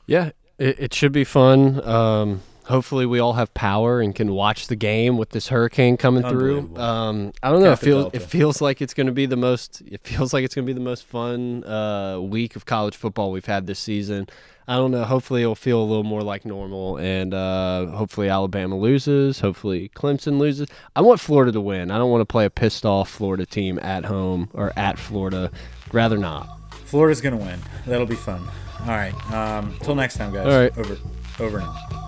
Yeah, 0.07 0.30
it, 0.59 0.80
it 0.80 0.95
should 0.95 1.12
be 1.12 1.24
fun. 1.24 1.82
Um, 1.88 2.43
hopefully, 2.64 3.06
we 3.06 3.18
all 3.18 3.34
have 3.34 3.52
power 3.54 4.00
and 4.00 4.14
can 4.14 4.32
watch 4.32 4.66
the 4.66 4.76
game 4.76 5.16
with 5.16 5.30
this 5.30 5.48
hurricane 5.48 5.96
coming 5.96 6.22
through. 6.22 6.76
Um, 6.76 7.32
I 7.42 7.50
don't 7.50 7.62
know. 7.62 7.72
It 7.72 7.78
feels 7.78 8.10
it 8.12 8.22
feels 8.22 8.60
like 8.60 8.80
it's 8.80 8.94
going 8.94 9.06
to 9.06 9.12
be 9.12 9.26
the 9.26 9.36
most. 9.36 9.82
It 9.86 10.00
feels 10.02 10.32
like 10.32 10.44
it's 10.44 10.54
going 10.54 10.66
to 10.66 10.72
be 10.72 10.74
the 10.78 10.84
most 10.84 11.04
fun 11.04 11.64
uh, 11.64 12.20
week 12.20 12.56
of 12.56 12.66
college 12.66 12.96
football 12.96 13.32
we've 13.32 13.46
had 13.46 13.66
this 13.66 13.78
season. 13.78 14.28
I 14.68 14.76
don't 14.76 14.92
know. 14.92 15.02
Hopefully, 15.04 15.42
it'll 15.42 15.54
feel 15.54 15.80
a 15.80 15.84
little 15.84 16.04
more 16.04 16.22
like 16.22 16.44
normal, 16.44 16.96
and 16.96 17.34
uh, 17.34 17.86
hopefully, 17.86 18.28
Alabama 18.28 18.78
loses. 18.78 19.40
Hopefully, 19.40 19.90
Clemson 19.94 20.38
loses. 20.38 20.68
I 20.94 21.00
want 21.00 21.20
Florida 21.20 21.50
to 21.52 21.60
win. 21.60 21.90
I 21.90 21.98
don't 21.98 22.10
want 22.10 22.20
to 22.20 22.26
play 22.26 22.44
a 22.44 22.50
pissed 22.50 22.86
off 22.86 23.10
Florida 23.10 23.44
team 23.44 23.78
at 23.80 24.04
home 24.04 24.48
or 24.54 24.72
at 24.76 24.98
Florida. 24.98 25.50
Rather 25.92 26.16
not. 26.16 26.48
Florida's 26.84 27.20
gonna 27.20 27.36
win. 27.36 27.58
That'll 27.86 28.06
be 28.06 28.14
fun. 28.14 28.46
All 28.82 28.88
right. 28.88 29.14
Um, 29.32 29.76
till 29.80 29.94
next 29.94 30.16
time, 30.16 30.32
guys. 30.32 30.46
All 30.46 30.58
right. 30.60 30.78
Over. 30.78 30.98
Over 31.40 31.58
now. 31.60 32.01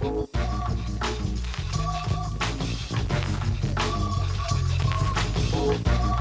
Thank 0.00 0.28
you. 5.86 6.19